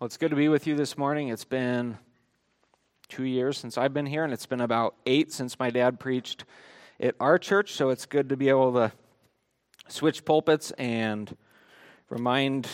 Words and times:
Well, 0.00 0.06
it's 0.06 0.16
good 0.16 0.30
to 0.30 0.36
be 0.36 0.48
with 0.48 0.66
you 0.66 0.76
this 0.76 0.96
morning. 0.96 1.28
It's 1.28 1.44
been 1.44 1.98
two 3.10 3.24
years 3.24 3.58
since 3.58 3.76
I've 3.76 3.92
been 3.92 4.06
here, 4.06 4.24
and 4.24 4.32
it's 4.32 4.46
been 4.46 4.62
about 4.62 4.94
eight 5.04 5.30
since 5.30 5.58
my 5.58 5.68
dad 5.68 6.00
preached 6.00 6.46
at 6.98 7.16
our 7.20 7.36
church, 7.36 7.74
so 7.74 7.90
it's 7.90 8.06
good 8.06 8.30
to 8.30 8.36
be 8.38 8.48
able 8.48 8.72
to 8.72 8.92
switch 9.88 10.24
pulpits 10.24 10.70
and 10.78 11.36
remind 12.08 12.66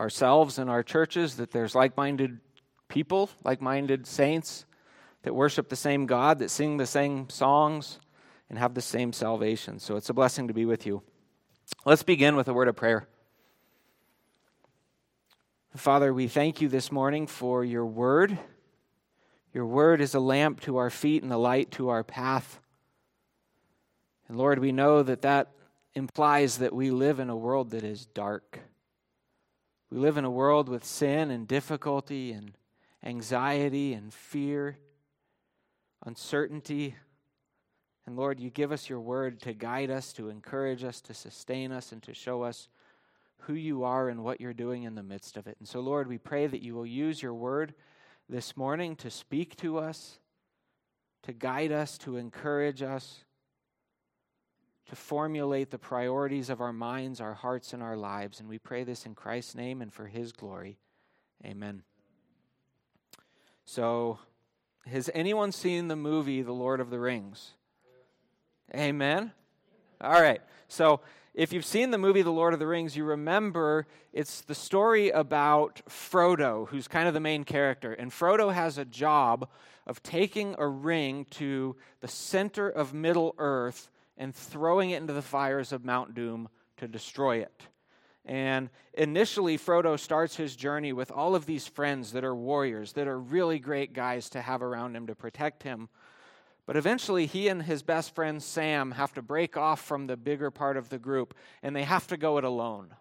ourselves 0.00 0.58
and 0.58 0.68
our 0.68 0.82
churches 0.82 1.36
that 1.36 1.52
there's 1.52 1.76
like 1.76 1.96
minded 1.96 2.40
people, 2.88 3.30
like 3.44 3.62
minded 3.62 4.04
saints 4.04 4.66
that 5.22 5.36
worship 5.36 5.68
the 5.68 5.76
same 5.76 6.04
God, 6.06 6.40
that 6.40 6.50
sing 6.50 6.78
the 6.78 6.86
same 6.86 7.30
songs, 7.30 8.00
and 8.50 8.58
have 8.58 8.74
the 8.74 8.82
same 8.82 9.12
salvation. 9.12 9.78
So 9.78 9.94
it's 9.94 10.10
a 10.10 10.14
blessing 10.14 10.48
to 10.48 10.52
be 10.52 10.64
with 10.64 10.84
you. 10.84 11.04
Let's 11.84 12.02
begin 12.02 12.34
with 12.34 12.48
a 12.48 12.52
word 12.52 12.66
of 12.66 12.74
prayer. 12.74 13.06
Father, 15.76 16.12
we 16.12 16.26
thank 16.26 16.60
you 16.60 16.68
this 16.68 16.90
morning 16.90 17.26
for 17.26 17.64
your 17.64 17.84
word. 17.84 18.38
Your 19.52 19.66
word 19.66 20.00
is 20.00 20.14
a 20.14 20.20
lamp 20.20 20.60
to 20.62 20.78
our 20.78 20.90
feet 20.90 21.22
and 21.22 21.32
a 21.32 21.36
light 21.36 21.70
to 21.72 21.90
our 21.90 22.02
path. 22.02 22.60
And 24.28 24.38
Lord, 24.38 24.58
we 24.58 24.72
know 24.72 25.02
that 25.02 25.22
that 25.22 25.52
implies 25.94 26.58
that 26.58 26.74
we 26.74 26.90
live 26.90 27.20
in 27.20 27.30
a 27.30 27.36
world 27.36 27.70
that 27.70 27.84
is 27.84 28.06
dark. 28.06 28.60
We 29.90 29.98
live 29.98 30.16
in 30.16 30.24
a 30.24 30.30
world 30.30 30.68
with 30.68 30.84
sin 30.84 31.30
and 31.30 31.46
difficulty 31.46 32.32
and 32.32 32.52
anxiety 33.04 33.92
and 33.92 34.12
fear, 34.12 34.78
uncertainty. 36.04 36.96
And 38.06 38.16
Lord, 38.16 38.40
you 38.40 38.50
give 38.50 38.72
us 38.72 38.88
your 38.88 39.00
word 39.00 39.40
to 39.42 39.52
guide 39.52 39.90
us, 39.90 40.12
to 40.14 40.28
encourage 40.28 40.84
us, 40.84 41.00
to 41.02 41.14
sustain 41.14 41.70
us, 41.70 41.92
and 41.92 42.02
to 42.02 42.14
show 42.14 42.42
us 42.42 42.68
who 43.40 43.54
you 43.54 43.84
are 43.84 44.08
and 44.08 44.24
what 44.24 44.40
you're 44.40 44.52
doing 44.52 44.84
in 44.84 44.94
the 44.94 45.02
midst 45.02 45.36
of 45.36 45.46
it. 45.46 45.56
And 45.58 45.68
so, 45.68 45.80
Lord, 45.80 46.08
we 46.08 46.18
pray 46.18 46.46
that 46.46 46.62
you 46.62 46.74
will 46.74 46.86
use 46.86 47.22
your 47.22 47.34
word 47.34 47.74
this 48.28 48.56
morning 48.56 48.96
to 48.96 49.10
speak 49.10 49.56
to 49.56 49.78
us, 49.78 50.18
to 51.22 51.32
guide 51.32 51.72
us, 51.72 51.98
to 51.98 52.16
encourage 52.16 52.82
us, 52.82 53.24
to 54.88 54.96
formulate 54.96 55.70
the 55.70 55.78
priorities 55.78 56.50
of 56.50 56.60
our 56.60 56.72
minds, 56.72 57.20
our 57.20 57.34
hearts, 57.34 57.72
and 57.72 57.82
our 57.82 57.96
lives. 57.96 58.40
And 58.40 58.48
we 58.48 58.58
pray 58.58 58.84
this 58.84 59.06
in 59.06 59.14
Christ's 59.14 59.54
name 59.54 59.82
and 59.82 59.92
for 59.92 60.06
his 60.06 60.32
glory. 60.32 60.78
Amen. 61.44 61.82
So, 63.64 64.18
has 64.86 65.10
anyone 65.12 65.50
seen 65.50 65.88
the 65.88 65.96
movie 65.96 66.42
The 66.42 66.52
Lord 66.52 66.80
of 66.80 66.90
the 66.90 67.00
Rings? 67.00 67.54
Amen. 68.74 69.32
All 70.00 70.20
right. 70.20 70.42
So, 70.68 71.00
if 71.32 71.52
you've 71.52 71.66
seen 71.66 71.90
the 71.90 71.98
movie 71.98 72.22
The 72.22 72.30
Lord 72.30 72.54
of 72.54 72.60
the 72.60 72.66
Rings, 72.66 72.96
you 72.96 73.04
remember 73.04 73.86
it's 74.12 74.40
the 74.40 74.54
story 74.54 75.10
about 75.10 75.82
Frodo, 75.86 76.66
who's 76.68 76.88
kind 76.88 77.06
of 77.06 77.14
the 77.14 77.20
main 77.20 77.44
character. 77.44 77.92
And 77.92 78.10
Frodo 78.10 78.52
has 78.52 78.78
a 78.78 78.86
job 78.86 79.48
of 79.86 80.02
taking 80.02 80.54
a 80.58 80.66
ring 80.66 81.26
to 81.32 81.76
the 82.00 82.08
center 82.08 82.70
of 82.70 82.94
Middle 82.94 83.34
Earth 83.36 83.90
and 84.16 84.34
throwing 84.34 84.90
it 84.90 84.96
into 84.96 85.12
the 85.12 85.20
fires 85.20 85.72
of 85.72 85.84
Mount 85.84 86.14
Doom 86.14 86.48
to 86.78 86.88
destroy 86.88 87.38
it. 87.38 87.62
And 88.24 88.70
initially, 88.94 89.58
Frodo 89.58 89.98
starts 89.98 90.36
his 90.36 90.56
journey 90.56 90.92
with 90.92 91.10
all 91.10 91.34
of 91.34 91.46
these 91.46 91.66
friends 91.66 92.12
that 92.12 92.24
are 92.24 92.34
warriors, 92.34 92.92
that 92.94 93.06
are 93.06 93.20
really 93.20 93.58
great 93.58 93.92
guys 93.92 94.30
to 94.30 94.40
have 94.40 94.62
around 94.62 94.96
him 94.96 95.06
to 95.06 95.14
protect 95.14 95.62
him 95.62 95.88
but 96.66 96.76
eventually, 96.76 97.26
he 97.26 97.46
and 97.46 97.62
his 97.62 97.82
best 97.82 98.14
friend 98.14 98.42
Sam 98.42 98.90
have 98.90 99.14
to 99.14 99.22
break 99.22 99.56
off 99.56 99.80
from 99.80 100.06
the 100.06 100.16
bigger 100.16 100.50
part 100.50 100.76
of 100.76 100.88
the 100.88 100.98
group, 100.98 101.34
and 101.62 101.74
they 101.74 101.84
have 101.84 102.08
to 102.08 102.16
go 102.16 102.38
it 102.38 102.44
alone. 102.44 102.94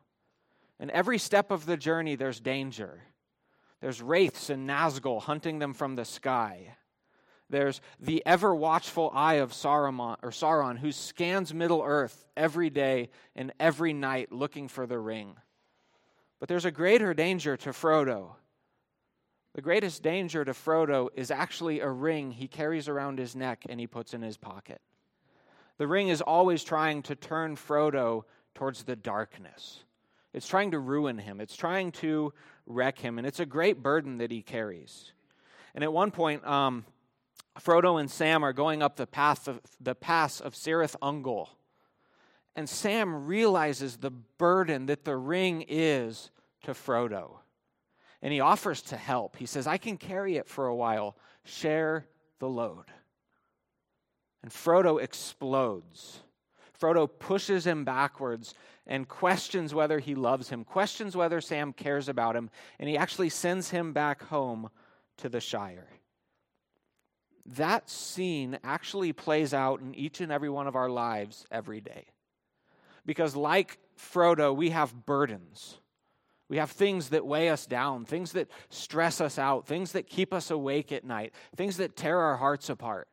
And 0.80 0.92
every 0.92 1.18
step 1.18 1.50
of 1.50 1.66
the 1.66 1.78
journey, 1.78 2.16
there's 2.16 2.40
danger. 2.40 3.02
There's 3.82 4.02
wraiths 4.02 4.52
and 4.52 4.70
Nazgul 4.70 5.22
hunting 5.22 5.60
them 5.60 5.74
from 5.74 5.96
the 5.96 6.06
sky. 6.06 6.76
There's 7.50 7.82
the 8.00 8.24
ever 8.26 8.54
watchful 8.54 9.12
eye 9.14 9.36
of 9.36 9.52
Saruman, 9.52 10.18
or 10.22 10.30
Sauron, 10.30 10.78
who 10.78 10.92
scans 10.92 11.54
Middle 11.54 11.82
Earth 11.84 12.26
every 12.36 12.70
day 12.70 13.10
and 13.36 13.52
every 13.60 13.94
night 13.94 14.32
looking 14.32 14.68
for 14.68 14.86
the 14.86 15.00
ring. 15.00 15.36
But 16.40 16.50
there's 16.50 16.66
a 16.66 16.72
greater 16.72 17.14
danger 17.14 17.58
to 17.58 17.70
Frodo. 17.70 18.36
The 19.56 19.62
greatest 19.62 20.04
danger 20.04 20.44
to 20.44 20.52
Frodo 20.52 21.08
is 21.16 21.32
actually 21.32 21.80
a 21.80 21.90
ring 21.90 22.32
he 22.32 22.46
carries 22.46 22.90
around 22.90 23.20
his 23.20 23.38
neck 23.38 23.64
and 23.70 23.80
he 23.80 23.88
puts 23.88 24.14
in 24.14 24.22
his 24.22 24.36
pocket. 24.36 24.82
The 25.78 25.88
ring 25.88 26.10
is 26.10 26.20
always 26.20 26.62
trying 26.62 27.04
to 27.04 27.16
turn 27.16 27.56
Frodo 27.56 28.26
towards 28.54 28.84
the 28.84 28.98
darkness. 28.98 29.86
It's 30.34 30.46
trying 30.48 30.72
to 30.72 30.80
ruin 30.80 31.18
him, 31.18 31.40
it's 31.40 31.56
trying 31.56 31.94
to 31.94 32.34
wreck 32.66 33.00
him, 33.00 33.18
and 33.18 33.26
it's 33.26 33.40
a 33.40 33.46
great 33.46 33.82
burden 33.82 34.18
that 34.18 34.30
he 34.30 34.42
carries. 34.42 35.14
And 35.74 35.86
at 35.86 35.94
one 35.94 36.12
point, 36.12 36.46
um, 36.46 36.84
Frodo 37.58 37.98
and 37.98 38.12
Sam 38.12 38.44
are 38.44 38.52
going 38.52 38.84
up 38.84 38.98
the 38.98 39.08
path 39.08 39.48
of 39.48 39.62
the 39.80 39.96
pass 39.96 40.42
of 40.42 40.54
Cirith 40.54 40.98
Ungol. 41.02 41.48
And 42.58 42.68
Sam 42.68 43.26
realizes 43.26 43.98
the 43.98 44.12
burden 44.12 44.88
that 44.88 45.06
the 45.06 45.16
ring 45.16 45.64
is 45.70 46.30
to 46.64 46.74
Frodo 46.74 47.38
and 48.26 48.34
he 48.34 48.40
offers 48.40 48.82
to 48.82 48.98
help. 48.98 49.38
He 49.38 49.46
says, 49.46 49.68
I 49.68 49.78
can 49.78 49.98
carry 49.98 50.38
it 50.38 50.48
for 50.48 50.66
a 50.66 50.76
while. 50.76 51.16
Share 51.44 52.08
the 52.40 52.50
load. 52.50 52.86
And 54.42 54.52
Frodo 54.52 55.00
explodes. 55.00 56.22
Frodo 56.82 57.08
pushes 57.08 57.68
him 57.68 57.86
backwards 57.86 58.56
and 58.88 59.08
questions 59.08 59.76
whether 59.76 60.00
he 60.00 60.16
loves 60.16 60.50
him, 60.50 60.64
questions 60.64 61.16
whether 61.16 61.40
Sam 61.40 61.72
cares 61.72 62.10
about 62.10 62.36
him, 62.36 62.50
and 62.80 62.90
he 62.90 62.98
actually 62.98 63.30
sends 63.30 63.70
him 63.70 63.94
back 63.94 64.24
home 64.24 64.72
to 65.18 65.30
the 65.30 65.40
Shire. 65.40 65.90
That 67.46 67.92
scene 67.92 68.58
actually 68.64 69.14
plays 69.14 69.54
out 69.54 69.82
in 69.82 69.94
each 69.94 70.20
and 70.20 70.32
every 70.32 70.50
one 70.50 70.66
of 70.66 70.76
our 70.76 70.90
lives 70.90 71.46
every 71.52 71.80
day. 71.80 72.08
Because, 73.06 73.36
like 73.36 73.78
Frodo, 74.00 74.56
we 74.56 74.72
have 74.72 75.06
burdens. 75.06 75.78
We 76.48 76.58
have 76.58 76.72
things 76.72 77.10
that 77.10 77.26
weigh 77.26 77.50
us 77.50 77.66
down, 77.66 78.06
things 78.06 78.34
that 78.34 78.50
stress 78.70 79.20
us 79.20 79.40
out, 79.40 79.66
things 79.66 79.94
that 79.94 80.08
keep 80.08 80.34
us 80.34 80.52
awake 80.52 80.92
at 80.92 81.04
night, 81.04 81.34
things 81.56 81.78
that 81.78 81.96
tear 81.96 82.20
our 82.20 82.38
hearts 82.38 82.70
apart. 82.70 83.08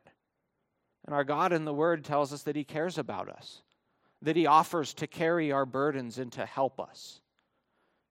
And 1.05 1.15
our 1.15 1.23
God 1.23 1.51
in 1.51 1.65
the 1.65 1.73
Word 1.73 2.03
tells 2.03 2.31
us 2.31 2.43
that 2.43 2.55
He 2.55 2.63
cares 2.63 2.97
about 2.97 3.29
us, 3.29 3.63
that 4.21 4.35
He 4.35 4.45
offers 4.45 4.93
to 4.95 5.07
carry 5.07 5.51
our 5.51 5.65
burdens 5.65 6.19
and 6.19 6.31
to 6.33 6.45
help 6.45 6.79
us. 6.79 7.21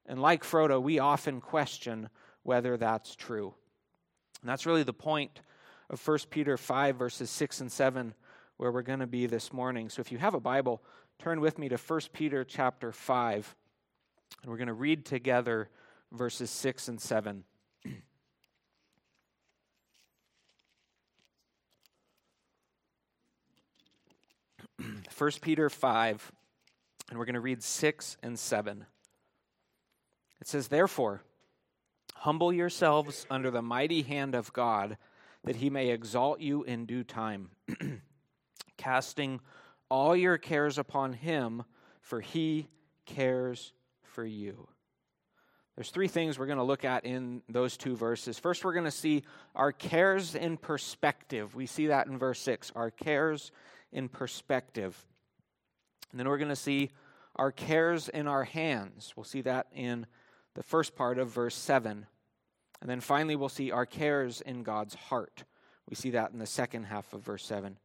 And 0.07 0.21
like 0.21 0.43
Frodo, 0.43 0.83
we 0.83 0.99
often 0.99 1.41
question 1.41 2.09
whether 2.43 2.77
that's 2.77 3.15
true. 3.15 3.55
And 4.41 4.49
that's 4.49 4.67
really 4.67 4.83
the 4.83 4.93
point 4.93 5.41
of 5.89 6.05
1 6.07 6.19
Peter 6.31 6.57
5, 6.57 6.97
verses 6.97 7.31
6 7.31 7.61
and 7.61 7.71
7, 7.71 8.13
where 8.57 8.73
we're 8.73 8.83
going 8.83 8.99
to 8.99 9.07
be 9.07 9.27
this 9.27 9.53
morning. 9.53 9.89
So 9.89 10.01
if 10.01 10.11
you 10.11 10.19
have 10.19 10.35
a 10.35 10.41
Bible, 10.41 10.83
turn 11.21 11.41
with 11.41 11.59
me 11.59 11.69
to 11.69 11.77
1 11.77 12.01
Peter 12.13 12.43
chapter 12.43 12.91
5. 12.91 13.55
And 14.41 14.51
we're 14.51 14.57
going 14.57 14.69
to 14.69 14.73
read 14.73 15.05
together 15.05 15.69
verses 16.11 16.51
6 16.51 16.89
and 16.89 17.01
7. 17.01 17.45
1 25.17 25.31
Peter 25.41 25.71
5, 25.71 26.33
and 27.11 27.19
we're 27.19 27.25
going 27.25 27.35
to 27.35 27.41
read 27.41 27.63
6 27.63 28.17
and 28.23 28.39
7. 28.39 28.87
It 30.41 30.49
says, 30.49 30.69
Therefore, 30.69 31.23
humble 32.15 32.53
yourselves 32.53 33.27
under 33.31 33.51
the 33.51 33.63
mighty 33.63 34.03
hand 34.03 34.35
of 34.35 34.53
God, 34.53 34.97
that 35.45 35.57
he 35.57 35.71
may 35.71 35.91
exalt 35.91 36.41
you 36.41 36.63
in 36.65 36.87
due 36.87 37.05
time, 37.05 37.51
casting 38.77 39.41
all 39.89 40.17
your 40.17 40.39
cares 40.39 40.79
upon 40.79 41.13
him, 41.13 41.65
for 42.01 42.21
he 42.21 42.69
cares 43.07 43.73
for 44.13 44.25
you. 44.25 44.69
There's 45.77 45.91
three 45.91 46.09
things 46.09 46.39
we're 46.39 46.47
going 46.47 46.59
to 46.59 46.65
look 46.65 46.85
at 46.85 47.07
in 47.07 47.43
those 47.49 47.77
two 47.77 47.97
verses. 47.97 48.39
First, 48.39 48.65
we're 48.65 48.75
going 48.75 48.85
to 48.85 48.91
see 48.91 49.23
our 49.55 49.73
cares 49.73 50.35
in 50.35 50.59
perspective. 50.59 51.55
We 51.55 51.67
see 51.67 51.87
that 51.87 52.07
in 52.07 52.19
verse 52.19 52.41
6, 52.41 52.73
our 52.75 52.91
cares 52.91 53.53
in 53.91 54.09
perspective. 54.09 55.03
And 56.11 56.21
then 56.21 56.29
we're 56.29 56.39
going 56.39 56.51
to 56.51 56.57
see 56.57 56.91
our 57.37 57.51
cares 57.51 58.11
in 58.11 58.29
our 58.29 58.45
hands. 58.45 59.15
We'll 59.17 59.25
see 59.25 59.41
that 59.43 59.67
in 59.75 60.07
the 60.55 60.63
first 60.63 60.95
part 60.95 61.19
of 61.19 61.31
verse 61.31 61.55
7. 61.55 62.07
And 62.83 62.91
then 62.91 63.01
finally, 63.01 63.37
we'll 63.37 63.49
see 63.49 63.71
our 63.71 63.87
cares 63.87 64.43
in 64.43 64.65
God's 64.65 64.95
heart. 64.95 65.45
We 65.89 65.97
see 65.97 66.11
that 66.11 66.33
in 66.33 66.39
the 66.39 66.47
second 66.47 66.85
half 66.85 67.13
of 67.15 67.23
verse 67.23 67.47
7. 67.47 67.79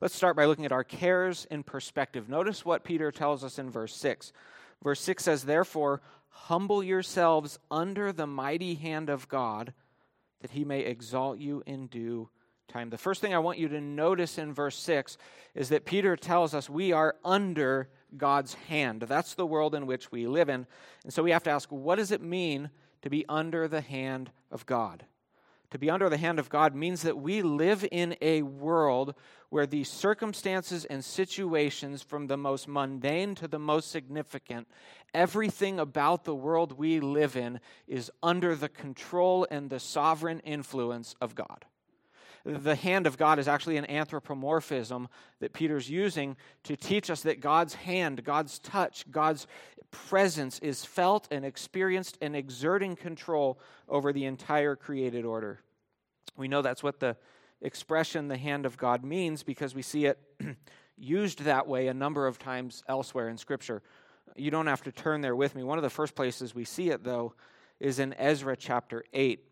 Let's 0.00 0.14
start 0.14 0.36
by 0.36 0.46
looking 0.46 0.64
at 0.64 0.72
our 0.72 0.84
cares 0.84 1.46
in 1.50 1.62
perspective. 1.62 2.28
Notice 2.28 2.64
what 2.64 2.84
Peter 2.84 3.12
tells 3.12 3.44
us 3.44 3.58
in 3.58 3.70
verse 3.70 3.94
6. 3.94 4.32
Verse 4.82 5.00
6 5.00 5.24
says, 5.24 5.44
Therefore, 5.44 6.00
humble 6.28 6.82
yourselves 6.82 7.58
under 7.70 8.12
the 8.12 8.26
mighty 8.26 8.74
hand 8.74 9.10
of 9.10 9.28
God, 9.28 9.72
that 10.40 10.52
he 10.52 10.64
may 10.64 10.80
exalt 10.80 11.38
you 11.38 11.62
in 11.66 11.86
due 11.88 12.28
time. 12.68 12.90
The 12.90 12.98
first 12.98 13.20
thing 13.20 13.34
I 13.34 13.38
want 13.38 13.58
you 13.58 13.68
to 13.68 13.80
notice 13.80 14.38
in 14.38 14.52
verse 14.52 14.76
6 14.78 15.16
is 15.54 15.70
that 15.70 15.84
Peter 15.84 16.16
tells 16.16 16.54
us 16.54 16.68
we 16.68 16.92
are 16.92 17.16
under 17.24 17.88
God's 18.16 18.54
hand. 18.54 19.02
That's 19.02 19.34
the 19.34 19.46
world 19.46 19.74
in 19.74 19.86
which 19.86 20.12
we 20.12 20.26
live 20.26 20.48
in. 20.48 20.66
And 21.04 21.12
so 21.12 21.22
we 21.22 21.32
have 21.32 21.42
to 21.44 21.50
ask, 21.50 21.70
what 21.70 21.96
does 21.96 22.12
it 22.12 22.22
mean 22.22 22.70
to 23.02 23.10
be 23.10 23.24
under 23.28 23.68
the 23.68 23.80
hand 23.80 24.30
of 24.50 24.66
God. 24.66 25.04
To 25.70 25.78
be 25.78 25.90
under 25.90 26.08
the 26.08 26.16
hand 26.16 26.38
of 26.38 26.48
God 26.48 26.74
means 26.74 27.02
that 27.02 27.18
we 27.18 27.42
live 27.42 27.86
in 27.92 28.16
a 28.22 28.40
world 28.42 29.14
where 29.50 29.66
the 29.66 29.84
circumstances 29.84 30.86
and 30.86 31.04
situations, 31.04 32.02
from 32.02 32.26
the 32.26 32.38
most 32.38 32.68
mundane 32.68 33.34
to 33.34 33.48
the 33.48 33.58
most 33.58 33.90
significant, 33.90 34.66
everything 35.12 35.78
about 35.78 36.24
the 36.24 36.34
world 36.34 36.72
we 36.78 37.00
live 37.00 37.36
in 37.36 37.60
is 37.86 38.10
under 38.22 38.54
the 38.54 38.68
control 38.68 39.46
and 39.50 39.68
the 39.68 39.80
sovereign 39.80 40.40
influence 40.40 41.14
of 41.20 41.34
God. 41.34 41.66
The 42.44 42.76
hand 42.76 43.06
of 43.06 43.18
God 43.18 43.38
is 43.38 43.48
actually 43.48 43.76
an 43.76 43.90
anthropomorphism 43.90 45.08
that 45.40 45.52
Peter's 45.52 45.90
using 45.90 46.36
to 46.64 46.76
teach 46.76 47.10
us 47.10 47.22
that 47.22 47.40
God's 47.40 47.74
hand, 47.74 48.24
God's 48.24 48.58
touch, 48.58 49.10
God's 49.10 49.46
presence 49.90 50.58
is 50.60 50.84
felt 50.84 51.28
and 51.30 51.44
experienced 51.44 52.18
and 52.20 52.36
exerting 52.36 52.96
control 52.96 53.58
over 53.88 54.12
the 54.12 54.24
entire 54.24 54.76
created 54.76 55.24
order. 55.24 55.60
We 56.36 56.48
know 56.48 56.62
that's 56.62 56.82
what 56.82 57.00
the 57.00 57.16
expression 57.60 58.28
the 58.28 58.36
hand 58.36 58.66
of 58.66 58.76
God 58.76 59.04
means 59.04 59.42
because 59.42 59.74
we 59.74 59.82
see 59.82 60.06
it 60.06 60.18
used 60.96 61.44
that 61.44 61.66
way 61.66 61.88
a 61.88 61.94
number 61.94 62.26
of 62.26 62.38
times 62.38 62.82
elsewhere 62.88 63.28
in 63.28 63.38
Scripture. 63.38 63.82
You 64.36 64.50
don't 64.50 64.66
have 64.66 64.82
to 64.82 64.92
turn 64.92 65.20
there 65.20 65.34
with 65.34 65.54
me. 65.54 65.64
One 65.64 65.78
of 65.78 65.82
the 65.82 65.90
first 65.90 66.14
places 66.14 66.54
we 66.54 66.64
see 66.64 66.90
it, 66.90 67.02
though, 67.02 67.34
is 67.80 67.98
in 67.98 68.14
Ezra 68.14 68.56
chapter 68.56 69.04
8. 69.12 69.44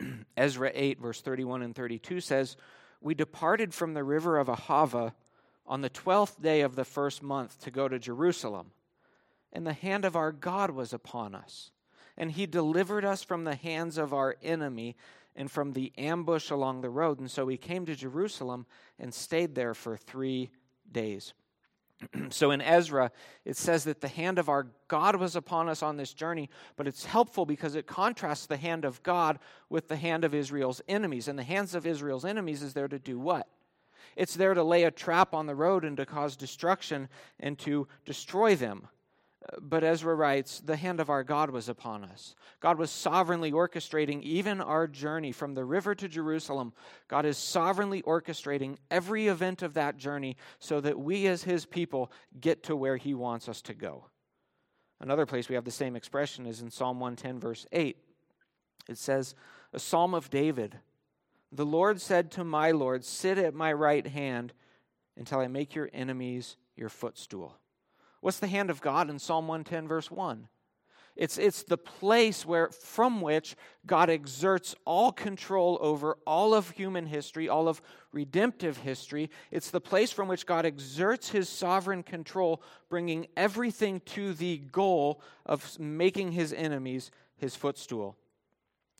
Ezra 0.36 0.70
8, 0.74 1.00
verse 1.00 1.20
31 1.20 1.62
and 1.62 1.74
32 1.74 2.20
says, 2.20 2.56
We 3.00 3.14
departed 3.14 3.74
from 3.74 3.94
the 3.94 4.04
river 4.04 4.38
of 4.38 4.48
Ahava 4.48 5.12
on 5.66 5.80
the 5.80 5.88
twelfth 5.88 6.40
day 6.40 6.60
of 6.60 6.76
the 6.76 6.84
first 6.84 7.22
month 7.22 7.60
to 7.60 7.70
go 7.70 7.88
to 7.88 7.98
Jerusalem. 7.98 8.70
And 9.56 9.66
the 9.66 9.72
hand 9.72 10.04
of 10.04 10.16
our 10.16 10.32
God 10.32 10.72
was 10.72 10.92
upon 10.92 11.34
us. 11.34 11.70
And 12.18 12.30
he 12.30 12.44
delivered 12.44 13.06
us 13.06 13.22
from 13.22 13.44
the 13.44 13.54
hands 13.54 13.96
of 13.96 14.12
our 14.12 14.36
enemy 14.42 14.96
and 15.34 15.50
from 15.50 15.72
the 15.72 15.94
ambush 15.96 16.50
along 16.50 16.82
the 16.82 16.90
road. 16.90 17.20
And 17.20 17.30
so 17.30 17.46
we 17.46 17.56
came 17.56 17.86
to 17.86 17.94
Jerusalem 17.94 18.66
and 18.98 19.14
stayed 19.14 19.54
there 19.54 19.72
for 19.72 19.96
three 19.96 20.50
days. 20.92 21.32
so 22.28 22.50
in 22.50 22.60
Ezra, 22.60 23.10
it 23.46 23.56
says 23.56 23.84
that 23.84 24.02
the 24.02 24.08
hand 24.08 24.38
of 24.38 24.50
our 24.50 24.66
God 24.88 25.16
was 25.16 25.36
upon 25.36 25.70
us 25.70 25.82
on 25.82 25.96
this 25.96 26.12
journey, 26.12 26.50
but 26.76 26.86
it's 26.86 27.06
helpful 27.06 27.46
because 27.46 27.76
it 27.76 27.86
contrasts 27.86 28.44
the 28.44 28.58
hand 28.58 28.84
of 28.84 29.02
God 29.02 29.38
with 29.70 29.88
the 29.88 29.96
hand 29.96 30.22
of 30.26 30.34
Israel's 30.34 30.82
enemies. 30.86 31.28
And 31.28 31.38
the 31.38 31.42
hands 31.42 31.74
of 31.74 31.86
Israel's 31.86 32.26
enemies 32.26 32.62
is 32.62 32.74
there 32.74 32.88
to 32.88 32.98
do 32.98 33.18
what? 33.18 33.48
It's 34.16 34.34
there 34.34 34.52
to 34.52 34.62
lay 34.62 34.82
a 34.82 34.90
trap 34.90 35.32
on 35.32 35.46
the 35.46 35.54
road 35.54 35.82
and 35.82 35.96
to 35.96 36.04
cause 36.04 36.36
destruction 36.36 37.08
and 37.40 37.58
to 37.60 37.88
destroy 38.04 38.54
them. 38.54 38.88
But 39.60 39.84
Ezra 39.84 40.14
writes, 40.14 40.60
the 40.60 40.76
hand 40.76 40.98
of 40.98 41.10
our 41.10 41.22
God 41.22 41.50
was 41.50 41.68
upon 41.68 42.04
us. 42.04 42.34
God 42.60 42.78
was 42.78 42.90
sovereignly 42.90 43.52
orchestrating 43.52 44.22
even 44.22 44.60
our 44.60 44.86
journey 44.86 45.30
from 45.30 45.54
the 45.54 45.64
river 45.64 45.94
to 45.94 46.08
Jerusalem. 46.08 46.72
God 47.08 47.24
is 47.26 47.38
sovereignly 47.38 48.02
orchestrating 48.02 48.76
every 48.90 49.28
event 49.28 49.62
of 49.62 49.74
that 49.74 49.98
journey 49.98 50.36
so 50.58 50.80
that 50.80 50.98
we, 50.98 51.26
as 51.26 51.44
his 51.44 51.64
people, 51.64 52.10
get 52.40 52.64
to 52.64 52.76
where 52.76 52.96
he 52.96 53.14
wants 53.14 53.48
us 53.48 53.62
to 53.62 53.74
go. 53.74 54.06
Another 55.00 55.26
place 55.26 55.48
we 55.48 55.54
have 55.54 55.64
the 55.64 55.70
same 55.70 55.94
expression 55.94 56.46
is 56.46 56.62
in 56.62 56.70
Psalm 56.70 56.98
110, 56.98 57.38
verse 57.38 57.66
8. 57.70 57.96
It 58.88 58.98
says, 58.98 59.34
A 59.72 59.78
psalm 59.78 60.14
of 60.14 60.30
David 60.30 60.78
The 61.52 61.66
Lord 61.66 62.00
said 62.00 62.30
to 62.32 62.44
my 62.44 62.72
Lord, 62.72 63.04
Sit 63.04 63.38
at 63.38 63.54
my 63.54 63.72
right 63.72 64.06
hand 64.06 64.52
until 65.16 65.38
I 65.38 65.48
make 65.48 65.74
your 65.74 65.88
enemies 65.92 66.56
your 66.74 66.88
footstool. 66.88 67.56
What's 68.20 68.38
the 68.38 68.46
hand 68.46 68.70
of 68.70 68.80
God 68.80 69.10
in 69.10 69.18
Psalm 69.18 69.48
110, 69.48 69.88
verse 69.88 70.10
1? 70.10 70.48
It's, 71.16 71.38
it's 71.38 71.62
the 71.62 71.78
place 71.78 72.44
where, 72.44 72.68
from 72.68 73.22
which 73.22 73.56
God 73.86 74.10
exerts 74.10 74.74
all 74.84 75.12
control 75.12 75.78
over 75.80 76.18
all 76.26 76.52
of 76.52 76.70
human 76.70 77.06
history, 77.06 77.48
all 77.48 77.68
of 77.68 77.80
redemptive 78.12 78.76
history. 78.76 79.30
It's 79.50 79.70
the 79.70 79.80
place 79.80 80.12
from 80.12 80.28
which 80.28 80.44
God 80.44 80.66
exerts 80.66 81.30
his 81.30 81.48
sovereign 81.48 82.02
control, 82.02 82.62
bringing 82.90 83.28
everything 83.34 84.00
to 84.06 84.34
the 84.34 84.58
goal 84.58 85.22
of 85.46 85.78
making 85.80 86.32
his 86.32 86.52
enemies 86.52 87.10
his 87.38 87.56
footstool. 87.56 88.16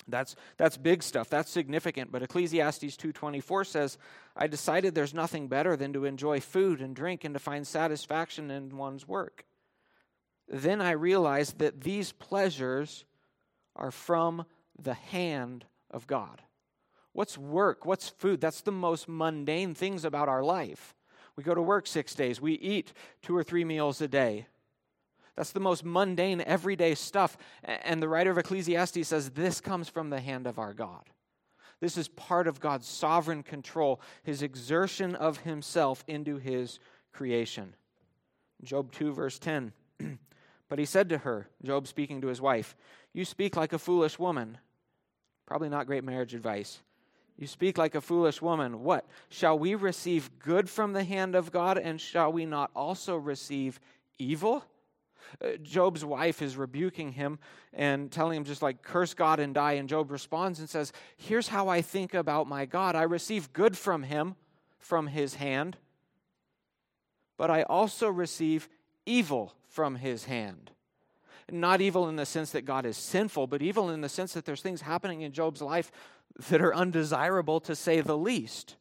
That's, 0.08 0.36
that's 0.56 0.76
big 0.76 1.02
stuff. 1.02 1.28
That's 1.28 1.50
significant. 1.50 2.12
But 2.12 2.22
Ecclesiastes 2.22 2.96
2.24 2.96 3.66
says, 3.66 3.98
I 4.36 4.46
decided 4.46 4.94
there's 4.94 5.14
nothing 5.14 5.48
better 5.48 5.76
than 5.76 5.92
to 5.94 6.04
enjoy 6.04 6.40
food 6.40 6.80
and 6.80 6.94
drink 6.94 7.24
and 7.24 7.34
to 7.34 7.40
find 7.40 7.66
satisfaction 7.66 8.50
in 8.50 8.76
one's 8.76 9.08
work. 9.08 9.44
Then 10.48 10.80
I 10.80 10.92
realized 10.92 11.58
that 11.58 11.80
these 11.80 12.12
pleasures 12.12 13.04
are 13.74 13.90
from 13.90 14.44
the 14.80 14.94
hand 14.94 15.64
of 15.90 16.06
God. 16.06 16.42
What's 17.12 17.36
work? 17.36 17.84
What's 17.84 18.08
food? 18.08 18.40
That's 18.40 18.60
the 18.60 18.72
most 18.72 19.08
mundane 19.08 19.74
things 19.74 20.04
about 20.04 20.28
our 20.28 20.42
life. 20.42 20.94
We 21.34 21.42
go 21.42 21.54
to 21.54 21.62
work 21.62 21.86
six 21.86 22.14
days. 22.14 22.40
We 22.40 22.54
eat 22.54 22.92
two 23.22 23.36
or 23.36 23.42
three 23.42 23.64
meals 23.64 24.00
a 24.00 24.08
day. 24.08 24.46
That's 25.36 25.52
the 25.52 25.60
most 25.60 25.84
mundane, 25.84 26.40
everyday 26.40 26.94
stuff. 26.94 27.36
And 27.62 28.02
the 28.02 28.08
writer 28.08 28.30
of 28.30 28.38
Ecclesiastes 28.38 29.06
says 29.06 29.30
this 29.30 29.60
comes 29.60 29.88
from 29.88 30.10
the 30.10 30.20
hand 30.20 30.46
of 30.46 30.58
our 30.58 30.72
God. 30.72 31.04
This 31.80 31.98
is 31.98 32.08
part 32.08 32.48
of 32.48 32.58
God's 32.58 32.88
sovereign 32.88 33.42
control, 33.42 34.00
his 34.22 34.42
exertion 34.42 35.14
of 35.14 35.38
himself 35.38 36.02
into 36.08 36.38
his 36.38 36.78
creation. 37.12 37.74
Job 38.62 38.92
2, 38.92 39.12
verse 39.12 39.38
10. 39.38 39.72
but 40.68 40.78
he 40.78 40.86
said 40.86 41.10
to 41.10 41.18
her, 41.18 41.48
Job 41.62 41.86
speaking 41.86 42.22
to 42.22 42.28
his 42.28 42.40
wife, 42.40 42.74
You 43.12 43.26
speak 43.26 43.56
like 43.56 43.74
a 43.74 43.78
foolish 43.78 44.18
woman. 44.18 44.56
Probably 45.44 45.68
not 45.68 45.86
great 45.86 46.02
marriage 46.02 46.34
advice. 46.34 46.80
You 47.36 47.46
speak 47.46 47.76
like 47.76 47.94
a 47.94 48.00
foolish 48.00 48.40
woman. 48.40 48.82
What? 48.82 49.06
Shall 49.28 49.58
we 49.58 49.74
receive 49.74 50.30
good 50.38 50.70
from 50.70 50.94
the 50.94 51.04
hand 51.04 51.34
of 51.34 51.52
God, 51.52 51.76
and 51.76 52.00
shall 52.00 52.32
we 52.32 52.46
not 52.46 52.70
also 52.74 53.16
receive 53.16 53.78
evil? 54.18 54.64
Uh, 55.42 55.56
Job's 55.62 56.04
wife 56.04 56.42
is 56.42 56.56
rebuking 56.56 57.12
him 57.12 57.38
and 57.72 58.10
telling 58.10 58.36
him 58.36 58.44
just 58.44 58.62
like 58.62 58.82
curse 58.82 59.14
God 59.14 59.40
and 59.40 59.54
die. 59.54 59.72
And 59.72 59.88
Job 59.88 60.10
responds 60.10 60.60
and 60.60 60.68
says, 60.68 60.92
Here's 61.16 61.48
how 61.48 61.68
I 61.68 61.82
think 61.82 62.14
about 62.14 62.48
my 62.48 62.64
God. 62.66 62.96
I 62.96 63.02
receive 63.02 63.52
good 63.52 63.76
from 63.76 64.02
him, 64.02 64.36
from 64.78 65.08
his 65.08 65.34
hand, 65.34 65.76
but 67.36 67.50
I 67.50 67.62
also 67.62 68.08
receive 68.08 68.68
evil 69.04 69.54
from 69.68 69.96
his 69.96 70.24
hand. 70.24 70.70
Not 71.50 71.80
evil 71.80 72.08
in 72.08 72.16
the 72.16 72.26
sense 72.26 72.50
that 72.52 72.64
God 72.64 72.86
is 72.86 72.96
sinful, 72.96 73.46
but 73.46 73.62
evil 73.62 73.90
in 73.90 74.00
the 74.00 74.08
sense 74.08 74.32
that 74.32 74.44
there's 74.44 74.62
things 74.62 74.80
happening 74.80 75.20
in 75.20 75.32
Job's 75.32 75.62
life 75.62 75.92
that 76.48 76.60
are 76.60 76.74
undesirable 76.74 77.60
to 77.60 77.76
say 77.76 78.00
the 78.00 78.16
least. 78.16 78.76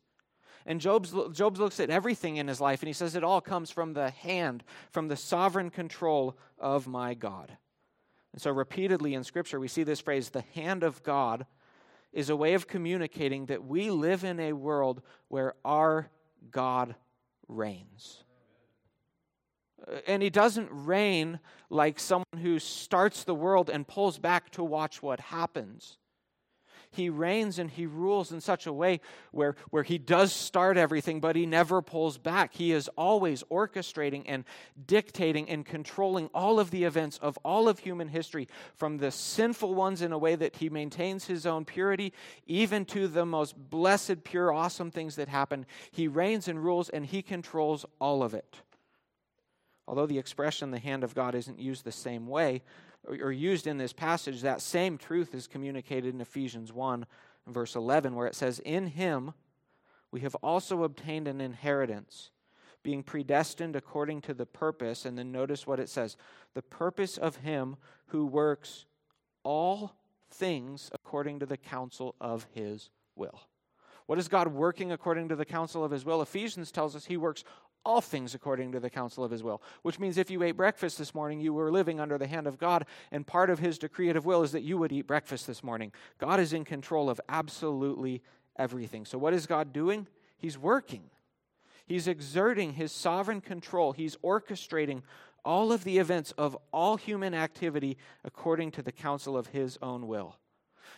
And 0.66 0.82
Job's, 0.82 1.14
Job 1.32 1.58
looks 1.58 1.80
at 1.80 1.90
everything 1.90 2.38
in 2.38 2.48
his 2.48 2.60
life 2.60 2.82
and 2.82 2.88
he 2.88 2.94
says 2.94 3.16
it 3.16 3.24
all 3.24 3.42
comes 3.42 3.70
from 3.70 3.94
the 3.94 4.10
hand, 4.10 4.64
from 4.92 5.08
the 5.08 5.16
sovereign 5.16 5.70
control 5.70 6.38
of 6.58 6.88
my 6.88 7.14
God. 7.14 7.56
And 8.34 8.42
so, 8.42 8.52
repeatedly 8.52 9.14
in 9.14 9.24
Scripture, 9.24 9.60
we 9.60 9.68
see 9.68 9.84
this 9.84 10.02
phrase 10.02 10.30
the 10.30 10.44
hand 10.54 10.84
of 10.84 11.04
God 11.04 11.46
is 12.12 12.30
a 12.30 12.36
way 12.36 12.54
of 12.54 12.68
communicating 12.68 13.46
that 13.46 13.66
we 13.66 13.92
live 13.92 14.24
in 14.24 14.40
a 14.40 14.54
world 14.54 15.02
where 15.28 15.54
our 15.64 16.10
God 16.52 16.96
reigns. 17.48 18.24
Uh, 19.88 19.98
and 20.08 20.24
he 20.24 20.30
doesn't 20.30 20.70
reign 20.72 21.40
like 21.70 22.00
someone 22.00 22.26
who 22.42 22.58
starts 22.60 23.24
the 23.24 23.36
world 23.36 23.70
and 23.70 23.88
pulls 23.88 24.18
back 24.18 24.50
to 24.52 24.64
watch 24.64 25.02
what 25.04 25.20
happens. 25.20 25.98
He 26.96 27.10
reigns 27.10 27.60
and 27.60 27.70
he 27.70 27.86
rules 27.86 28.32
in 28.32 28.42
such 28.42 28.66
a 28.66 28.74
way 28.74 29.02
where, 29.32 29.56
where 29.70 29.84
he 29.84 29.98
does 29.98 30.32
start 30.32 30.78
everything, 30.78 31.20
but 31.20 31.36
he 31.36 31.46
never 31.46 31.82
pulls 31.82 32.18
back. 32.18 32.54
He 32.54 32.72
is 32.72 32.90
always 32.98 33.44
orchestrating 33.52 34.24
and 34.26 34.46
dictating 34.88 35.50
and 35.50 35.66
controlling 35.66 36.28
all 36.34 36.60
of 36.60 36.72
the 36.72 36.86
events 36.86 37.18
of 37.18 37.38
all 37.44 37.68
of 37.68 37.80
human 37.80 38.08
history, 38.08 38.48
from 38.76 38.98
the 38.98 39.12
sinful 39.12 39.76
ones 39.76 40.02
in 40.02 40.12
a 40.12 40.18
way 40.18 40.36
that 40.36 40.56
he 40.56 40.70
maintains 40.70 41.26
his 41.26 41.46
own 41.46 41.66
purity, 41.66 42.14
even 42.48 42.86
to 42.86 43.08
the 43.08 43.26
most 43.26 43.56
blessed, 43.70 44.24
pure, 44.24 44.54
awesome 44.54 44.92
things 44.92 45.16
that 45.16 45.28
happen. 45.28 45.66
He 45.92 46.08
reigns 46.08 46.48
and 46.48 46.64
rules 46.64 46.90
and 46.90 47.06
he 47.06 47.22
controls 47.22 47.86
all 48.00 48.24
of 48.24 48.34
it. 48.34 48.62
Although 49.88 50.08
the 50.08 50.18
expression 50.18 50.72
the 50.72 50.80
hand 50.80 51.04
of 51.04 51.14
God 51.14 51.36
isn't 51.36 51.60
used 51.60 51.84
the 51.84 51.92
same 51.92 52.28
way, 52.28 52.64
or 53.08 53.32
used 53.32 53.68
in 53.68 53.78
this 53.78 53.94
passage, 53.94 54.42
that 54.42 54.62
same 54.62 54.98
truth 54.98 55.34
is 55.34 55.48
communicated 55.48 56.14
in 56.14 56.22
Ephesians 56.22 56.74
1, 56.74 57.06
verse 57.48 57.76
11, 57.76 58.16
where 58.16 58.28
it 58.28 58.36
says, 58.36 58.60
In 58.60 58.88
him 58.88 59.34
we 60.12 60.22
have 60.22 60.36
also 60.36 60.84
obtained 60.84 61.28
an 61.28 61.42
inheritance, 61.42 62.32
being 62.84 63.04
predestined 63.04 63.76
according 63.76 64.22
to 64.22 64.34
the 64.34 64.46
purpose. 64.46 65.06
And 65.06 65.18
then 65.18 65.32
notice 65.32 65.68
what 65.68 65.80
it 65.80 65.90
says 65.90 66.18
the 66.54 66.62
purpose 66.62 67.18
of 67.18 67.38
him 67.38 67.76
who 68.08 68.26
works 68.26 68.86
all 69.44 69.94
things 70.32 70.90
according 70.94 71.40
to 71.40 71.46
the 71.46 71.58
counsel 71.58 72.16
of 72.20 72.48
his 72.54 72.90
will. 73.16 73.42
What 74.06 74.20
is 74.20 74.28
God 74.28 74.50
working 74.50 74.92
according 74.92 75.30
to 75.30 75.36
the 75.36 75.46
counsel 75.46 75.84
of 75.84 75.92
his 75.92 76.06
will? 76.06 76.22
Ephesians 76.22 76.72
tells 76.72 76.96
us 76.96 77.06
he 77.06 77.18
works 77.18 77.44
all 77.86 78.02
things 78.02 78.34
according 78.36 78.72
to 78.72 78.80
the 78.80 78.90
counsel 78.90 79.24
of 79.24 79.32
his 79.32 79.44
will. 79.44 79.62
Which 79.84 80.00
means 80.00 80.18
if 80.18 80.30
you 80.30 80.44
ate 80.44 80.58
breakfast 80.58 80.98
this 80.98 81.14
morning, 81.14 81.40
you 81.40 81.54
were 81.54 81.72
living 81.72 82.00
under 82.00 82.18
the 82.18 82.28
hand 82.28 82.48
of 82.48 82.58
God, 82.58 82.86
and 83.12 83.26
part 83.26 83.50
of 83.50 83.60
his 83.60 83.78
decretive 83.78 84.26
will 84.26 84.44
is 84.44 84.52
that 84.52 84.64
you 84.64 84.78
would 84.78 84.92
eat 84.92 85.08
breakfast 85.08 85.48
this 85.48 85.64
morning. 85.64 85.92
God 86.18 86.40
is 86.40 86.54
in 86.54 86.66
control 86.66 87.10
of 87.10 87.22
absolutely 87.30 88.22
everything. 88.58 89.06
So, 89.06 89.18
what 89.18 89.34
is 89.34 89.46
God 89.46 89.72
doing? 89.72 90.08
He's 90.38 90.58
working. 90.58 91.04
He's 91.86 92.08
exerting 92.08 92.74
his 92.74 92.92
sovereign 92.92 93.42
control. 93.42 93.92
He's 93.92 94.16
orchestrating 94.18 95.04
all 95.44 95.72
of 95.72 95.84
the 95.84 96.00
events 96.00 96.34
of 96.38 96.58
all 96.74 96.98
human 96.98 97.36
activity 97.36 97.98
according 98.24 98.72
to 98.72 98.82
the 98.82 98.92
counsel 98.92 99.38
of 99.38 99.48
his 99.48 99.78
own 99.82 100.08
will. 100.08 100.36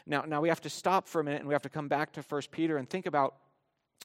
Now, 0.06 0.22
now 0.22 0.40
we 0.40 0.48
have 0.48 0.62
to 0.62 0.70
stop 0.70 1.08
for 1.08 1.20
a 1.20 1.24
minute 1.24 1.42
and 1.42 1.48
we 1.48 1.54
have 1.54 1.64
to 1.64 1.70
come 1.70 1.90
back 1.90 2.14
to 2.14 2.22
1 2.22 2.42
Peter 2.52 2.78
and 2.78 2.90
think 2.90 3.06
about 3.06 3.36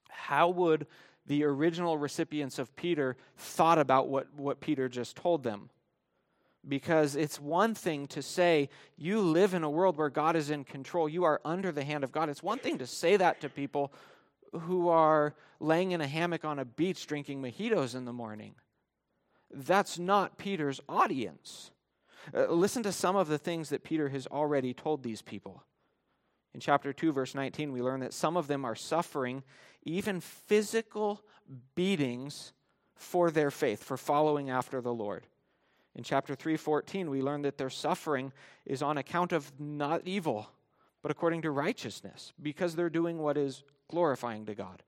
how 0.09 0.49
would 0.49 0.87
the 1.27 1.45
original 1.45 1.99
recipients 1.99 2.59
of 2.59 2.75
Peter 2.77 3.17
thought 3.37 3.79
about 3.79 4.09
what, 4.09 4.27
what 4.37 4.61
Peter 4.61 4.89
just 4.89 5.17
told 5.17 5.43
them. 5.43 5.71
Because 6.67 7.17
it's 7.17 7.41
one 7.41 7.75
thing 7.75 8.07
to 8.09 8.23
say, 8.23 8.69
you 8.97 9.21
live 9.21 9.55
in 9.55 9.65
a 9.65 9.71
world 9.71 9.97
where 9.97 10.11
God 10.11 10.37
is 10.37 10.51
in 10.51 10.65
control, 10.65 11.09
you 11.09 11.25
are 11.25 11.41
under 11.45 11.73
the 11.73 11.85
hand 11.85 12.05
of 12.05 12.13
God. 12.13 12.29
It's 12.29 12.43
one 12.43 12.59
thing 12.59 12.79
to 12.79 12.87
say 12.87 13.17
that 13.17 13.41
to 13.41 13.49
people 13.49 13.93
who 14.53 14.89
are 14.89 15.35
laying 15.59 15.93
in 15.93 16.01
a 16.01 16.07
hammock 16.07 16.45
on 16.45 16.59
a 16.59 16.65
beach 16.65 17.07
drinking 17.07 17.43
mojitos 17.43 17.95
in 17.95 18.05
the 18.05 18.13
morning. 18.13 18.55
That's 19.53 19.99
not 19.99 20.39
Peter's 20.39 20.81
audience. 20.89 21.71
Uh, 22.35 22.47
listen 22.47 22.83
to 22.85 22.93
some 22.93 23.17
of 23.17 23.29
the 23.29 23.39
things 23.39 23.71
that 23.71 23.85
Peter 23.85 24.09
has 24.09 24.27
already 24.27 24.73
told 24.73 25.03
these 25.03 25.23
people. 25.23 25.63
In 26.55 26.61
chapter 26.61 26.93
2, 26.93 27.13
verse 27.13 27.35
19, 27.35 27.73
we 27.73 27.83
learn 27.83 28.01
that 28.01 28.13
some 28.13 28.37
of 28.37 28.47
them 28.47 28.65
are 28.65 28.75
suffering 28.75 29.43
even 29.83 30.21
physical 30.21 31.23
beatings 31.75 32.53
for 32.95 33.31
their 33.31 33.51
faith, 33.51 33.83
for 33.83 33.97
following 33.97 34.49
after 34.49 34.81
the 34.81 34.95
Lord. 34.95 35.27
In 35.95 36.05
chapter 36.05 36.35
3:14 36.35 37.11
we 37.11 37.21
learn 37.21 37.43
that 37.43 37.59
their 37.59 37.71
suffering 37.71 38.33
is 38.65 38.83
on 38.83 38.97
account 38.97 39.33
of 39.33 39.59
not 39.61 40.07
evil, 40.07 40.49
but 41.03 41.11
according 41.11 41.43
to 41.43 41.51
righteousness, 41.51 42.33
because 42.41 42.77
they're 42.77 42.89
doing 42.89 43.19
what 43.19 43.37
is 43.37 43.65
glorifying 43.89 44.47
to 44.47 44.55
God. 44.55 44.83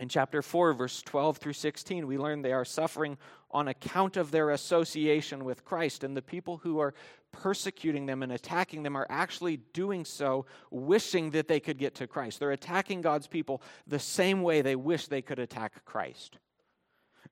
In 0.00 0.08
chapter 0.08 0.42
4, 0.42 0.72
verse 0.72 1.02
12 1.02 1.36
through 1.38 1.52
16, 1.52 2.06
we 2.06 2.18
learn 2.18 2.42
they 2.42 2.52
are 2.52 2.64
suffering 2.64 3.16
on 3.52 3.68
account 3.68 4.16
of 4.16 4.32
their 4.32 4.50
association 4.50 5.44
with 5.44 5.64
Christ. 5.64 6.02
And 6.02 6.16
the 6.16 6.22
people 6.22 6.56
who 6.58 6.80
are 6.80 6.94
persecuting 7.30 8.06
them 8.06 8.22
and 8.22 8.32
attacking 8.32 8.82
them 8.82 8.96
are 8.96 9.06
actually 9.08 9.58
doing 9.72 10.04
so 10.04 10.46
wishing 10.70 11.30
that 11.30 11.46
they 11.46 11.60
could 11.60 11.78
get 11.78 11.94
to 11.96 12.08
Christ. 12.08 12.40
They're 12.40 12.50
attacking 12.50 13.02
God's 13.02 13.28
people 13.28 13.62
the 13.86 14.00
same 14.00 14.42
way 14.42 14.62
they 14.62 14.74
wish 14.74 15.06
they 15.06 15.22
could 15.22 15.38
attack 15.38 15.84
Christ. 15.84 16.38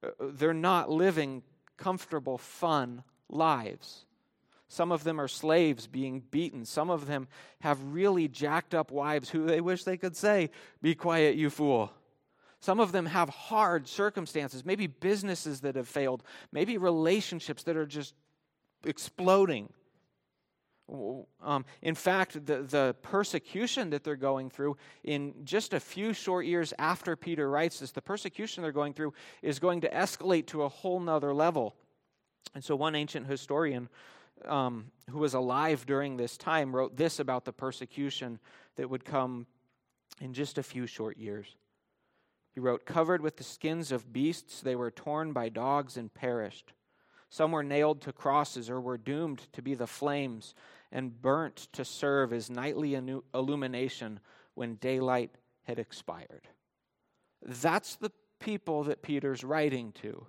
Uh, 0.03 0.11
they're 0.21 0.55
not 0.55 0.89
living 0.89 1.43
comfortable, 1.77 2.39
fun 2.39 3.03
lives. 3.29 4.05
Some 4.69 4.93
of 4.93 5.03
them 5.03 5.21
are 5.21 5.29
slaves 5.29 5.89
being 5.89 6.23
beaten. 6.31 6.65
Some 6.65 6.91
of 6.91 7.07
them 7.07 7.27
have 7.61 7.83
really 7.83 8.29
jacked 8.29 8.73
up 8.73 8.93
wives 8.93 9.31
who 9.31 9.47
they 9.47 9.61
wish 9.61 9.83
they 9.83 9.97
could 9.97 10.17
say, 10.17 10.51
Be 10.81 10.95
quiet, 10.95 11.35
you 11.35 11.51
fool. 11.51 11.93
Some 12.63 12.79
of 12.79 12.93
them 12.93 13.07
have 13.07 13.29
hard 13.29 13.89
circumstances, 13.89 14.65
maybe 14.65 14.87
businesses 14.87 15.63
that 15.63 15.75
have 15.75 15.89
failed, 15.89 16.23
maybe 16.53 16.79
relationships 16.79 17.65
that 17.65 17.77
are 17.77 17.87
just 17.87 18.15
exploding. 18.85 19.69
Um, 21.43 21.65
in 21.81 21.97
fact, 21.97 22.47
the, 22.47 22.63
the 22.63 22.95
persecution 23.03 23.91
that 23.91 24.05
they're 24.05 24.15
going 24.15 24.49
through 24.49 24.77
in 25.03 25.35
just 25.43 25.75
a 25.75 25.81
few 25.81 26.13
short 26.13 26.47
years 26.47 26.73
after 26.79 27.17
Peter 27.17 27.51
writes 27.51 27.81
this, 27.81 27.91
the 27.91 28.01
persecution 28.01 28.63
they're 28.63 28.71
going 28.71 28.95
through 28.95 29.13
is 29.43 29.59
going 29.59 29.81
to 29.81 29.89
escalate 29.89 30.47
to 30.47 30.63
a 30.63 30.69
whole 30.69 31.01
nother 31.01 31.35
level. 31.35 31.75
And 32.55 32.63
so, 32.63 32.77
one 32.77 32.95
ancient 32.95 33.27
historian 33.27 33.89
um, 34.47 34.93
who 35.11 35.19
was 35.19 35.35
alive 35.35 35.85
during 35.85 36.17
this 36.17 36.37
time 36.37 36.73
wrote 36.77 36.97
this 36.97 37.19
about 37.19 37.45
the 37.45 37.53
persecution 37.53 38.39
that 38.77 38.89
would 38.89 39.05
come 39.05 39.49
in 40.21 40.33
just 40.33 40.59
a 40.59 40.63
few 40.63 40.87
short 40.87 41.17
years. 41.17 41.57
He 42.53 42.61
wrote, 42.61 42.85
Covered 42.85 43.23
with 43.23 43.37
the 43.37 43.45
skins 43.45 43.93
of 43.93 44.13
beasts, 44.13 44.61
they 44.61 44.77
were 44.77 44.91
torn 44.91 45.33
by 45.33 45.49
dogs 45.49 45.97
and 45.97 46.13
perished. 46.13 46.73
Some 47.31 47.53
were 47.53 47.63
nailed 47.63 48.03
to 48.03 48.13
crosses 48.13 48.69
or 48.69 48.81
were 48.81 48.99
doomed 48.99 49.51
to 49.53 49.63
be 49.63 49.75
the 49.75 49.87
flames 49.87 50.55
and 50.91 51.21
burnt 51.21 51.69
to 51.73 51.85
serve 51.85 52.33
as 52.33 52.51
nightly 52.51 52.95
illumination 53.33 54.21
when 54.55 54.75
daylight 54.75 55.31
had 55.65 55.79
expired. 55.79 56.47
That's 57.43 57.97
the 57.97 58.13
people 58.39 58.85
that 58.85 59.03
Peter's 59.03 59.45
writing 59.45 59.93
to. 60.03 60.27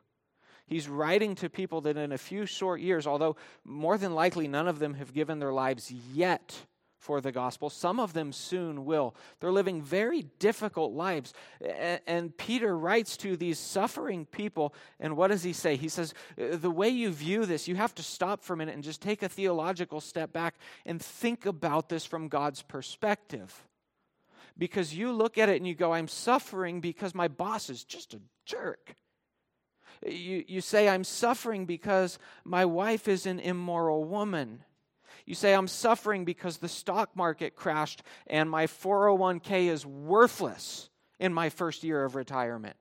He's 0.66 0.88
writing 0.88 1.36
to 1.36 1.50
people 1.50 1.82
that 1.82 1.98
in 1.98 2.14
a 2.14 2.18
few 2.18 2.46
short 2.46 2.80
years, 2.80 3.06
although 3.06 3.36
more 3.66 3.98
than 3.98 4.16
likely 4.16 4.48
none 4.48 4.70
of 4.70 4.80
them 4.80 4.94
have 4.94 5.14
given 5.14 5.40
their 5.40 5.52
lives 5.52 5.92
yet 5.92 6.66
for 7.04 7.20
the 7.20 7.34
gospel. 7.34 7.70
Some 7.70 8.00
of 8.00 8.14
them 8.14 8.32
soon 8.32 8.86
will. 8.86 9.14
They're 9.40 9.52
living 9.52 9.82
very 9.82 10.24
difficult 10.40 10.94
lives. 10.94 11.34
And 12.08 12.36
Peter 12.38 12.78
writes 12.78 13.18
to 13.18 13.36
these 13.36 13.60
suffering 13.60 14.26
people, 14.26 14.74
and 15.02 15.18
what 15.18 15.28
does 15.28 15.44
he 15.44 15.52
say? 15.52 15.76
He 15.76 15.90
says, 15.90 16.14
The 16.38 16.72
way 16.72 16.88
you 16.88 17.12
view 17.12 17.46
this, 17.46 17.68
you 17.68 17.76
have 17.76 17.94
to 17.96 18.04
stop 18.04 18.42
for 18.42 18.54
a 18.54 18.58
minute 18.58 18.76
and 18.76 18.84
just 18.86 19.02
take 19.02 19.22
a 19.22 19.28
theological 19.28 20.00
step 20.00 20.32
back 20.32 20.56
and 20.86 21.02
think 21.02 21.46
about 21.46 21.90
this 21.90 22.06
from 22.06 22.30
God's 22.30 22.62
perspective. 22.62 23.68
Because 24.58 24.96
you 24.96 25.12
look 25.12 25.38
at 25.38 25.50
it 25.50 25.58
and 25.58 25.68
you 25.68 25.76
go, 25.76 25.94
I'm 25.94 26.08
suffering 26.08 26.80
because 26.80 27.14
my 27.14 27.28
boss 27.28 27.70
is 27.70 27.84
just 27.84 28.14
a 28.14 28.22
jerk. 28.46 28.96
You, 30.06 30.46
you 30.48 30.62
say, 30.62 30.88
I'm 30.88 31.04
suffering 31.04 31.66
because 31.66 32.18
my 32.46 32.64
wife 32.64 33.10
is 33.10 33.26
an 33.26 33.40
immoral 33.42 34.06
woman. 34.06 34.64
You 35.26 35.36
say, 35.36 35.54
I'm 35.54 35.68
suffering 35.68 36.26
because 36.26 36.58
the 36.58 36.68
stock 36.68 37.16
market 37.16 37.56
crashed 37.56 38.04
and 38.28 38.50
my 38.50 38.68
401k 38.68 39.68
is 39.68 39.86
worthless 39.86 40.90
in 41.20 41.34
my 41.34 41.50
first 41.50 41.84
year 41.84 42.04
of 42.04 42.16
retirement. 42.16 42.76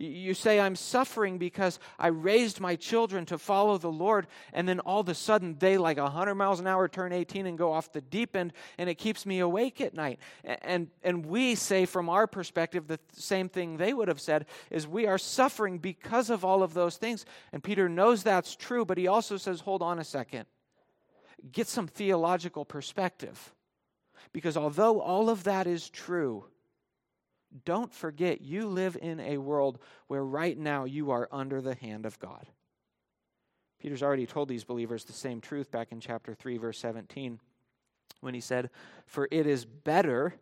You 0.00 0.32
say, 0.32 0.60
I'm 0.60 0.76
suffering 0.76 1.38
because 1.38 1.80
I 1.98 2.06
raised 2.08 2.60
my 2.60 2.76
children 2.76 3.26
to 3.26 3.38
follow 3.38 3.78
the 3.78 3.90
Lord, 3.90 4.28
and 4.52 4.68
then 4.68 4.78
all 4.78 5.00
of 5.00 5.08
a 5.08 5.14
sudden 5.14 5.56
they, 5.58 5.76
like 5.76 5.96
100 5.96 6.36
miles 6.36 6.60
an 6.60 6.68
hour, 6.68 6.86
turn 6.86 7.12
18 7.12 7.46
and 7.46 7.58
go 7.58 7.72
off 7.72 7.92
the 7.92 8.00
deep 8.00 8.36
end, 8.36 8.52
and 8.78 8.88
it 8.88 8.94
keeps 8.94 9.26
me 9.26 9.40
awake 9.40 9.80
at 9.80 9.94
night. 9.94 10.20
And, 10.44 10.88
and 11.02 11.26
we 11.26 11.56
say, 11.56 11.84
from 11.84 12.08
our 12.08 12.28
perspective, 12.28 12.86
the 12.86 13.00
same 13.12 13.48
thing 13.48 13.76
they 13.76 13.92
would 13.92 14.06
have 14.06 14.20
said 14.20 14.46
is 14.70 14.86
we 14.86 15.08
are 15.08 15.18
suffering 15.18 15.78
because 15.78 16.30
of 16.30 16.44
all 16.44 16.62
of 16.62 16.74
those 16.74 16.96
things. 16.96 17.26
And 17.52 17.60
Peter 17.60 17.88
knows 17.88 18.22
that's 18.22 18.54
true, 18.54 18.84
but 18.84 18.98
he 18.98 19.08
also 19.08 19.36
says, 19.36 19.58
hold 19.58 19.82
on 19.82 19.98
a 19.98 20.04
second 20.04 20.46
get 21.52 21.68
some 21.68 21.86
theological 21.86 22.64
perspective. 22.64 23.54
Because 24.32 24.56
although 24.56 25.00
all 25.00 25.30
of 25.30 25.44
that 25.44 25.66
is 25.66 25.88
true, 25.88 26.44
don't 27.64 27.92
forget 27.92 28.40
you 28.42 28.66
live 28.66 28.96
in 29.00 29.20
a 29.20 29.38
world 29.38 29.78
where 30.06 30.24
right 30.24 30.58
now 30.58 30.84
you 30.84 31.10
are 31.10 31.28
under 31.32 31.60
the 31.60 31.74
hand 31.74 32.04
of 32.04 32.18
God. 32.18 32.46
Peter's 33.80 34.02
already 34.02 34.26
told 34.26 34.48
these 34.48 34.64
believers 34.64 35.04
the 35.04 35.12
same 35.12 35.40
truth 35.40 35.70
back 35.70 35.92
in 35.92 36.00
chapter 36.00 36.34
3, 36.34 36.58
verse 36.58 36.78
17, 36.78 37.38
when 38.20 38.34
he 38.34 38.40
said, 38.40 38.70
For 39.06 39.28
it 39.30 39.46
is 39.46 39.64
better, 39.64 40.34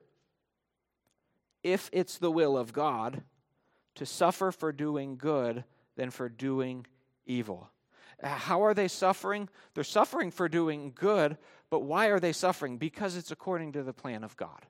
if 1.62 1.90
it's 1.92 2.18
the 2.18 2.30
will 2.30 2.56
of 2.56 2.72
God, 2.72 3.22
to 3.96 4.06
suffer 4.06 4.50
for 4.50 4.72
doing 4.72 5.16
good 5.16 5.64
than 5.96 6.10
for 6.10 6.28
doing 6.28 6.86
evil. 7.26 7.70
How 8.23 8.64
are 8.64 8.75
they 8.75 8.88
suffering? 8.88 9.49
They're 9.75 9.85
suffering 9.85 10.30
for 10.30 10.49
doing 10.49 10.92
good, 10.94 11.37
but 11.70 11.80
why 11.80 12.06
are 12.06 12.20
they 12.20 12.32
suffering? 12.32 12.78
Because 12.78 13.16
it's 13.16 13.30
according 13.30 13.73
to 13.73 13.82
the 13.82 13.92
plan 13.92 14.25
of 14.25 14.37
God. 14.37 14.66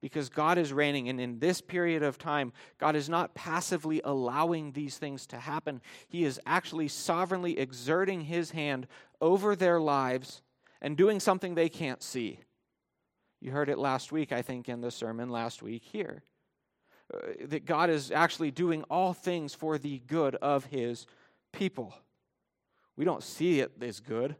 Because 0.00 0.30
God 0.30 0.56
is 0.56 0.72
reigning, 0.72 1.10
and 1.10 1.20
in 1.20 1.40
this 1.40 1.60
period 1.60 2.02
of 2.02 2.16
time, 2.16 2.54
God 2.78 2.96
is 2.96 3.10
not 3.10 3.34
passively 3.34 4.00
allowing 4.02 4.72
these 4.72 4.96
things 4.96 5.26
to 5.26 5.36
happen. 5.36 5.82
He 6.08 6.24
is 6.24 6.40
actually 6.46 6.88
sovereignly 6.88 7.58
exerting 7.58 8.22
His 8.22 8.52
hand 8.52 8.86
over 9.20 9.54
their 9.54 9.78
lives 9.78 10.40
and 10.80 10.96
doing 10.96 11.20
something 11.20 11.54
they 11.54 11.68
can't 11.68 12.02
see. 12.02 12.40
You 13.42 13.50
heard 13.50 13.68
it 13.68 13.78
last 13.78 14.10
week, 14.10 14.32
I 14.32 14.40
think, 14.40 14.70
in 14.70 14.80
the 14.80 14.90
sermon 14.90 15.28
last 15.28 15.62
week 15.62 15.82
here. 15.84 16.22
Uh, 17.12 17.46
that 17.46 17.66
God 17.66 17.90
is 17.90 18.10
actually 18.10 18.52
doing 18.52 18.84
all 18.84 19.12
things 19.12 19.52
for 19.54 19.76
the 19.76 19.98
good 20.06 20.34
of 20.36 20.66
His 20.66 21.06
people. 21.52 21.94
We 22.96 23.04
don't 23.04 23.22
see 23.22 23.60
it 23.60 23.72
as 23.80 24.00
good. 24.00 24.36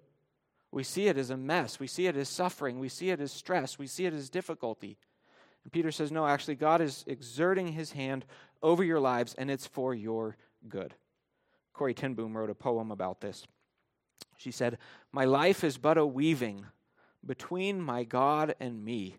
We 0.72 0.84
see 0.84 1.08
it 1.08 1.18
as 1.18 1.30
a 1.30 1.36
mess. 1.36 1.80
We 1.80 1.86
see 1.86 2.06
it 2.06 2.16
as 2.16 2.28
suffering. 2.28 2.78
We 2.78 2.88
see 2.88 3.10
it 3.10 3.20
as 3.20 3.32
stress. 3.32 3.78
We 3.78 3.86
see 3.86 4.06
it 4.06 4.14
as 4.14 4.30
difficulty. 4.30 4.96
And 5.64 5.72
Peter 5.72 5.90
says, 5.90 6.12
No, 6.12 6.26
actually, 6.26 6.54
God 6.54 6.80
is 6.80 7.04
exerting 7.06 7.68
his 7.68 7.92
hand 7.92 8.24
over 8.62 8.84
your 8.84 9.00
lives, 9.00 9.34
and 9.34 9.50
it's 9.50 9.66
for 9.66 9.94
your 9.94 10.36
good. 10.68 10.94
Corrie 11.72 11.94
ten 11.94 12.14
Boom 12.14 12.36
wrote 12.36 12.50
a 12.50 12.54
poem 12.54 12.90
about 12.90 13.20
this. 13.20 13.46
She 14.36 14.50
said, 14.50 14.78
My 15.12 15.24
life 15.24 15.64
is 15.64 15.78
but 15.78 15.98
a 15.98 16.06
weaving 16.06 16.66
between 17.24 17.80
my 17.80 18.04
God 18.04 18.54
and 18.60 18.84
me. 18.84 19.16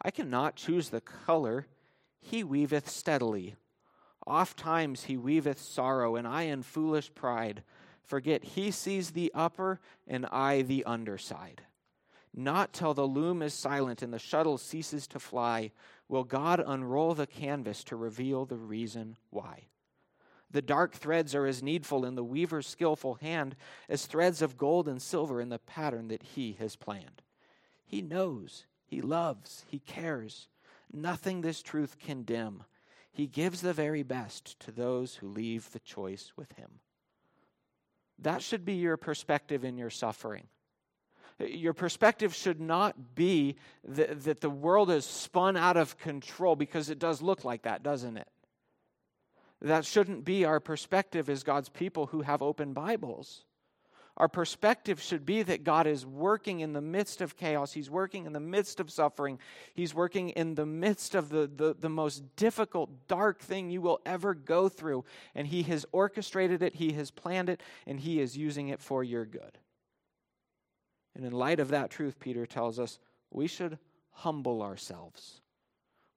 I 0.00 0.10
cannot 0.10 0.56
choose 0.56 0.88
the 0.88 1.00
color, 1.00 1.66
he 2.20 2.44
weaveth 2.44 2.88
steadily. 2.88 3.54
Oft 4.26 4.56
times 4.56 5.04
he 5.04 5.16
weaveth 5.16 5.60
sorrow, 5.60 6.16
and 6.16 6.26
I 6.26 6.42
in 6.42 6.62
foolish 6.62 7.12
pride 7.14 7.62
forget 8.02 8.44
he 8.44 8.70
sees 8.70 9.10
the 9.10 9.30
upper 9.34 9.80
and 10.06 10.26
I 10.26 10.62
the 10.62 10.84
underside. 10.84 11.62
Not 12.34 12.72
till 12.72 12.94
the 12.94 13.06
loom 13.06 13.42
is 13.42 13.52
silent 13.52 14.02
and 14.02 14.12
the 14.12 14.18
shuttle 14.18 14.58
ceases 14.58 15.06
to 15.08 15.18
fly 15.18 15.72
will 16.08 16.24
God 16.24 16.62
unroll 16.64 17.14
the 17.14 17.26
canvas 17.26 17.84
to 17.84 17.96
reveal 17.96 18.44
the 18.44 18.56
reason 18.56 19.16
why. 19.30 19.66
The 20.50 20.62
dark 20.62 20.92
threads 20.92 21.34
are 21.34 21.46
as 21.46 21.62
needful 21.62 22.04
in 22.04 22.14
the 22.14 22.24
weaver's 22.24 22.66
skillful 22.66 23.14
hand 23.14 23.56
as 23.88 24.04
threads 24.04 24.42
of 24.42 24.58
gold 24.58 24.86
and 24.86 25.00
silver 25.00 25.40
in 25.40 25.48
the 25.48 25.58
pattern 25.58 26.08
that 26.08 26.22
he 26.22 26.52
has 26.58 26.76
planned. 26.76 27.22
He 27.84 28.02
knows, 28.02 28.66
he 28.84 29.00
loves, 29.00 29.64
he 29.66 29.78
cares. 29.78 30.48
Nothing 30.92 31.40
this 31.40 31.62
truth 31.62 31.98
can 31.98 32.22
dim. 32.22 32.64
He 33.10 33.26
gives 33.26 33.62
the 33.62 33.72
very 33.72 34.02
best 34.02 34.60
to 34.60 34.72
those 34.72 35.16
who 35.16 35.28
leave 35.28 35.70
the 35.72 35.80
choice 35.80 36.32
with 36.36 36.52
him. 36.52 36.80
That 38.22 38.42
should 38.42 38.64
be 38.64 38.74
your 38.74 38.96
perspective 38.96 39.64
in 39.64 39.76
your 39.76 39.90
suffering. 39.90 40.46
Your 41.38 41.72
perspective 41.72 42.34
should 42.34 42.60
not 42.60 43.14
be 43.14 43.56
that, 43.84 44.24
that 44.24 44.40
the 44.40 44.50
world 44.50 44.90
is 44.90 45.04
spun 45.04 45.56
out 45.56 45.76
of 45.76 45.98
control 45.98 46.56
because 46.56 46.88
it 46.90 46.98
does 46.98 47.22
look 47.22 47.44
like 47.44 47.62
that, 47.62 47.82
doesn't 47.82 48.16
it? 48.16 48.28
That 49.60 49.84
shouldn't 49.84 50.24
be 50.24 50.44
our 50.44 50.60
perspective 50.60 51.28
as 51.30 51.42
God's 51.42 51.68
people 51.68 52.06
who 52.06 52.22
have 52.22 52.42
open 52.42 52.72
Bibles. 52.72 53.44
Our 54.18 54.28
perspective 54.28 55.00
should 55.00 55.24
be 55.24 55.42
that 55.42 55.64
God 55.64 55.86
is 55.86 56.04
working 56.04 56.60
in 56.60 56.74
the 56.74 56.82
midst 56.82 57.22
of 57.22 57.36
chaos. 57.36 57.72
He's 57.72 57.88
working 57.88 58.26
in 58.26 58.34
the 58.34 58.40
midst 58.40 58.78
of 58.78 58.90
suffering. 58.90 59.38
He's 59.74 59.94
working 59.94 60.30
in 60.30 60.54
the 60.54 60.66
midst 60.66 61.14
of 61.14 61.30
the, 61.30 61.50
the, 61.54 61.74
the, 61.78 61.88
most 61.88 62.36
difficult, 62.36 63.08
dark 63.08 63.40
thing 63.40 63.70
you 63.70 63.80
will 63.80 64.00
ever 64.04 64.34
go 64.34 64.68
through. 64.68 65.04
And 65.34 65.46
He 65.46 65.62
has 65.64 65.86
orchestrated 65.92 66.62
it, 66.62 66.74
He 66.74 66.92
has 66.92 67.10
planned 67.10 67.48
it, 67.48 67.62
and 67.86 67.98
He 67.98 68.20
is 68.20 68.36
using 68.36 68.68
it 68.68 68.80
for 68.80 69.02
your 69.02 69.24
good. 69.24 69.58
And 71.14 71.24
in 71.24 71.32
light 71.32 71.60
of 71.60 71.68
that 71.68 71.90
truth, 71.90 72.20
Peter 72.20 72.44
tells 72.44 72.78
us 72.78 72.98
we 73.30 73.46
should 73.46 73.78
humble 74.10 74.62
ourselves. 74.62 75.40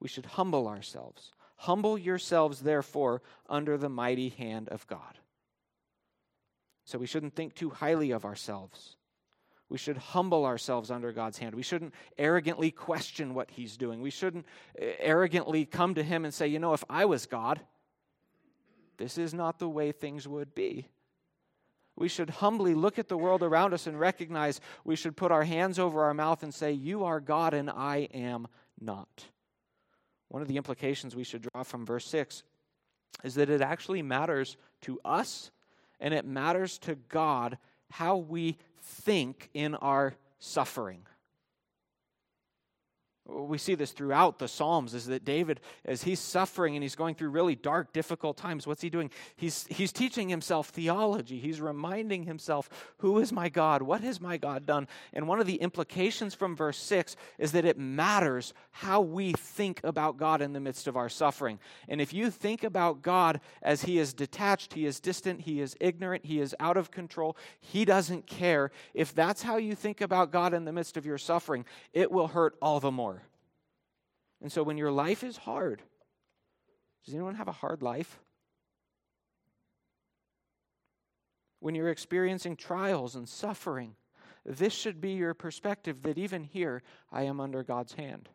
We 0.02 0.10
should 0.10 0.26
humble 0.26 0.68
ourselves. 0.68 1.32
Humble 1.56 1.98
yourselves, 1.98 2.60
therefore, 2.60 3.22
under 3.48 3.78
the 3.78 3.90
mighty 3.90 4.30
hand 4.30 4.68
of 4.68 4.86
God. 4.88 5.20
So 6.86 7.00
we 7.00 7.08
shouldn't 7.08 7.36
think 7.36 7.56
too 7.56 7.72
highly 7.72 8.12
of 8.12 8.26
ourselves. 8.26 8.96
We 9.70 9.80
should 9.80 9.98
humble 9.98 10.46
ourselves 10.46 10.92
under 10.92 11.12
God's 11.12 11.40
hand. 11.40 11.56
We 11.56 11.64
shouldn't 11.64 11.94
arrogantly 12.18 12.70
question 12.70 13.34
what 13.34 13.50
He's 13.50 13.78
doing. 13.78 14.02
We 14.02 14.12
shouldn't 14.12 14.46
eh, 14.78 14.94
arrogantly 15.00 15.66
come 15.66 15.96
to 15.96 16.04
Him 16.04 16.24
and 16.24 16.34
say, 16.34 16.48
you 16.48 16.60
know, 16.60 16.74
if 16.74 16.84
I 16.88 17.06
was 17.06 17.26
God, 17.26 17.60
this 18.98 19.18
is 19.18 19.34
not 19.34 19.58
the 19.58 19.68
way 19.68 19.92
things 19.92 20.28
would 20.28 20.54
be. 20.54 20.88
We 21.96 22.08
should 22.08 22.30
humbly 22.30 22.76
look 22.76 23.00
at 23.00 23.08
the 23.08 23.18
world 23.18 23.42
around 23.42 23.74
us 23.74 23.88
and 23.88 24.00
recognize 24.00 24.62
we 24.84 24.96
should 24.96 25.18
put 25.18 25.32
our 25.32 25.44
hands 25.44 25.80
over 25.80 26.04
our 26.04 26.14
mouth 26.14 26.44
and 26.44 26.54
say, 26.54 26.72
You 26.72 27.06
are 27.06 27.20
God 27.20 27.54
and 27.54 27.70
I 27.70 28.10
am 28.14 28.48
not. 28.80 29.26
One 30.28 30.42
of 30.42 30.48
the 30.48 30.58
implications 30.58 31.16
we 31.16 31.24
should 31.24 31.48
draw 31.54 31.64
from 31.64 31.86
verse 31.86 32.06
6 32.08 32.44
is 33.24 33.36
that 33.36 33.50
it 33.50 33.62
actually 33.62 34.02
matters 34.02 34.58
to 34.82 35.00
us 35.06 35.52
and 36.00 36.14
it 36.14 36.26
matters 36.26 36.78
to 36.80 36.96
God 36.96 37.58
how 37.92 38.18
we 38.18 38.58
think 38.82 39.50
in 39.54 39.76
our 39.76 40.16
suffering 40.40 41.02
we 43.28 43.58
see 43.58 43.76
this 43.76 43.92
throughout 43.92 44.40
the 44.40 44.48
psalms 44.48 44.94
is 44.94 45.08
that 45.08 45.26
david 45.26 45.60
as 45.84 46.04
he's 46.04 46.20
suffering 46.20 46.76
and 46.76 46.84
he's 46.84 46.96
going 46.96 47.16
through 47.16 47.30
really 47.30 47.56
dark 47.56 47.92
difficult 47.92 48.38
times 48.38 48.68
what's 48.68 48.82
he 48.82 48.90
doing? 48.90 49.10
He's 49.36 49.66
he's 49.70 49.92
teaching 49.92 50.30
himself 50.30 50.70
theology. 50.70 51.40
He's 51.40 51.62
reminding 51.62 52.24
himself 52.24 52.70
who 52.98 53.20
is 53.20 53.32
my 53.32 53.50
god? 53.50 53.82
What 53.82 54.02
has 54.02 54.22
my 54.22 54.38
god 54.38 54.66
done? 54.66 54.88
And 55.14 55.28
one 55.28 55.40
of 55.40 55.48
the 55.48 55.56
implications 55.56 56.34
from 56.34 56.56
verse 56.56 56.78
6 56.78 57.16
is 57.38 57.52
that 57.54 57.66
it 57.66 57.78
matters 57.78 58.54
how 58.72 59.02
we 59.02 59.34
think 59.34 59.82
about 59.84 60.18
god 60.18 60.42
in 60.42 60.54
the 60.54 60.60
midst 60.60 60.88
of 60.88 60.96
our 60.96 61.10
suffering. 61.10 61.60
And 61.88 62.02
if 62.02 62.14
you 62.14 62.30
think 62.30 62.64
about 62.64 63.02
god 63.02 63.42
as 63.62 63.84
he 63.84 63.98
is 63.98 64.14
detached 64.14 64.74
he 64.74 64.86
is 64.86 65.00
distant 65.00 65.42
he 65.42 65.62
is 65.62 65.76
ignorant 65.80 66.26
he 66.26 66.40
is 66.40 66.56
out 66.60 66.78
of 66.78 66.92
control 66.92 67.36
he 67.60 67.86
doesn't 67.86 68.28
care 68.28 68.72
if 68.94 69.14
that's 69.14 69.42
how 69.42 69.58
you 69.58 69.76
think 69.76 70.02
about 70.02 70.32
god 70.32 70.54
in 70.54 70.66
the 70.66 70.72
midst 70.72 70.98
of 70.98 71.06
your 71.06 71.18
suffering 71.18 71.66
it 71.94 72.12
will 72.12 72.28
hurt 72.28 72.56
all 72.62 72.80
the 72.80 72.92
more 72.92 73.15
and 74.46 74.52
so 74.52 74.62
when 74.62 74.78
your 74.78 74.92
life 74.92 75.24
is 75.24 75.38
hard, 75.38 75.82
does 77.04 77.16
anyone 77.16 77.34
have 77.34 77.48
a 77.48 77.52
hard 77.52 77.82
life? 77.82 78.20
When 81.62 81.74
you're 81.74 81.90
experiencing 81.90 82.56
trials 82.56 83.16
and 83.16 83.28
suffering, 83.28 83.96
this 84.46 84.72
should 84.72 85.02
be 85.02 85.14
your 85.14 85.34
perspective 85.34 86.04
that 86.04 86.20
even 86.20 86.44
here, 86.44 86.84
I 87.12 87.24
am 87.24 87.40
under 87.40 87.64
God's 87.64 87.94
hand. 87.94 88.30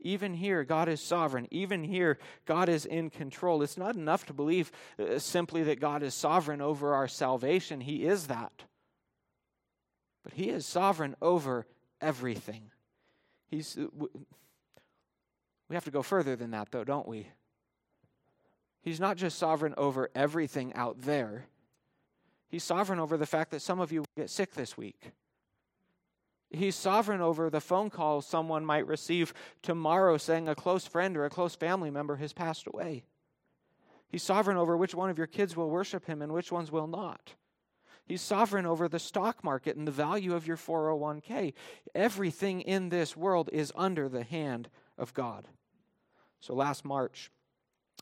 Even 0.00 0.32
here, 0.32 0.64
God 0.64 0.88
is 0.88 1.02
sovereign. 1.02 1.46
Even 1.50 1.84
here, 1.84 2.16
God 2.46 2.70
is 2.70 2.86
in 2.86 3.10
control. 3.10 3.60
It's 3.60 3.76
not 3.76 3.96
enough 3.96 4.24
to 4.28 4.32
believe 4.32 4.72
uh, 4.98 5.18
simply 5.18 5.62
that 5.64 5.78
God 5.78 6.02
is 6.02 6.14
sovereign 6.14 6.62
over 6.62 6.94
our 6.94 7.06
salvation. 7.06 7.82
He 7.82 8.06
is 8.06 8.28
that. 8.28 8.64
But 10.24 10.32
He 10.32 10.48
is 10.48 10.64
sovereign 10.64 11.16
over 11.20 11.66
everything. 12.00 12.70
He's, 13.50 13.76
uh, 13.76 14.06
we 15.68 15.76
have 15.76 15.84
to 15.84 15.90
go 15.90 16.02
further 16.02 16.36
than 16.36 16.50
that, 16.52 16.70
though, 16.70 16.84
don't 16.84 17.08
we? 17.08 17.28
He's 18.80 19.00
not 19.00 19.16
just 19.16 19.38
sovereign 19.38 19.74
over 19.76 20.08
everything 20.14 20.72
out 20.74 21.02
there, 21.02 21.46
He's 22.48 22.64
sovereign 22.64 22.98
over 22.98 23.16
the 23.16 23.26
fact 23.26 23.50
that 23.50 23.62
some 23.62 23.78
of 23.78 23.92
you 23.92 24.04
get 24.16 24.30
sick 24.30 24.54
this 24.54 24.76
week. 24.76 25.12
He's 26.50 26.74
sovereign 26.74 27.20
over 27.20 27.50
the 27.50 27.60
phone 27.60 27.90
call 27.90 28.22
someone 28.22 28.64
might 28.64 28.86
receive 28.86 29.34
tomorrow 29.62 30.16
saying 30.16 30.48
a 30.48 30.54
close 30.54 30.86
friend 30.86 31.16
or 31.16 31.26
a 31.26 31.30
close 31.30 31.54
family 31.54 31.90
member 31.90 32.16
has 32.16 32.32
passed 32.32 32.66
away. 32.66 33.04
He's 34.08 34.22
sovereign 34.22 34.56
over 34.56 34.74
which 34.74 34.94
one 34.94 35.10
of 35.10 35.18
your 35.18 35.26
kids 35.26 35.56
will 35.56 35.68
worship 35.68 36.06
him 36.06 36.22
and 36.22 36.32
which 36.32 36.50
ones 36.50 36.72
will 36.72 36.86
not. 36.86 37.34
He's 38.06 38.22
sovereign 38.22 38.64
over 38.64 38.88
the 38.88 38.98
stock 38.98 39.44
market 39.44 39.76
and 39.76 39.86
the 39.86 39.92
value 39.92 40.34
of 40.34 40.46
your 40.46 40.56
401k. 40.56 41.52
Everything 41.94 42.62
in 42.62 42.88
this 42.88 43.14
world 43.14 43.50
is 43.52 43.70
under 43.76 44.08
the 44.08 44.24
hand 44.24 44.70
of 44.96 45.12
God. 45.12 45.46
So 46.40 46.54
last 46.54 46.84
March, 46.84 47.30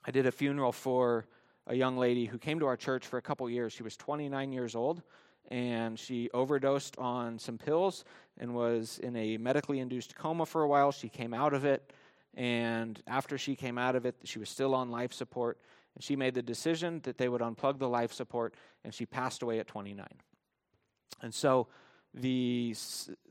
I 0.05 0.11
did 0.11 0.27
a 0.27 0.33
funeral 0.33 0.72
for 0.72 1.27
a 1.66 1.75
young 1.75 1.96
lady 1.96 2.27
who 2.27 2.38
came 2.38 2.61
to 2.61 2.66
our 2.66 2.77
church 2.77 3.07
for 3.07 3.18
a 3.18 3.22
couple 3.22 3.49
years. 3.51 3.72
She 3.72 3.83
was 3.83 3.96
29 3.96 4.53
years 4.53 4.75
old 4.75 5.03
and 5.51 5.99
she 5.99 6.31
overdosed 6.35 6.99
on 6.99 7.38
some 7.38 7.59
pills 7.59 8.05
and 8.38 8.55
was 8.55 8.99
in 9.03 9.16
a 9.16 9.37
medically 9.38 9.79
induced 9.79 10.14
coma 10.14 10.46
for 10.46 10.62
a 10.62 10.68
while. 10.68 10.92
She 10.92 11.09
came 11.09 11.33
out 11.33 11.55
of 11.55 11.64
it, 11.64 11.92
and 12.35 13.01
after 13.07 13.38
she 13.38 13.55
came 13.55 13.79
out 13.79 13.96
of 13.96 14.05
it, 14.05 14.16
she 14.25 14.38
was 14.38 14.49
still 14.49 14.75
on 14.75 14.90
life 14.90 15.12
support. 15.12 15.59
And 15.94 16.05
she 16.05 16.16
made 16.16 16.35
the 16.35 16.42
decision 16.42 17.01
that 17.05 17.16
they 17.16 17.29
would 17.29 17.40
unplug 17.40 17.79
the 17.79 17.88
life 17.88 18.12
support, 18.12 18.55
and 18.85 18.92
she 18.92 19.07
passed 19.07 19.42
away 19.42 19.59
at 19.59 19.66
29. 19.66 20.07
And 21.22 21.33
so 21.33 21.68
the 22.12 22.75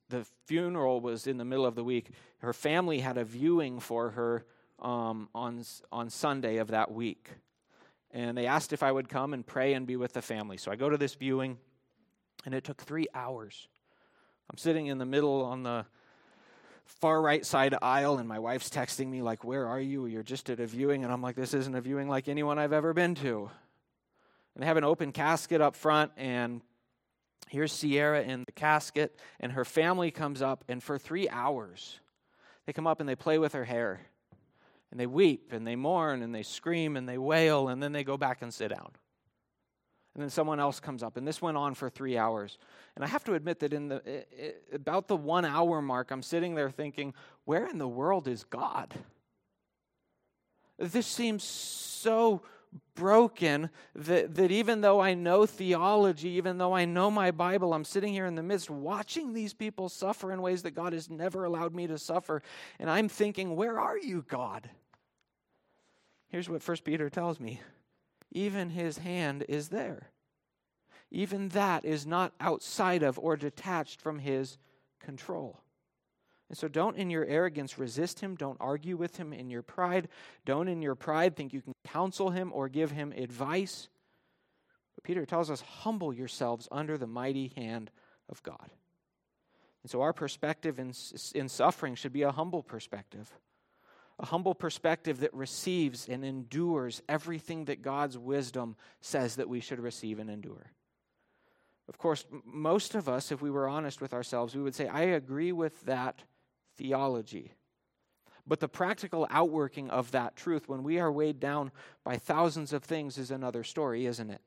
the 0.09 0.25
funeral 0.45 1.01
was 1.01 1.25
in 1.25 1.37
the 1.37 1.45
middle 1.45 1.65
of 1.65 1.75
the 1.75 1.83
week. 1.83 2.11
Her 2.39 2.53
family 2.53 2.99
had 2.99 3.17
a 3.17 3.23
viewing 3.23 3.79
for 3.79 4.11
her 4.11 4.45
um, 4.79 5.29
on, 5.33 5.63
on 5.91 6.09
Sunday 6.09 6.57
of 6.57 6.69
that 6.69 6.91
week. 6.91 7.29
And 8.11 8.37
they 8.37 8.47
asked 8.47 8.73
if 8.73 8.83
I 8.83 8.91
would 8.91 9.09
come 9.09 9.33
and 9.33 9.45
pray 9.45 9.73
and 9.73 9.85
be 9.85 9.95
with 9.95 10.13
the 10.13 10.21
family. 10.21 10.57
So 10.57 10.71
I 10.71 10.75
go 10.75 10.89
to 10.89 10.97
this 10.97 11.15
viewing, 11.15 11.57
and 12.45 12.53
it 12.53 12.63
took 12.63 12.81
three 12.81 13.07
hours. 13.13 13.67
I'm 14.49 14.57
sitting 14.57 14.87
in 14.87 14.97
the 14.97 15.05
middle 15.05 15.43
on 15.43 15.63
the 15.63 15.85
far 16.85 17.21
right 17.21 17.45
side 17.45 17.75
aisle, 17.81 18.19
and 18.19 18.27
my 18.27 18.39
wife's 18.39 18.69
texting 18.69 19.07
me, 19.07 19.21
like, 19.21 19.43
Where 19.43 19.67
are 19.67 19.79
you? 19.79 20.05
You're 20.05 20.23
just 20.23 20.49
at 20.49 20.59
a 20.59 20.65
viewing. 20.65 21.03
And 21.03 21.11
I'm 21.11 21.21
like, 21.21 21.35
This 21.35 21.53
isn't 21.53 21.75
a 21.75 21.81
viewing 21.81 22.07
like 22.07 22.27
anyone 22.27 22.59
I've 22.59 22.73
ever 22.73 22.93
been 22.93 23.15
to. 23.15 23.49
And 24.53 24.61
they 24.61 24.67
have 24.67 24.77
an 24.77 24.85
open 24.85 25.11
casket 25.11 25.59
up 25.59 25.75
front, 25.75 26.11
and 26.15 26.61
here's 27.49 27.73
Sierra 27.73 28.21
in 28.21 28.43
the 28.45 28.53
casket, 28.53 29.19
and 29.41 29.51
her 29.51 29.65
family 29.65 30.11
comes 30.11 30.41
up, 30.41 30.63
and 30.69 30.81
for 30.81 30.97
three 30.97 31.27
hours, 31.27 31.99
they 32.65 32.71
come 32.71 32.87
up 32.87 33.01
and 33.01 33.09
they 33.09 33.15
play 33.15 33.37
with 33.37 33.51
her 33.53 33.65
hair 33.65 33.99
and 34.91 34.99
they 34.99 35.07
weep 35.07 35.51
and 35.51 35.65
they 35.65 35.75
mourn 35.75 36.21
and 36.21 36.33
they 36.33 36.43
scream 36.43 36.95
and 36.97 37.07
they 37.07 37.17
wail 37.17 37.67
and 37.69 37.81
then 37.81 37.91
they 37.91 38.03
go 38.03 38.17
back 38.17 38.41
and 38.41 38.53
sit 38.53 38.69
down. 38.69 38.91
And 40.13 40.21
then 40.23 40.29
someone 40.29 40.61
else 40.61 40.79
comes 40.79 41.03
up, 41.03 41.17
and 41.17 41.27
this 41.27 41.41
went 41.41 41.57
on 41.57 41.73
for 41.73 41.89
three 41.89 42.17
hours. 42.17 42.57
And 42.95 43.03
I 43.03 43.07
have 43.09 43.25
to 43.25 43.33
admit 43.33 43.59
that 43.59 43.73
in 43.73 43.89
the 43.89 44.23
about 44.71 45.09
the 45.09 45.17
one 45.17 45.43
hour 45.43 45.81
mark, 45.81 46.09
I'm 46.09 46.21
sitting 46.21 46.55
there 46.55 46.69
thinking, 46.69 47.13
where 47.43 47.67
in 47.67 47.79
the 47.79 47.87
world 47.87 48.29
is 48.29 48.45
God? 48.45 48.93
This 50.79 51.05
seems 51.05 51.43
so 51.43 52.43
broken 52.95 53.69
that, 53.95 54.35
that 54.35 54.51
even 54.51 54.81
though 54.81 54.99
I 54.99 55.13
know 55.13 55.45
theology, 55.45 56.29
even 56.29 56.57
though 56.57 56.73
I 56.73 56.85
know 56.85 57.11
my 57.11 57.31
Bible, 57.31 57.73
I'm 57.73 57.85
sitting 57.85 58.13
here 58.13 58.25
in 58.25 58.35
the 58.35 58.43
midst 58.43 58.69
watching 58.69 59.33
these 59.33 59.53
people 59.53 59.89
suffer 59.89 60.31
in 60.31 60.41
ways 60.41 60.63
that 60.63 60.71
God 60.71 60.93
has 60.93 61.09
never 61.09 61.43
allowed 61.43 61.75
me 61.75 61.87
to 61.87 61.97
suffer. 61.97 62.41
And 62.79 62.89
I'm 62.89 63.09
thinking, 63.09 63.55
where 63.55 63.79
are 63.79 63.97
you, 63.97 64.25
God? 64.27 64.69
Here's 66.29 66.49
what 66.49 66.63
First 66.63 66.83
Peter 66.83 67.09
tells 67.09 67.39
me 67.39 67.61
even 68.31 68.69
his 68.69 68.97
hand 68.97 69.45
is 69.47 69.69
there. 69.69 70.11
Even 71.11 71.49
that 71.49 71.85
is 71.85 72.05
not 72.05 72.33
outside 72.41 73.03
of 73.03 73.17
or 73.17 73.37
detached 73.37 74.01
from 74.01 74.19
his 74.19 74.57
control. 74.99 75.61
And 76.55 76.59
so 76.61 76.69
don't 76.69 76.95
in 76.95 77.09
your 77.09 77.25
arrogance 77.25 77.77
resist 77.77 78.21
him. 78.21 78.37
Don't 78.37 78.55
argue 78.61 78.95
with 78.95 79.17
him 79.17 79.33
in 79.33 79.49
your 79.49 79.61
pride. 79.61 80.07
Don't 80.45 80.69
in 80.69 80.81
your 80.81 80.95
pride 80.95 81.35
think 81.35 81.51
you 81.51 81.59
can 81.59 81.73
counsel 81.83 82.29
him 82.29 82.53
or 82.53 82.69
give 82.69 82.91
him 82.91 83.11
advice. 83.11 83.89
But 84.95 85.03
Peter 85.03 85.25
tells 85.25 85.51
us 85.51 85.59
humble 85.59 86.13
yourselves 86.13 86.69
under 86.71 86.97
the 86.97 87.07
mighty 87.07 87.51
hand 87.57 87.91
of 88.29 88.41
God. 88.41 88.69
And 89.83 89.91
so 89.91 90.01
our 90.01 90.13
perspective 90.13 90.79
in, 90.79 90.93
in 91.33 91.49
suffering 91.49 91.95
should 91.95 92.13
be 92.13 92.21
a 92.21 92.31
humble 92.31 92.63
perspective. 92.63 93.29
A 94.17 94.25
humble 94.25 94.55
perspective 94.55 95.19
that 95.19 95.33
receives 95.33 96.07
and 96.07 96.23
endures 96.23 97.01
everything 97.09 97.65
that 97.65 97.81
God's 97.81 98.17
wisdom 98.17 98.77
says 99.01 99.35
that 99.35 99.49
we 99.49 99.59
should 99.59 99.81
receive 99.81 100.19
and 100.19 100.29
endure. 100.29 100.71
Of 101.89 101.97
course, 101.97 102.25
most 102.45 102.95
of 102.95 103.09
us, 103.09 103.33
if 103.33 103.41
we 103.41 103.51
were 103.51 103.67
honest 103.67 103.99
with 103.99 104.13
ourselves, 104.13 104.55
we 104.55 104.61
would 104.61 104.73
say, 104.73 104.87
I 104.87 105.01
agree 105.01 105.51
with 105.51 105.81
that 105.81 106.23
theology. 106.77 107.53
But 108.47 108.59
the 108.59 108.67
practical 108.67 109.27
outworking 109.29 109.89
of 109.89 110.11
that 110.11 110.35
truth, 110.35 110.69
when 110.69 110.83
we 110.83 110.99
are 110.99 111.11
weighed 111.11 111.39
down 111.39 111.71
by 112.03 112.17
thousands 112.17 112.73
of 112.73 112.83
things, 112.83 113.17
is 113.17 113.31
another 113.31 113.63
story, 113.63 114.05
isn't 114.05 114.29
it? 114.29 114.41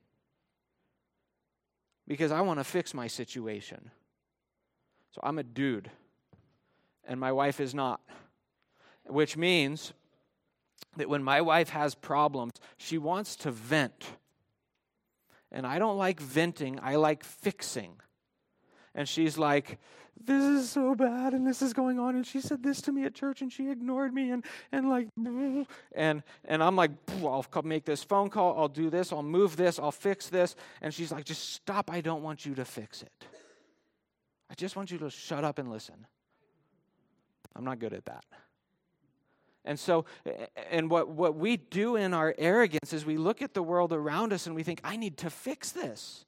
Because 2.06 2.30
I 2.30 2.40
want 2.42 2.60
to 2.60 2.64
fix 2.64 2.94
my 2.94 3.08
situation. 3.08 3.90
So 5.12 5.20
I'm 5.24 5.38
a 5.38 5.42
dude, 5.42 5.90
and 7.06 7.18
my 7.18 7.32
wife 7.32 7.60
is 7.60 7.74
not. 7.74 8.00
Which 9.06 9.36
means 9.36 9.92
that 10.96 11.08
when 11.08 11.22
my 11.22 11.40
wife 11.40 11.70
has 11.70 11.94
problems, 11.94 12.52
she 12.76 12.98
wants 12.98 13.36
to 13.36 13.50
vent. 13.50 14.06
And 15.50 15.66
I 15.66 15.78
don't 15.78 15.96
like 15.96 16.20
venting, 16.20 16.78
I 16.80 16.96
like 16.96 17.24
fixing. 17.24 18.00
And 18.94 19.08
she's 19.08 19.38
like, 19.38 19.78
this 20.24 20.42
is 20.42 20.70
so 20.70 20.94
bad 20.94 21.32
and 21.32 21.46
this 21.46 21.62
is 21.62 21.72
going 21.72 21.98
on. 21.98 22.16
And 22.16 22.26
she 22.26 22.40
said 22.40 22.62
this 22.62 22.80
to 22.82 22.92
me 22.92 23.04
at 23.04 23.14
church 23.14 23.42
and 23.42 23.52
she 23.52 23.70
ignored 23.70 24.12
me 24.12 24.30
and 24.30 24.44
and 24.72 24.88
like 24.88 25.08
and 25.94 26.22
and 26.44 26.62
I'm 26.62 26.76
like 26.76 26.90
I'll 27.22 27.44
make 27.64 27.84
this 27.84 28.02
phone 28.02 28.28
call. 28.30 28.58
I'll 28.58 28.68
do 28.68 28.90
this. 28.90 29.12
I'll 29.12 29.22
move 29.22 29.56
this. 29.56 29.78
I'll 29.78 29.92
fix 29.92 30.28
this. 30.28 30.56
And 30.82 30.92
she's 30.92 31.12
like 31.12 31.24
just 31.24 31.52
stop. 31.54 31.90
I 31.90 32.00
don't 32.00 32.22
want 32.22 32.46
you 32.46 32.54
to 32.56 32.64
fix 32.64 33.02
it. 33.02 33.12
I 34.50 34.54
just 34.54 34.76
want 34.76 34.90
you 34.90 34.98
to 34.98 35.10
shut 35.10 35.44
up 35.44 35.58
and 35.58 35.70
listen. 35.70 36.06
I'm 37.54 37.64
not 37.64 37.78
good 37.78 37.92
at 37.92 38.04
that. 38.06 38.24
And 39.64 39.78
so 39.78 40.04
and 40.70 40.90
what 40.90 41.08
what 41.08 41.36
we 41.36 41.56
do 41.56 41.96
in 41.96 42.14
our 42.14 42.34
arrogance 42.38 42.92
is 42.92 43.04
we 43.04 43.16
look 43.18 43.42
at 43.42 43.54
the 43.54 43.62
world 43.62 43.92
around 43.92 44.32
us 44.32 44.46
and 44.46 44.56
we 44.56 44.62
think 44.62 44.80
I 44.82 44.96
need 44.96 45.18
to 45.18 45.30
fix 45.30 45.70
this 45.70 46.24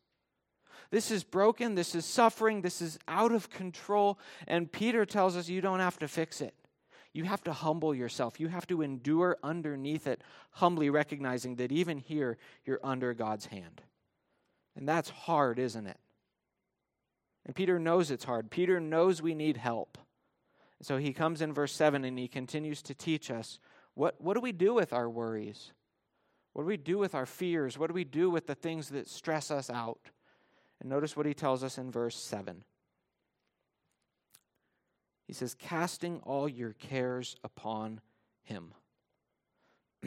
this 0.90 1.11
is 1.11 1.22
broken. 1.22 1.74
This 1.74 1.94
is 1.94 2.05
suffering. 2.05 2.62
This 2.62 2.83
is 2.83 2.98
out 3.07 3.33
of 3.33 3.50
control. 3.50 4.18
And 4.46 4.70
Peter 4.70 5.07
tells 5.07 5.37
us 5.37 5.48
you 5.48 5.61
don't 5.61 5.81
have 5.81 5.98
to 6.00 6.09
fix 6.09 6.40
it. 6.40 6.55
You 7.12 7.24
have 7.24 7.42
to 7.44 7.53
humble 7.53 7.94
yourself. 7.94 8.38
You 8.38 8.48
have 8.48 8.66
to 8.68 8.83
endure 8.83 9.37
underneath 9.42 10.07
it, 10.07 10.22
humbly 10.53 10.90
recognizing 10.90 11.57
that 11.57 11.72
even 11.72 11.98
here, 11.98 12.38
you're 12.64 12.81
under 12.85 13.14
God's 13.14 13.46
hand. 13.46 13.83
And 14.76 14.88
that's 14.88 15.11
hard, 15.11 15.59
isn't 15.59 15.87
it? 15.87 15.98
And 17.44 17.55
Peter 17.55 17.79
knows 17.79 18.11
it's 18.11 18.24
hard. 18.24 18.50
Peter 18.50 18.79
knows 18.79 19.22
we 19.22 19.35
need 19.35 19.57
help. 19.57 19.98
So 20.83 20.98
he 20.98 21.12
comes 21.12 21.42
in 21.42 21.53
verse 21.53 21.72
7 21.72 22.05
and 22.05 22.18
he 22.18 22.29
continues 22.29 22.83
to 22.83 22.94
teach 22.94 23.31
us 23.31 23.59
what, 23.94 24.20
what 24.20 24.35
do 24.35 24.40
we 24.40 24.53
do 24.53 24.72
with 24.72 24.92
our 24.92 25.11
worries? 25.11 25.72
What 26.53 26.62
do 26.62 26.68
we 26.68 26.76
do 26.76 26.96
with 26.96 27.14
our 27.14 27.26
fears? 27.26 27.76
What 27.76 27.88
do 27.88 27.94
we 27.94 28.05
do 28.05 28.31
with 28.31 28.46
the 28.46 28.55
things 28.55 28.88
that 28.90 29.09
stress 29.09 29.50
us 29.50 29.68
out? 29.68 29.98
And 30.81 30.88
notice 30.88 31.16
what 31.16 31.27
he 31.27 31.35
tells 31.35 31.62
us 31.62 31.79
in 31.79 31.90
verse 31.90 32.16
7. 32.16 32.64
He 35.27 35.35
says, 35.35 35.55
casting 35.55 36.19
all 36.25 36.49
your 36.49 36.73
cares 36.73 37.37
upon 37.45 38.01
him. 38.43 38.73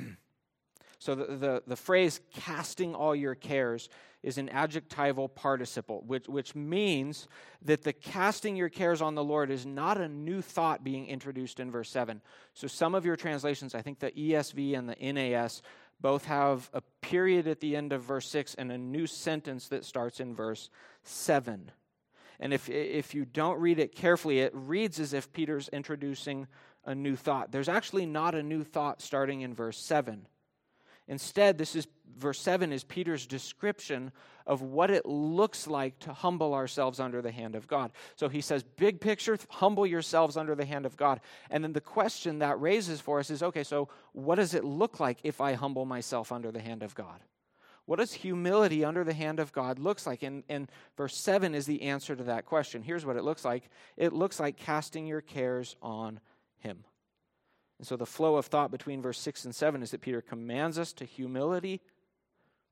so 1.00 1.16
the, 1.16 1.26
the, 1.38 1.64
the, 1.66 1.76
phrase 1.76 2.20
casting 2.34 2.94
all 2.94 3.16
your 3.16 3.36
cares 3.36 3.88
is 4.22 4.38
an 4.38 4.50
adjectival 4.50 5.30
participle, 5.30 6.04
which, 6.06 6.28
which 6.28 6.56
means 6.56 7.28
that 7.62 7.84
the 7.84 7.94
casting 7.94 8.56
your 8.56 8.70
cares 8.70 9.02
on 9.02 9.16
the 9.16 9.24
Lord 9.24 9.50
is 9.50 9.66
not 9.66 9.98
a 9.98 10.10
new 10.10 10.42
thought 10.42 10.84
being 10.84 11.08
introduced 11.08 11.60
in 11.60 11.72
verse 11.72 11.90
7. 11.90 12.22
So 12.54 12.68
some 12.68 12.96
of 12.96 13.06
your 13.06 13.16
translations, 13.16 13.76
I 13.76 13.82
think 13.82 14.00
the 14.00 14.12
ESV 14.12 14.78
and 14.78 14.90
the 14.90 15.14
NAS, 15.14 15.62
both 16.04 16.26
have 16.26 16.70
a 16.74 16.82
period 17.02 17.48
at 17.48 17.62
the 17.62 17.78
end 17.78 17.94
of 17.94 18.04
verse 18.04 18.28
6 18.30 18.56
and 18.56 18.72
a 18.72 18.78
new 18.78 19.08
sentence 19.08 19.70
that 19.70 19.86
starts 19.86 20.20
in 20.20 20.36
verse 20.36 20.70
7. 21.04 21.72
And 22.42 22.54
if, 22.54 22.70
if 22.70 23.16
you 23.16 23.24
don't 23.24 23.60
read 23.60 23.80
it 23.80 23.96
carefully, 23.96 24.42
it 24.42 24.52
reads 24.54 25.00
as 25.00 25.14
if 25.14 25.32
Peter's 25.32 25.70
introducing 25.70 26.48
a 26.86 26.94
new 26.94 27.16
thought. 27.16 27.54
There's 27.54 27.70
actually 27.70 28.06
not 28.06 28.36
a 28.36 28.44
new 28.44 28.66
thought 28.66 29.02
starting 29.02 29.42
in 29.42 29.56
verse 29.56 29.78
7. 29.78 30.28
Instead, 31.08 31.58
this 31.58 31.74
is 31.74 31.88
verse 32.18 32.40
7 32.40 32.74
is 32.74 32.84
Peter's 32.84 33.26
description 33.26 34.12
of 34.46 34.62
what 34.62 34.92
it 34.92 35.06
looks 35.06 35.68
like 35.68 35.98
to 36.00 36.14
humble 36.14 36.54
ourselves 36.54 37.00
under 37.00 37.22
the 37.22 37.32
hand 37.32 37.56
of 37.56 37.68
God. 37.68 37.92
So 38.16 38.30
he 38.30 38.42
says, 38.42 38.64
big 38.64 39.00
picture, 39.00 39.38
humble 39.50 39.86
yourselves 39.86 40.38
under 40.38 40.56
the 40.56 40.66
hand 40.66 40.86
of 40.86 40.98
God. 40.98 41.22
And 41.50 41.64
then 41.64 41.74
the 41.74 41.82
question 41.82 42.40
that 42.40 42.60
raises 42.60 43.02
for 43.02 43.20
us 43.20 43.30
is 43.30 43.44
okay, 43.44 43.64
so 43.64 43.90
what 44.12 44.36
does 44.36 44.54
it 44.54 44.64
look 44.64 45.00
like 45.00 45.20
if 45.24 45.42
I 45.42 45.54
humble 45.54 45.86
myself 45.86 46.32
under 46.32 46.52
the 46.52 46.62
hand 46.62 46.84
of 46.84 46.96
God? 46.96 47.22
What 47.86 48.00
does 48.00 48.14
humility 48.14 48.86
under 48.86 49.04
the 49.04 49.14
hand 49.14 49.40
of 49.40 49.52
God 49.52 49.78
looks 49.78 50.08
like? 50.08 50.24
And, 50.24 50.44
and 50.48 50.70
verse 50.96 51.18
7 51.18 51.54
is 51.54 51.66
the 51.66 51.82
answer 51.82 52.16
to 52.16 52.24
that 52.24 52.46
question. 52.46 52.82
Here's 52.82 53.06
what 53.06 53.18
it 53.18 53.24
looks 53.24 53.44
like 53.44 53.70
it 53.98 54.14
looks 54.14 54.40
like 54.40 54.58
casting 54.58 55.06
your 55.06 55.22
cares 55.22 55.76
on 55.82 56.22
Him. 56.60 56.86
And 57.80 57.88
so 57.88 57.98
the 57.98 58.06
flow 58.06 58.38
of 58.38 58.46
thought 58.46 58.72
between 58.72 59.02
verse 59.02 59.20
6 59.20 59.44
and 59.44 59.54
7 59.54 59.84
is 59.84 59.92
that 59.92 60.02
Peter 60.02 60.22
commands 60.22 60.80
us 60.80 60.94
to 60.94 61.06
humility, 61.06 61.82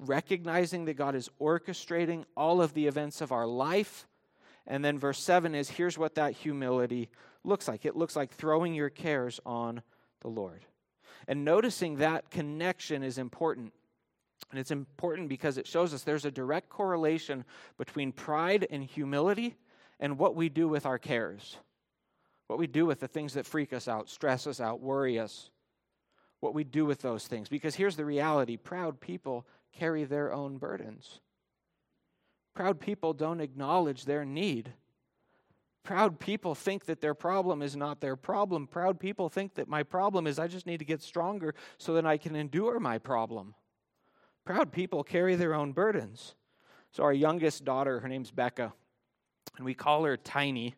recognizing 0.02 0.86
that 0.86 0.96
God 0.96 1.16
is 1.16 1.30
orchestrating 1.40 2.26
all 2.36 2.62
of 2.62 2.74
the 2.74 2.88
events 2.88 3.22
of 3.22 3.32
our 3.32 3.48
life. 3.48 4.08
And 4.68 4.84
then 4.84 5.00
verse 5.00 5.20
7 5.20 5.56
is 5.56 5.70
here's 5.70 5.98
what 5.98 6.16
that 6.16 6.34
humility 6.34 7.10
looks 7.44 7.68
like 7.68 7.86
it 7.86 7.96
looks 7.96 8.16
like 8.16 8.32
throwing 8.32 8.74
your 8.74 8.90
cares 8.90 9.40
on 9.46 9.82
the 10.22 10.28
Lord. 10.28 10.66
And 11.28 11.46
noticing 11.46 11.98
that 11.98 12.30
connection 12.30 13.04
is 13.04 13.18
important. 13.18 13.74
And 14.50 14.60
it's 14.60 14.72
important 14.72 15.30
because 15.30 15.58
it 15.58 15.68
shows 15.68 15.94
us 15.94 16.04
there's 16.04 16.26
a 16.26 16.32
direct 16.32 16.68
correlation 16.70 17.46
between 17.78 18.12
pride 18.12 18.68
and 18.70 18.84
humility 18.84 19.56
and 20.00 20.18
what 20.18 20.36
we 20.36 20.50
do 20.50 20.68
with 20.68 20.86
our 20.86 20.98
cares 20.98 21.58
what 22.52 22.60
we 22.60 22.68
do 22.68 22.86
with 22.86 23.00
the 23.00 23.08
things 23.08 23.36
that 23.36 23.46
freak 23.46 23.72
us 23.72 23.88
out, 23.88 24.10
stress 24.10 24.46
us 24.46 24.60
out, 24.60 24.82
worry 24.82 25.18
us, 25.18 25.50
what 26.42 26.54
we 26.54 26.66
do 26.66 26.86
with 26.86 27.02
those 27.02 27.26
things. 27.26 27.48
Because 27.48 27.76
here's 27.76 27.96
the 27.96 28.04
reality 28.04 28.58
proud 28.58 29.00
people 29.00 29.48
carry 29.74 30.04
their 30.04 30.34
own 30.34 30.58
burdens. 30.58 31.20
Proud 32.54 32.80
people 32.80 33.14
don't 33.14 33.42
acknowledge 33.42 34.06
their 34.06 34.26
need. 34.26 34.74
Proud 35.84 36.20
people 36.20 36.54
think 36.54 36.86
that 36.86 37.02
their 37.02 37.16
problem 37.16 37.62
is 37.62 37.76
not 37.76 38.02
their 38.02 38.16
problem. 38.16 38.68
Proud 38.68 39.00
people 39.00 39.30
think 39.30 39.56
that 39.56 39.68
my 39.68 39.84
problem 39.84 40.28
is 40.28 40.38
I 40.38 40.48
just 40.48 40.68
need 40.68 40.80
to 40.80 40.86
get 40.86 41.02
stronger 41.02 41.56
so 41.78 41.94
that 41.94 42.06
I 42.06 42.18
can 42.18 42.36
endure 42.36 42.80
my 42.80 42.98
problem. 42.98 43.56
Proud 44.46 44.72
people 44.72 45.04
carry 45.04 45.36
their 45.36 45.54
own 45.54 45.72
burdens. 45.72 46.36
So, 46.92 47.04
our 47.04 47.14
youngest 47.14 47.64
daughter, 47.64 48.02
her 48.02 48.08
name's 48.10 48.32
Becca, 48.32 48.74
and 49.58 49.66
we 49.66 49.74
call 49.74 50.04
her 50.04 50.18
Tiny 50.18 50.76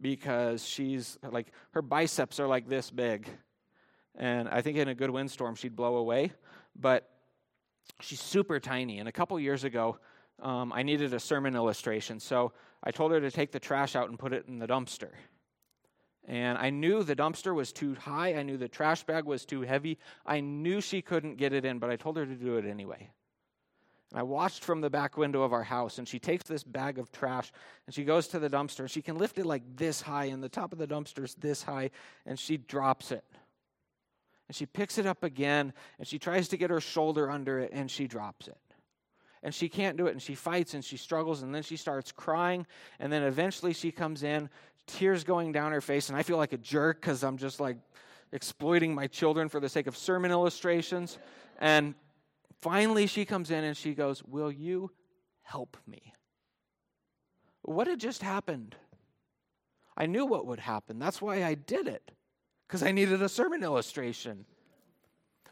because 0.00 0.64
she's 0.64 1.18
like, 1.28 1.48
her 1.72 1.82
biceps 1.82 2.38
are 2.38 2.46
like 2.46 2.68
this 2.68 2.90
big. 2.90 3.28
And 4.14 4.48
I 4.48 4.62
think 4.62 4.78
in 4.78 4.88
a 4.88 4.94
good 4.94 5.10
windstorm, 5.10 5.56
she'd 5.56 5.76
blow 5.76 5.96
away. 5.96 6.32
But 6.78 7.10
she's 8.00 8.20
super 8.20 8.60
tiny. 8.60 8.98
And 8.98 9.08
a 9.08 9.12
couple 9.12 9.38
years 9.40 9.64
ago, 9.64 9.98
um, 10.40 10.72
I 10.72 10.82
needed 10.82 11.14
a 11.14 11.20
sermon 11.20 11.54
illustration. 11.54 12.20
So 12.20 12.52
I 12.82 12.90
told 12.90 13.12
her 13.12 13.20
to 13.20 13.30
take 13.30 13.52
the 13.52 13.60
trash 13.60 13.96
out 13.96 14.08
and 14.08 14.18
put 14.18 14.32
it 14.32 14.46
in 14.48 14.58
the 14.58 14.66
dumpster. 14.66 15.10
And 16.26 16.58
I 16.58 16.70
knew 16.70 17.02
the 17.02 17.16
dumpster 17.16 17.54
was 17.54 17.72
too 17.72 17.94
high. 17.94 18.34
I 18.34 18.42
knew 18.42 18.58
the 18.58 18.68
trash 18.68 19.02
bag 19.02 19.24
was 19.24 19.46
too 19.46 19.62
heavy. 19.62 19.98
I 20.26 20.40
knew 20.40 20.80
she 20.80 21.00
couldn't 21.00 21.36
get 21.36 21.52
it 21.52 21.64
in, 21.64 21.78
but 21.78 21.90
I 21.90 21.96
told 21.96 22.16
her 22.18 22.26
to 22.26 22.34
do 22.34 22.56
it 22.58 22.66
anyway. 22.66 23.10
And 24.10 24.20
I 24.20 24.22
watched 24.22 24.62
from 24.62 24.80
the 24.80 24.90
back 24.90 25.16
window 25.16 25.42
of 25.42 25.52
our 25.52 25.62
house, 25.62 25.98
and 25.98 26.06
she 26.06 26.18
takes 26.18 26.44
this 26.44 26.62
bag 26.62 26.98
of 26.98 27.12
trash 27.12 27.52
and 27.86 27.94
she 27.94 28.04
goes 28.04 28.28
to 28.28 28.38
the 28.38 28.48
dumpster. 28.48 28.88
She 28.88 29.02
can 29.02 29.16
lift 29.16 29.38
it 29.38 29.46
like 29.46 29.62
this 29.76 30.00
high, 30.02 30.26
and 30.26 30.42
the 30.42 30.48
top 30.48 30.72
of 30.72 30.78
the 30.78 30.86
dumpster 30.86 31.24
is 31.24 31.34
this 31.34 31.62
high, 31.62 31.90
and 32.26 32.38
she 32.38 32.58
drops 32.58 33.10
it. 33.10 33.24
And 34.48 34.56
she 34.56 34.66
picks 34.66 34.98
it 34.98 35.06
up 35.06 35.22
again, 35.22 35.72
and 35.98 36.08
she 36.08 36.18
tries 36.18 36.48
to 36.48 36.56
get 36.56 36.70
her 36.70 36.80
shoulder 36.80 37.30
under 37.30 37.58
it, 37.58 37.70
and 37.72 37.90
she 37.90 38.06
drops 38.06 38.48
it. 38.48 38.56
And 39.42 39.54
she 39.54 39.68
can't 39.68 39.96
do 39.96 40.06
it, 40.06 40.12
and 40.12 40.22
she 40.22 40.34
fights 40.34 40.74
and 40.74 40.84
she 40.84 40.96
struggles, 40.96 41.42
and 41.42 41.54
then 41.54 41.62
she 41.62 41.76
starts 41.76 42.10
crying, 42.10 42.66
and 42.98 43.12
then 43.12 43.22
eventually 43.22 43.72
she 43.72 43.92
comes 43.92 44.22
in, 44.22 44.48
tears 44.86 45.22
going 45.22 45.52
down 45.52 45.70
her 45.72 45.80
face, 45.80 46.08
and 46.08 46.18
I 46.18 46.22
feel 46.22 46.38
like 46.38 46.52
a 46.52 46.58
jerk 46.58 47.00
because 47.00 47.22
I'm 47.22 47.36
just 47.36 47.60
like 47.60 47.76
exploiting 48.32 48.94
my 48.94 49.06
children 49.06 49.48
for 49.48 49.60
the 49.60 49.68
sake 49.68 49.86
of 49.86 49.96
sermon 49.96 50.30
illustrations. 50.30 51.18
And 51.60 51.94
finally, 52.60 53.06
she 53.06 53.24
comes 53.24 53.50
in 53.50 53.64
and 53.64 53.76
she 53.76 53.94
goes, 53.94 54.22
Will 54.24 54.50
you 54.50 54.90
help 55.42 55.76
me? 55.86 56.14
What 57.62 57.86
had 57.86 58.00
just 58.00 58.22
happened? 58.22 58.76
I 59.96 60.06
knew 60.06 60.24
what 60.24 60.46
would 60.46 60.60
happen. 60.60 60.98
That's 60.98 61.20
why 61.20 61.44
I 61.44 61.54
did 61.54 61.88
it, 61.88 62.12
because 62.68 62.82
I 62.82 62.92
needed 62.92 63.22
a 63.22 63.28
sermon 63.28 63.64
illustration. 63.64 64.44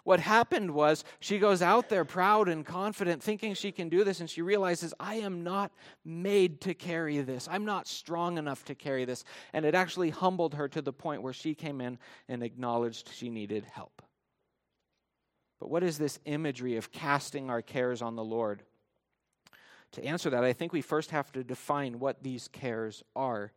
What 0.05 0.21
happened 0.21 0.71
was 0.71 1.03
she 1.19 1.41
goes 1.41 1.63
out 1.63 1.89
there 1.89 2.05
proud 2.05 2.49
and 2.49 2.65
confident, 2.65 3.23
thinking 3.23 3.55
she 3.55 3.73
can 3.73 3.89
do 3.89 4.05
this, 4.05 4.21
and 4.21 4.31
she 4.31 4.41
realizes, 4.41 4.95
I 5.01 5.17
am 5.17 5.43
not 5.43 5.73
made 6.05 6.61
to 6.61 6.75
carry 6.75 7.19
this. 7.23 7.49
I'm 7.51 7.65
not 7.65 7.89
strong 7.89 8.39
enough 8.39 8.65
to 8.67 8.77
carry 8.77 9.05
this. 9.05 9.25
And 9.53 9.65
it 9.65 9.75
actually 9.75 10.11
humbled 10.11 10.55
her 10.55 10.69
to 10.69 10.81
the 10.81 10.93
point 10.93 11.23
where 11.23 11.33
she 11.33 11.55
came 11.57 11.81
in 11.81 11.99
and 12.29 12.45
acknowledged 12.45 13.11
she 13.13 13.31
needed 13.31 13.65
help. 13.65 14.01
But 15.59 15.71
what 15.71 15.83
is 15.83 15.99
this 15.99 16.21
imagery 16.25 16.77
of 16.77 16.93
casting 16.93 17.51
our 17.51 17.63
cares 17.63 18.01
on 18.01 18.15
the 18.15 18.25
Lord? 18.25 18.63
To 19.93 20.05
answer 20.05 20.31
that, 20.31 20.45
I 20.45 20.53
think 20.53 20.73
we 20.73 20.83
first 20.83 21.11
have 21.11 21.33
to 21.33 21.43
define 21.43 21.99
what 21.99 22.23
these 22.23 22.47
cares 22.47 23.03
are. 23.17 23.51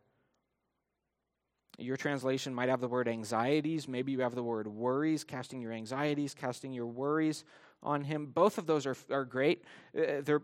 Your 1.80 1.96
translation 1.96 2.54
might 2.54 2.68
have 2.68 2.80
the 2.80 2.88
word 2.88 3.08
anxieties. 3.08 3.88
Maybe 3.88 4.12
you 4.12 4.20
have 4.20 4.34
the 4.34 4.42
word 4.42 4.66
worries, 4.66 5.24
casting 5.24 5.60
your 5.60 5.72
anxieties, 5.72 6.34
casting 6.34 6.72
your 6.72 6.86
worries 6.86 7.44
on 7.82 8.04
him. 8.04 8.26
Both 8.26 8.58
of 8.58 8.66
those 8.66 8.86
are, 8.86 8.96
are 9.10 9.24
great. 9.24 9.64
Uh, 9.96 10.38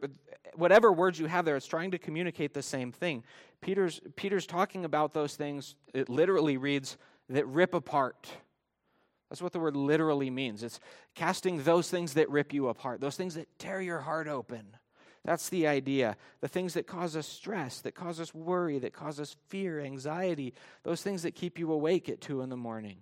whatever 0.55 0.93
words 0.93 1.19
you 1.19 1.27
have 1.27 1.45
there, 1.45 1.57
it's 1.57 1.67
trying 1.67 1.91
to 1.91 1.99
communicate 1.99 2.55
the 2.55 2.63
same 2.63 2.93
thing. 2.93 3.23
Peter's, 3.61 4.01
Peter's 4.17 4.47
talking 4.47 4.85
about 4.85 5.13
those 5.13 5.37
things, 5.37 5.75
it 5.93 6.09
literally 6.09 6.57
reads, 6.57 6.97
that 7.29 7.47
rip 7.47 7.75
apart. 7.75 8.29
That's 9.29 9.43
what 9.43 9.53
the 9.53 9.59
word 9.59 9.77
literally 9.77 10.31
means. 10.31 10.63
It's 10.63 10.79
casting 11.15 11.63
those 11.65 11.91
things 11.91 12.15
that 12.15 12.31
rip 12.31 12.53
you 12.53 12.69
apart, 12.69 13.01
those 13.01 13.17
things 13.17 13.35
that 13.35 13.59
tear 13.59 13.81
your 13.81 13.99
heart 13.99 14.29
open. 14.29 14.65
That's 15.27 15.49
the 15.49 15.67
idea. 15.67 16.17
The 16.41 16.47
things 16.47 16.75
that 16.75 16.87
cause 16.87 17.17
us 17.17 17.27
stress, 17.27 17.81
that 17.81 17.97
cause 17.97 18.21
us 18.21 18.33
worry, 18.33 18.79
that 18.79 18.93
cause 18.93 19.19
us 19.19 19.35
fear, 19.49 19.81
anxiety, 19.81 20.55
those 20.85 21.03
things 21.03 21.25
that 21.25 21.35
keep 21.35 21.59
you 21.59 21.73
awake 21.73 22.09
at 22.09 22.21
2 22.21 22.43
in 22.43 22.49
the 22.49 22.57
morning. 22.57 22.99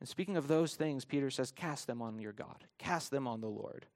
And 0.00 0.08
speaking 0.08 0.36
of 0.36 0.48
those 0.48 0.74
things, 0.74 1.04
Peter 1.04 1.30
says, 1.30 1.52
cast 1.52 1.86
them 1.86 2.02
on 2.02 2.18
your 2.18 2.32
God, 2.32 2.64
cast 2.78 3.12
them 3.12 3.28
on 3.28 3.40
the 3.40 3.48
Lord. 3.48 3.86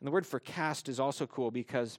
And 0.00 0.06
the 0.06 0.12
word 0.12 0.26
for 0.26 0.38
cast 0.38 0.88
is 0.88 1.00
also 1.00 1.26
cool 1.26 1.50
because 1.50 1.98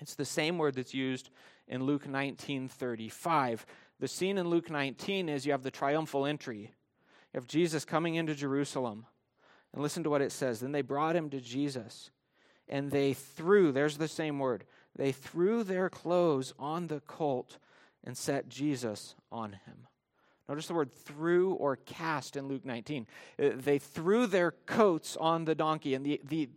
it's 0.00 0.14
the 0.14 0.26
same 0.26 0.58
word 0.58 0.74
that's 0.74 0.92
used 0.92 1.30
in 1.66 1.84
Luke 1.84 2.06
19:35. 2.06 3.64
The 3.98 4.08
scene 4.08 4.36
in 4.36 4.48
Luke 4.48 4.68
19 4.68 5.30
is 5.30 5.46
you 5.46 5.52
have 5.52 5.62
the 5.62 5.70
triumphal 5.70 6.26
entry. 6.26 6.74
You 7.32 7.40
have 7.40 7.46
Jesus 7.46 7.86
coming 7.86 8.16
into 8.16 8.34
Jerusalem. 8.34 9.06
And 9.72 9.82
listen 9.82 10.04
to 10.04 10.10
what 10.10 10.20
it 10.20 10.32
says. 10.32 10.60
Then 10.60 10.72
they 10.72 10.82
brought 10.82 11.16
him 11.16 11.30
to 11.30 11.40
Jesus 11.40 12.10
and 12.68 12.90
they 12.90 13.12
threw, 13.12 13.72
there's 13.72 13.98
the 13.98 14.08
same 14.08 14.38
word, 14.38 14.64
they 14.96 15.12
threw 15.12 15.64
their 15.64 15.88
clothes 15.90 16.54
on 16.58 16.86
the 16.86 17.00
colt 17.00 17.58
and 18.04 18.16
set 18.16 18.48
Jesus 18.48 19.14
on 19.32 19.52
him. 19.52 19.86
Notice 20.48 20.66
the 20.66 20.74
word 20.74 20.92
threw 20.92 21.54
or 21.54 21.76
cast 21.76 22.36
in 22.36 22.48
Luke 22.48 22.64
19. 22.64 23.06
Uh, 23.38 23.50
they 23.54 23.78
threw 23.78 24.26
their 24.26 24.50
coats 24.50 25.16
on 25.16 25.46
the 25.46 25.54
donkey, 25.54 25.94
and 25.94 26.04
the, 26.04 26.20
the, 26.28 26.50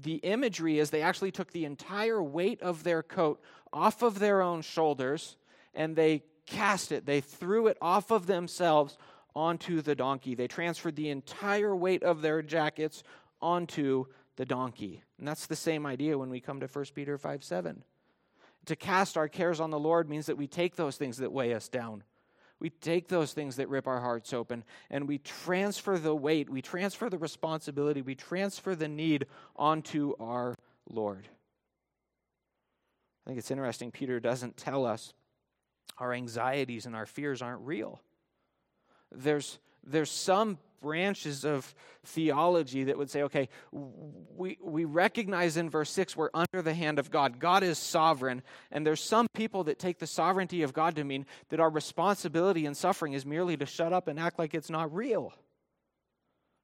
the 0.00 0.16
imagery 0.16 0.78
is 0.78 0.90
they 0.90 1.02
actually 1.02 1.30
took 1.30 1.52
the 1.52 1.64
entire 1.64 2.22
weight 2.22 2.60
of 2.60 2.82
their 2.82 3.02
coat 3.02 3.40
off 3.72 4.02
of 4.02 4.18
their 4.18 4.42
own 4.42 4.62
shoulders 4.62 5.36
and 5.74 5.94
they 5.94 6.22
cast 6.46 6.92
it. 6.92 7.06
They 7.06 7.20
threw 7.20 7.66
it 7.68 7.78
off 7.80 8.10
of 8.10 8.26
themselves 8.26 8.98
onto 9.34 9.80
the 9.80 9.94
donkey. 9.94 10.34
They 10.34 10.48
transferred 10.48 10.96
the 10.96 11.10
entire 11.10 11.74
weight 11.74 12.02
of 12.02 12.22
their 12.22 12.42
jackets 12.42 13.02
onto 13.40 14.06
the 14.36 14.44
donkey. 14.44 15.02
And 15.20 15.28
that's 15.28 15.46
the 15.46 15.54
same 15.54 15.84
idea 15.84 16.16
when 16.16 16.30
we 16.30 16.40
come 16.40 16.60
to 16.60 16.66
1 16.66 16.84
Peter 16.94 17.18
5 17.18 17.44
7. 17.44 17.84
To 18.66 18.76
cast 18.76 19.16
our 19.18 19.28
cares 19.28 19.60
on 19.60 19.70
the 19.70 19.78
Lord 19.78 20.08
means 20.08 20.26
that 20.26 20.38
we 20.38 20.46
take 20.46 20.76
those 20.76 20.96
things 20.96 21.18
that 21.18 21.30
weigh 21.30 21.52
us 21.54 21.68
down. 21.68 22.02
We 22.58 22.70
take 22.70 23.08
those 23.08 23.32
things 23.32 23.56
that 23.56 23.68
rip 23.68 23.86
our 23.86 24.00
hearts 24.00 24.32
open 24.32 24.64
and 24.90 25.06
we 25.06 25.18
transfer 25.18 25.98
the 25.98 26.14
weight, 26.14 26.48
we 26.50 26.62
transfer 26.62 27.08
the 27.10 27.18
responsibility, 27.18 28.02
we 28.02 28.14
transfer 28.14 28.74
the 28.74 28.88
need 28.88 29.26
onto 29.56 30.14
our 30.18 30.56
Lord. 30.88 31.28
I 33.24 33.30
think 33.30 33.38
it's 33.38 33.50
interesting, 33.50 33.90
Peter 33.90 34.20
doesn't 34.20 34.56
tell 34.56 34.86
us 34.86 35.12
our 35.98 36.14
anxieties 36.14 36.86
and 36.86 36.96
our 36.96 37.06
fears 37.06 37.42
aren't 37.42 37.62
real. 37.62 38.00
There's, 39.12 39.58
there's 39.84 40.10
some 40.10 40.58
branches 40.80 41.44
of 41.44 41.74
theology 42.04 42.84
that 42.84 42.98
would 42.98 43.10
say, 43.10 43.22
okay, 43.22 43.48
we, 43.72 44.58
we 44.62 44.84
recognize 44.84 45.56
in 45.56 45.70
verse 45.70 45.90
6 45.90 46.16
we're 46.16 46.30
under 46.34 46.62
the 46.62 46.74
hand 46.74 46.98
of 46.98 47.10
God. 47.10 47.38
God 47.38 47.62
is 47.62 47.78
sovereign. 47.78 48.42
And 48.70 48.86
there's 48.86 49.02
some 49.02 49.26
people 49.34 49.64
that 49.64 49.78
take 49.78 49.98
the 49.98 50.06
sovereignty 50.06 50.62
of 50.62 50.72
God 50.72 50.96
to 50.96 51.04
mean 51.04 51.26
that 51.50 51.60
our 51.60 51.70
responsibility 51.70 52.66
in 52.66 52.74
suffering 52.74 53.12
is 53.12 53.26
merely 53.26 53.56
to 53.56 53.66
shut 53.66 53.92
up 53.92 54.08
and 54.08 54.18
act 54.18 54.38
like 54.38 54.54
it's 54.54 54.70
not 54.70 54.94
real. 54.94 55.32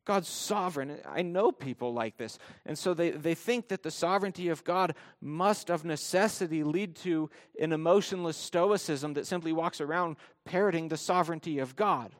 God's 0.07 0.29
sovereign. 0.29 0.99
I 1.05 1.23
know 1.23 1.51
people 1.51 1.93
like 1.93 2.17
this. 2.17 2.39
And 2.65 2.79
so 2.79 2.95
they, 2.95 3.11
they 3.11 3.35
think 3.35 3.69
that 3.69 3.83
the 3.83 3.91
sovereignty 3.91 4.49
of 4.49 4.63
God 4.63 4.95
must, 5.21 5.69
of 5.69 5.85
necessity, 5.85 6.63
lead 6.63 6.95
to 6.97 7.29
an 7.61 7.73
emotionless 7.73 8.37
stoicism 8.37 9.15
that 9.15 9.27
simply 9.27 9.53
walks 9.53 9.81
around 9.81 10.17
parroting 10.45 10.89
the 10.89 10.97
sovereignty 10.97 11.59
of 11.59 11.75
God. 11.75 12.15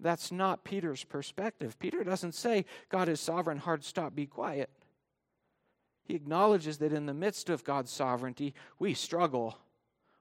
That's 0.00 0.30
not 0.30 0.64
Peter's 0.64 1.04
perspective. 1.04 1.78
Peter 1.78 2.04
doesn't 2.04 2.34
say, 2.34 2.64
God 2.88 3.08
is 3.08 3.20
sovereign, 3.20 3.58
hard 3.58 3.84
stop, 3.84 4.14
be 4.14 4.26
quiet. 4.26 4.70
He 6.04 6.14
acknowledges 6.14 6.78
that 6.78 6.92
in 6.92 7.06
the 7.06 7.14
midst 7.14 7.50
of 7.50 7.64
God's 7.64 7.90
sovereignty, 7.90 8.54
we 8.78 8.94
struggle. 8.94 9.58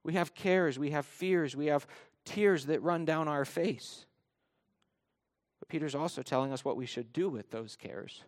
We 0.03 0.13
have 0.13 0.33
cares, 0.33 0.79
we 0.79 0.91
have 0.91 1.05
fears, 1.05 1.55
we 1.55 1.67
have 1.67 1.87
tears 2.25 2.65
that 2.65 2.81
run 2.81 3.05
down 3.05 3.27
our 3.27 3.45
face. 3.45 4.05
But 5.59 5.69
Peter's 5.69 5.95
also 5.95 6.21
telling 6.21 6.51
us 6.51 6.65
what 6.65 6.77
we 6.77 6.85
should 6.85 7.13
do 7.13 7.29
with 7.29 7.51
those 7.51 7.75
cares, 7.75 8.23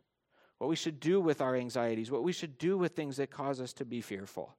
what 0.58 0.70
we 0.70 0.76
should 0.76 1.00
do 1.00 1.20
with 1.20 1.42
our 1.42 1.56
anxieties, 1.56 2.12
what 2.12 2.24
we 2.24 2.32
should 2.32 2.58
do 2.58 2.78
with 2.78 2.96
things 2.96 3.18
that 3.18 3.32
cause 3.32 3.60
us 3.60 3.74
to 3.74 3.86
be 3.86 4.02
fearful. 4.02 4.56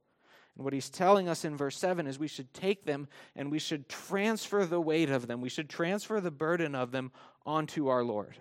And 0.55 0.63
what 0.63 0.73
he's 0.73 0.89
telling 0.89 1.29
us 1.29 1.45
in 1.45 1.55
verse 1.55 1.77
7 1.77 2.07
is 2.07 2.19
we 2.19 2.27
should 2.27 2.53
take 2.53 2.85
them 2.85 3.07
and 3.35 3.51
we 3.51 3.59
should 3.59 3.87
transfer 3.87 4.65
the 4.65 4.81
weight 4.81 5.09
of 5.09 5.27
them. 5.27 5.41
We 5.41 5.49
should 5.49 5.69
transfer 5.69 6.19
the 6.19 6.31
burden 6.31 6.75
of 6.75 6.91
them 6.91 7.11
onto 7.45 7.87
our 7.87 8.03
Lord. 8.03 8.37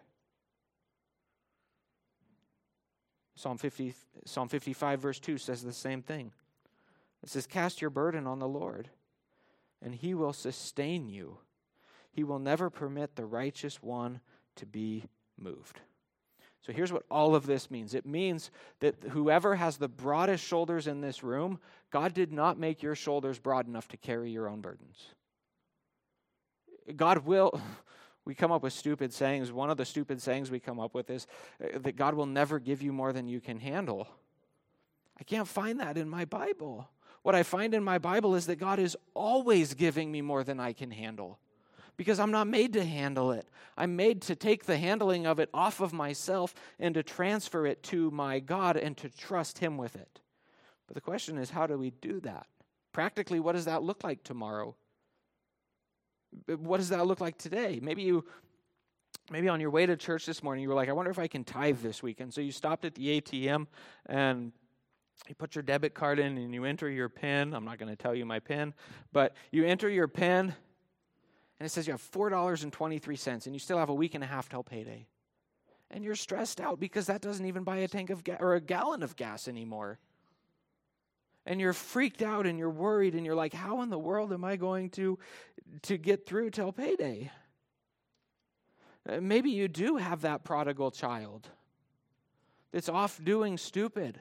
Psalm, 3.36 3.56
50, 3.56 3.94
Psalm 4.26 4.48
55, 4.48 5.00
verse 5.00 5.18
2 5.18 5.38
says 5.38 5.62
the 5.62 5.72
same 5.72 6.02
thing. 6.02 6.32
It 7.22 7.30
says, 7.30 7.46
Cast 7.46 7.80
your 7.80 7.90
burden 7.90 8.26
on 8.26 8.38
the 8.38 8.48
Lord, 8.48 8.90
and 9.82 9.94
he 9.94 10.12
will 10.12 10.34
sustain 10.34 11.08
you. 11.08 11.38
He 12.12 12.24
will 12.24 12.38
never 12.38 12.68
permit 12.68 13.16
the 13.16 13.24
righteous 13.24 13.82
one 13.82 14.20
to 14.56 14.66
be 14.66 15.04
moved. 15.38 15.80
So 16.62 16.72
here's 16.72 16.92
what 16.92 17.04
all 17.10 17.34
of 17.34 17.46
this 17.46 17.70
means 17.70 17.94
it 17.94 18.04
means 18.04 18.50
that 18.80 18.96
whoever 19.10 19.56
has 19.56 19.76
the 19.76 19.88
broadest 19.88 20.44
shoulders 20.44 20.86
in 20.86 21.00
this 21.00 21.22
room, 21.22 21.58
God 21.90 22.12
did 22.12 22.32
not 22.32 22.58
make 22.58 22.82
your 22.82 22.94
shoulders 22.94 23.38
broad 23.38 23.66
enough 23.66 23.88
to 23.88 23.96
carry 23.96 24.30
your 24.30 24.48
own 24.48 24.60
burdens. 24.60 24.98
God 26.96 27.18
will. 27.26 27.60
We 28.26 28.34
come 28.34 28.52
up 28.52 28.62
with 28.62 28.74
stupid 28.74 29.14
sayings. 29.14 29.50
One 29.50 29.70
of 29.70 29.78
the 29.78 29.86
stupid 29.86 30.20
sayings 30.20 30.50
we 30.50 30.60
come 30.60 30.78
up 30.78 30.94
with 30.94 31.08
is 31.08 31.26
uh, 31.64 31.78
that 31.78 31.96
God 31.96 32.12
will 32.14 32.26
never 32.26 32.58
give 32.58 32.82
you 32.82 32.92
more 32.92 33.14
than 33.14 33.26
you 33.26 33.40
can 33.40 33.58
handle. 33.58 34.06
I 35.18 35.24
can't 35.24 35.48
find 35.48 35.80
that 35.80 35.96
in 35.96 36.08
my 36.08 36.26
Bible. 36.26 36.86
What 37.22 37.34
I 37.34 37.42
find 37.42 37.74
in 37.74 37.82
my 37.82 37.96
Bible 37.96 38.34
is 38.34 38.46
that 38.46 38.56
God 38.56 38.78
is 38.78 38.94
always 39.14 39.72
giving 39.72 40.12
me 40.12 40.20
more 40.20 40.44
than 40.44 40.60
I 40.60 40.74
can 40.74 40.90
handle 40.90 41.38
because 42.00 42.18
I'm 42.18 42.30
not 42.30 42.46
made 42.46 42.72
to 42.72 42.82
handle 42.82 43.30
it. 43.30 43.46
I'm 43.76 43.94
made 43.94 44.22
to 44.22 44.34
take 44.34 44.64
the 44.64 44.78
handling 44.78 45.26
of 45.26 45.38
it 45.38 45.50
off 45.52 45.80
of 45.80 45.92
myself 45.92 46.54
and 46.78 46.94
to 46.94 47.02
transfer 47.02 47.66
it 47.66 47.82
to 47.82 48.10
my 48.10 48.38
God 48.40 48.78
and 48.78 48.96
to 48.96 49.10
trust 49.10 49.58
Him 49.58 49.76
with 49.76 49.96
it. 49.96 50.18
But 50.86 50.94
the 50.94 51.02
question 51.02 51.36
is, 51.36 51.50
how 51.50 51.66
do 51.66 51.76
we 51.76 51.90
do 51.90 52.18
that? 52.20 52.46
Practically, 52.92 53.38
what 53.38 53.52
does 53.52 53.66
that 53.66 53.82
look 53.82 54.02
like 54.02 54.24
tomorrow? 54.24 54.74
What 56.46 56.78
does 56.78 56.88
that 56.88 57.06
look 57.06 57.20
like 57.20 57.36
today? 57.36 57.80
Maybe 57.82 58.00
you 58.00 58.24
maybe 59.30 59.50
on 59.50 59.60
your 59.60 59.68
way 59.68 59.84
to 59.84 59.94
church 59.94 60.24
this 60.24 60.42
morning 60.42 60.62
you 60.62 60.68
were 60.70 60.74
like 60.74 60.88
i 60.88 60.92
wonder 60.92 61.10
if 61.10 61.18
i 61.18 61.26
can 61.28 61.44
tithe 61.44 61.78
this 61.80 62.02
weekend 62.02 62.34
so 62.34 62.40
you 62.40 62.50
stopped 62.50 62.84
at 62.84 62.96
the 62.96 63.20
atm 63.20 63.66
and 64.06 64.50
you 65.28 65.34
put 65.36 65.54
your 65.54 65.62
debit 65.62 65.94
card 65.94 66.18
in 66.18 66.36
and 66.36 66.52
you 66.52 66.64
enter 66.64 66.88
your 66.88 67.08
pin 67.08 67.54
i'm 67.54 67.64
not 67.64 67.78
going 67.78 67.88
to 67.88 67.94
tell 67.94 68.14
you 68.14 68.26
my 68.26 68.40
pin 68.40 68.74
but 69.12 69.36
you 69.52 69.64
enter 69.64 69.88
your 69.88 70.08
pin 70.08 70.52
and 71.60 71.66
it 71.66 71.68
says 71.68 71.86
you 71.86 71.92
have 71.92 72.02
$4.23 72.10 73.46
and 73.46 73.54
you 73.54 73.58
still 73.58 73.76
have 73.76 73.90
a 73.90 73.94
week 73.94 74.14
and 74.14 74.24
a 74.24 74.26
half 74.26 74.48
till 74.48 74.62
payday. 74.62 75.06
And 75.90 76.02
you're 76.02 76.14
stressed 76.14 76.58
out 76.58 76.80
because 76.80 77.06
that 77.06 77.20
doesn't 77.20 77.44
even 77.44 77.64
buy 77.64 77.78
a 77.78 77.88
tank 77.88 78.08
of 78.08 78.24
gas 78.24 78.38
or 78.40 78.54
a 78.54 78.60
gallon 78.60 79.02
of 79.02 79.14
gas 79.14 79.46
anymore. 79.46 79.98
And 81.44 81.60
you're 81.60 81.74
freaked 81.74 82.22
out 82.22 82.46
and 82.46 82.58
you're 82.58 82.70
worried 82.70 83.14
and 83.14 83.26
you're 83.26 83.34
like, 83.34 83.52
how 83.52 83.82
in 83.82 83.90
the 83.90 83.98
world 83.98 84.32
am 84.32 84.42
I 84.42 84.56
going 84.56 84.88
to, 84.90 85.18
to 85.82 85.98
get 85.98 86.24
through 86.24 86.50
till 86.50 86.72
payday? 86.72 87.30
Uh, 89.06 89.20
maybe 89.20 89.50
you 89.50 89.68
do 89.68 89.96
have 89.96 90.22
that 90.22 90.44
prodigal 90.44 90.90
child 90.90 91.46
that's 92.72 92.88
off 92.88 93.20
doing 93.22 93.58
stupid 93.58 94.18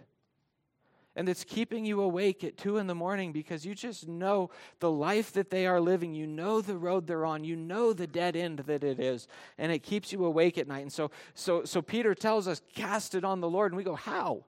and 1.15 1.27
it's 1.27 1.43
keeping 1.43 1.85
you 1.85 2.01
awake 2.01 2.43
at 2.43 2.57
two 2.57 2.77
in 2.77 2.87
the 2.87 2.95
morning 2.95 3.31
because 3.31 3.65
you 3.65 3.75
just 3.75 4.07
know 4.07 4.49
the 4.79 4.91
life 4.91 5.33
that 5.33 5.49
they 5.49 5.65
are 5.65 5.81
living. 5.81 6.13
You 6.13 6.27
know 6.27 6.61
the 6.61 6.77
road 6.77 7.07
they're 7.07 7.25
on. 7.25 7.43
You 7.43 7.55
know 7.55 7.93
the 7.93 8.07
dead 8.07 8.35
end 8.35 8.59
that 8.59 8.83
it 8.83 8.99
is, 8.99 9.27
and 9.57 9.71
it 9.71 9.79
keeps 9.79 10.13
you 10.13 10.23
awake 10.25 10.57
at 10.57 10.67
night. 10.67 10.81
And 10.81 10.93
so, 10.93 11.11
so, 11.33 11.65
so 11.65 11.81
Peter 11.81 12.13
tells 12.13 12.47
us, 12.47 12.61
cast 12.73 13.15
it 13.15 13.23
on 13.23 13.41
the 13.41 13.49
Lord. 13.49 13.71
And 13.71 13.77
we 13.77 13.83
go, 13.83 13.95
how? 13.95 14.45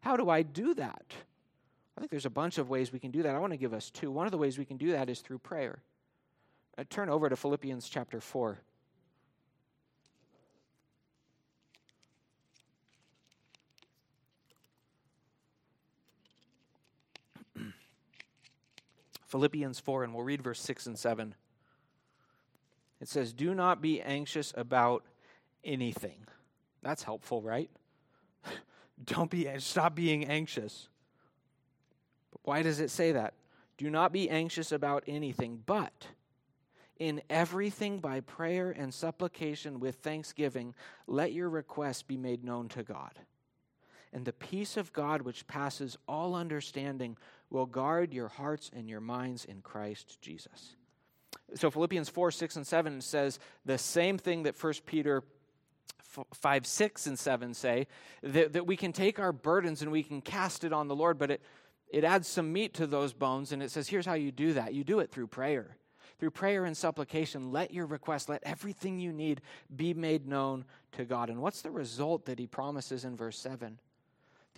How 0.00 0.16
do 0.16 0.30
I 0.30 0.42
do 0.42 0.74
that? 0.74 1.04
I 1.96 2.00
think 2.00 2.10
there's 2.10 2.26
a 2.26 2.30
bunch 2.30 2.58
of 2.58 2.70
ways 2.70 2.92
we 2.92 3.00
can 3.00 3.10
do 3.10 3.22
that. 3.24 3.34
I 3.34 3.38
want 3.38 3.52
to 3.52 3.56
give 3.56 3.74
us 3.74 3.90
two. 3.90 4.10
One 4.10 4.26
of 4.26 4.30
the 4.30 4.38
ways 4.38 4.56
we 4.56 4.64
can 4.64 4.76
do 4.76 4.92
that 4.92 5.10
is 5.10 5.20
through 5.20 5.38
prayer. 5.38 5.82
Uh, 6.78 6.84
turn 6.88 7.08
over 7.08 7.28
to 7.28 7.34
Philippians 7.34 7.88
chapter 7.88 8.20
4. 8.20 8.60
Philippians 19.28 19.78
4, 19.80 20.04
and 20.04 20.14
we'll 20.14 20.24
read 20.24 20.42
verse 20.42 20.60
6 20.60 20.86
and 20.86 20.98
7. 20.98 21.34
It 23.00 23.08
says, 23.08 23.32
Do 23.32 23.54
not 23.54 23.80
be 23.80 24.00
anxious 24.00 24.52
about 24.56 25.04
anything. 25.64 26.26
That's 26.82 27.02
helpful, 27.02 27.42
right? 27.42 27.70
Don't 29.04 29.30
be 29.30 29.48
stop 29.58 29.94
being 29.94 30.24
anxious. 30.24 30.88
But 32.32 32.40
why 32.44 32.62
does 32.62 32.80
it 32.80 32.90
say 32.90 33.12
that? 33.12 33.34
Do 33.76 33.90
not 33.90 34.12
be 34.12 34.28
anxious 34.28 34.72
about 34.72 35.04
anything, 35.06 35.62
but 35.64 36.08
in 36.98 37.22
everything 37.30 38.00
by 38.00 38.20
prayer 38.20 38.70
and 38.70 38.92
supplication 38.92 39.78
with 39.78 39.96
thanksgiving, 39.96 40.74
let 41.06 41.32
your 41.32 41.48
requests 41.48 42.02
be 42.02 42.16
made 42.16 42.42
known 42.42 42.68
to 42.70 42.82
God. 42.82 43.12
And 44.12 44.24
the 44.24 44.32
peace 44.32 44.76
of 44.76 44.92
God, 44.92 45.22
which 45.22 45.46
passes 45.46 45.98
all 46.08 46.34
understanding, 46.34 47.16
will 47.50 47.66
guard 47.66 48.12
your 48.12 48.28
hearts 48.28 48.70
and 48.74 48.88
your 48.88 49.00
minds 49.00 49.44
in 49.44 49.60
Christ 49.60 50.20
Jesus. 50.20 50.74
So 51.54 51.70
Philippians 51.70 52.08
4, 52.08 52.30
6, 52.30 52.56
and 52.56 52.66
7 52.66 53.00
says 53.00 53.38
the 53.64 53.78
same 53.78 54.18
thing 54.18 54.42
that 54.44 54.62
1 54.62 54.74
Peter 54.86 55.22
5, 56.32 56.66
6, 56.66 57.06
and 57.06 57.18
7 57.18 57.54
say 57.54 57.86
that, 58.22 58.52
that 58.52 58.66
we 58.66 58.76
can 58.76 58.92
take 58.92 59.18
our 59.18 59.32
burdens 59.32 59.82
and 59.82 59.90
we 59.90 60.02
can 60.02 60.20
cast 60.20 60.64
it 60.64 60.72
on 60.72 60.88
the 60.88 60.96
Lord, 60.96 61.18
but 61.18 61.30
it, 61.30 61.42
it 61.90 62.04
adds 62.04 62.28
some 62.28 62.52
meat 62.52 62.74
to 62.74 62.86
those 62.86 63.12
bones, 63.12 63.52
and 63.52 63.62
it 63.62 63.70
says, 63.70 63.88
here's 63.88 64.06
how 64.06 64.14
you 64.14 64.30
do 64.30 64.54
that. 64.54 64.74
You 64.74 64.84
do 64.84 65.00
it 65.00 65.10
through 65.10 65.28
prayer. 65.28 65.76
Through 66.18 66.32
prayer 66.32 66.64
and 66.64 66.76
supplication, 66.76 67.52
let 67.52 67.72
your 67.72 67.86
request, 67.86 68.28
let 68.28 68.42
everything 68.42 68.98
you 68.98 69.12
need 69.12 69.40
be 69.74 69.94
made 69.94 70.26
known 70.26 70.64
to 70.92 71.04
God. 71.04 71.30
And 71.30 71.40
what's 71.40 71.62
the 71.62 71.70
result 71.70 72.26
that 72.26 72.38
he 72.38 72.46
promises 72.46 73.04
in 73.04 73.16
verse 73.16 73.38
7? 73.38 73.78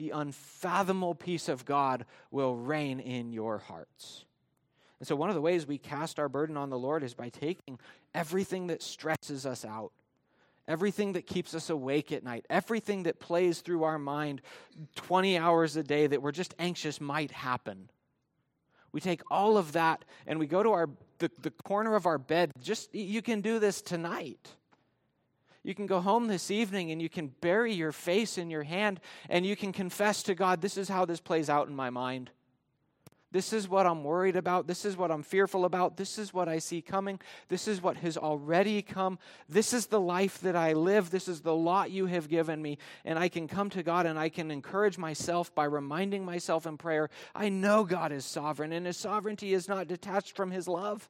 The 0.00 0.10
unfathomable 0.10 1.14
peace 1.14 1.50
of 1.50 1.66
God 1.66 2.06
will 2.30 2.56
reign 2.56 3.00
in 3.00 3.34
your 3.34 3.58
hearts. 3.58 4.24
And 4.98 5.06
so, 5.06 5.14
one 5.14 5.28
of 5.28 5.34
the 5.34 5.42
ways 5.42 5.66
we 5.66 5.76
cast 5.76 6.18
our 6.18 6.30
burden 6.30 6.56
on 6.56 6.70
the 6.70 6.78
Lord 6.78 7.02
is 7.02 7.12
by 7.12 7.28
taking 7.28 7.78
everything 8.14 8.68
that 8.68 8.82
stresses 8.82 9.44
us 9.44 9.62
out 9.62 9.92
everything 10.68 11.14
that 11.14 11.26
keeps 11.26 11.52
us 11.52 11.68
awake 11.68 12.12
at 12.12 12.22
night, 12.22 12.46
everything 12.48 13.02
that 13.02 13.18
plays 13.18 13.60
through 13.60 13.82
our 13.82 13.98
mind 13.98 14.40
20 14.94 15.36
hours 15.36 15.76
a 15.76 15.82
day 15.82 16.06
that 16.06 16.22
we're 16.22 16.30
just 16.30 16.54
anxious 16.60 17.00
might 17.00 17.32
happen. 17.32 17.90
We 18.92 19.00
take 19.00 19.20
all 19.32 19.58
of 19.58 19.72
that 19.72 20.04
and 20.28 20.38
we 20.38 20.46
go 20.46 20.62
to 20.62 20.70
our 20.70 20.88
the, 21.18 21.30
the 21.42 21.50
corner 21.50 21.96
of 21.96 22.06
our 22.06 22.18
bed. 22.18 22.52
Just 22.62 22.94
you 22.94 23.20
can 23.20 23.40
do 23.40 23.58
this 23.58 23.82
tonight. 23.82 24.54
You 25.62 25.74
can 25.74 25.86
go 25.86 26.00
home 26.00 26.26
this 26.26 26.50
evening 26.50 26.90
and 26.90 27.02
you 27.02 27.08
can 27.08 27.28
bury 27.40 27.72
your 27.72 27.92
face 27.92 28.38
in 28.38 28.50
your 28.50 28.62
hand 28.62 29.00
and 29.28 29.44
you 29.44 29.56
can 29.56 29.72
confess 29.72 30.22
to 30.24 30.34
God, 30.34 30.60
this 30.60 30.76
is 30.76 30.88
how 30.88 31.04
this 31.04 31.20
plays 31.20 31.50
out 31.50 31.68
in 31.68 31.76
my 31.76 31.90
mind. 31.90 32.30
This 33.32 33.52
is 33.52 33.68
what 33.68 33.86
I'm 33.86 34.02
worried 34.02 34.34
about. 34.34 34.66
This 34.66 34.84
is 34.84 34.96
what 34.96 35.12
I'm 35.12 35.22
fearful 35.22 35.64
about. 35.64 35.96
This 35.96 36.18
is 36.18 36.34
what 36.34 36.48
I 36.48 36.58
see 36.58 36.82
coming. 36.82 37.20
This 37.48 37.68
is 37.68 37.80
what 37.80 37.98
has 37.98 38.16
already 38.16 38.82
come. 38.82 39.20
This 39.48 39.72
is 39.72 39.86
the 39.86 40.00
life 40.00 40.40
that 40.40 40.56
I 40.56 40.72
live. 40.72 41.10
This 41.10 41.28
is 41.28 41.40
the 41.40 41.54
lot 41.54 41.92
you 41.92 42.06
have 42.06 42.28
given 42.28 42.60
me. 42.60 42.78
And 43.04 43.18
I 43.18 43.28
can 43.28 43.46
come 43.46 43.70
to 43.70 43.84
God 43.84 44.04
and 44.06 44.18
I 44.18 44.30
can 44.30 44.50
encourage 44.50 44.98
myself 44.98 45.54
by 45.54 45.64
reminding 45.64 46.24
myself 46.24 46.66
in 46.66 46.76
prayer 46.76 47.08
I 47.32 47.50
know 47.50 47.84
God 47.84 48.10
is 48.10 48.24
sovereign, 48.24 48.72
and 48.72 48.84
His 48.84 48.96
sovereignty 48.96 49.54
is 49.54 49.68
not 49.68 49.86
detached 49.86 50.34
from 50.34 50.50
His 50.50 50.66
love. 50.66 51.08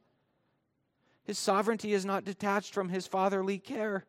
His 1.24 1.38
sovereignty 1.38 1.94
is 1.94 2.04
not 2.04 2.24
detached 2.24 2.74
from 2.74 2.90
His 2.90 3.06
fatherly 3.06 3.58
care. 3.58 4.04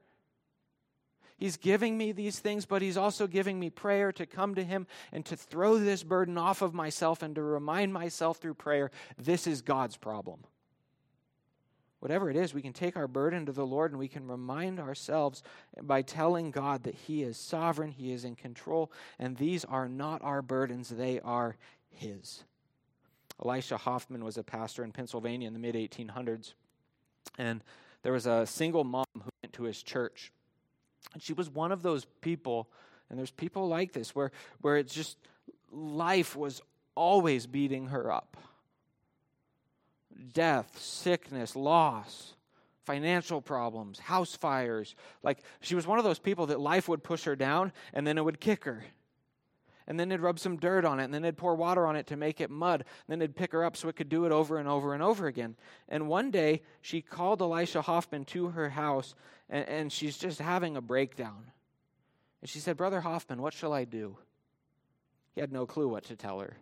He's 1.41 1.58
giving 1.58 1.97
me 1.97 2.12
these 2.12 2.38
things, 2.38 2.67
but 2.67 2.84
He's 2.84 2.97
also 2.97 3.25
giving 3.25 3.60
me 3.60 3.71
prayer 3.71 4.12
to 4.12 4.27
come 4.27 4.54
to 4.54 4.63
Him 4.63 4.86
and 5.12 5.25
to 5.25 5.36
throw 5.36 5.80
this 5.80 6.04
burden 6.04 6.38
off 6.38 6.62
of 6.62 6.75
myself 6.75 7.23
and 7.23 7.34
to 7.34 7.41
remind 7.41 7.91
myself 7.91 8.38
through 8.38 8.54
prayer 8.54 8.91
this 9.17 9.47
is 9.47 9.63
God's 9.63 9.97
problem. 9.97 10.41
Whatever 11.99 12.30
it 12.30 12.36
is, 12.36 12.54
we 12.54 12.62
can 12.62 12.73
take 12.73 12.95
our 12.95 13.08
burden 13.08 13.47
to 13.47 13.51
the 13.51 13.65
Lord 13.65 13.89
and 13.89 13.97
we 13.97 14.08
can 14.08 14.27
remind 14.27 14.80
ourselves 14.80 15.41
by 15.82 16.04
telling 16.04 16.51
God 16.51 16.84
that 16.84 16.93
He 16.93 17.23
is 17.23 17.38
sovereign, 17.38 17.89
He 17.89 18.12
is 18.12 18.23
in 18.23 18.36
control, 18.36 18.91
and 19.17 19.36
these 19.36 19.65
are 19.65 19.89
not 19.89 20.21
our 20.21 20.43
burdens, 20.43 20.89
they 20.89 21.19
are 21.21 21.56
His. 21.89 22.43
Elisha 23.43 23.77
Hoffman 23.77 24.23
was 24.23 24.38
a 24.38 24.43
pastor 24.43 24.84
in 24.84 24.91
Pennsylvania 24.91 25.47
in 25.47 25.54
the 25.54 25.60
mid 25.60 25.73
1800s, 25.73 26.54
and 27.39 27.63
there 28.04 28.13
was 28.13 28.27
a 28.27 28.45
single 28.45 28.84
mom 28.84 29.06
who 29.15 29.32
went 29.41 29.54
to 29.54 29.63
his 29.63 29.82
church 29.82 30.32
and 31.14 31.22
she 31.22 31.34
was 31.34 31.50
one 31.50 31.72
of 31.72 31.82
those 31.82 32.06
people, 32.22 32.70
and 33.10 33.18
there's 33.18 33.32
people 33.32 33.68
like 33.68 33.94
this, 33.94 34.16
where, 34.16 34.32
where 34.62 34.78
it's 34.78 34.94
just 34.94 35.18
life 35.72 36.36
was 36.36 36.62
always 36.96 37.48
beating 37.48 37.88
her 37.88 38.12
up 38.12 38.38
death, 40.34 40.80
sickness, 40.80 41.56
loss, 41.56 42.34
financial 42.86 43.42
problems, 43.42 44.00
house 44.00 44.36
fires. 44.36 44.96
Like 45.24 45.40
she 45.62 45.76
was 45.76 45.88
one 45.88 45.98
of 45.98 46.04
those 46.04 46.20
people 46.20 46.48
that 46.48 46.60
life 46.60 46.88
would 46.88 47.04
push 47.04 47.24
her 47.24 47.36
down 47.36 47.72
and 47.94 48.06
then 48.06 48.18
it 48.18 48.26
would 48.26 48.40
kick 48.40 48.66
her. 48.66 48.84
And 49.91 49.99
then 49.99 50.08
they'd 50.08 50.21
rub 50.21 50.39
some 50.39 50.56
dirt 50.56 50.86
on 50.86 51.01
it, 51.01 51.04
and 51.04 51.13
then 51.13 51.21
they'd 51.21 51.36
pour 51.36 51.54
water 51.54 51.86
on 51.86 51.97
it 51.97 52.08
to 52.08 52.15
make 52.15 52.39
it 52.39 52.49
mud. 52.49 52.86
Then 53.10 53.19
they'd 53.19 53.36
pick 53.36 53.51
her 53.51 53.65
up 53.65 53.75
so 53.75 53.89
it 53.89 53.97
could 53.97 54.08
do 54.08 54.23
it 54.23 54.32
over 54.32 54.58
and 54.58 54.65
over 54.65 54.93
and 54.93 55.04
over 55.04 55.27
again. 55.27 55.58
And 55.89 56.08
one 56.08 56.32
day, 56.32 56.62
she 56.80 57.01
called 57.01 57.41
Elisha 57.41 57.82
Hoffman 57.82 58.23
to 58.27 58.51
her 58.51 58.69
house, 58.69 59.15
and, 59.49 59.67
and 59.67 59.91
she's 59.91 60.17
just 60.17 60.39
having 60.39 60.77
a 60.77 60.82
breakdown. 60.82 61.51
And 62.39 62.49
she 62.49 62.60
said, 62.60 62.77
Brother 62.77 63.01
Hoffman, 63.01 63.41
what 63.41 63.54
shall 63.54 63.73
I 63.73 63.84
do? 63.84 64.15
He 65.36 65.41
had 65.41 65.51
no 65.51 65.65
clue 65.65 65.89
what 65.89 66.06
to 66.06 66.15
tell 66.15 66.39
her. 66.39 66.56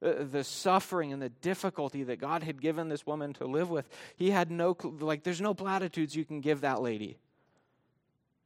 Uh, 0.00 0.22
the 0.22 0.44
suffering 0.44 1.12
and 1.12 1.20
the 1.20 1.30
difficulty 1.30 2.04
that 2.04 2.20
God 2.20 2.44
had 2.44 2.62
given 2.62 2.88
this 2.88 3.04
woman 3.04 3.32
to 3.32 3.46
live 3.48 3.70
with, 3.70 3.88
he 4.14 4.30
had 4.30 4.52
no 4.52 4.72
clue. 4.72 4.96
Like, 5.00 5.24
there's 5.24 5.40
no 5.40 5.52
platitudes 5.52 6.14
you 6.14 6.24
can 6.24 6.40
give 6.40 6.60
that 6.60 6.80
lady. 6.80 7.18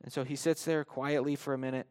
And 0.03 0.11
so 0.11 0.25
he 0.25 0.37
sits 0.37 0.65
there 0.65 0.85
quietly 0.87 1.37
for 1.37 1.53
a 1.53 1.59
minute. 1.59 1.87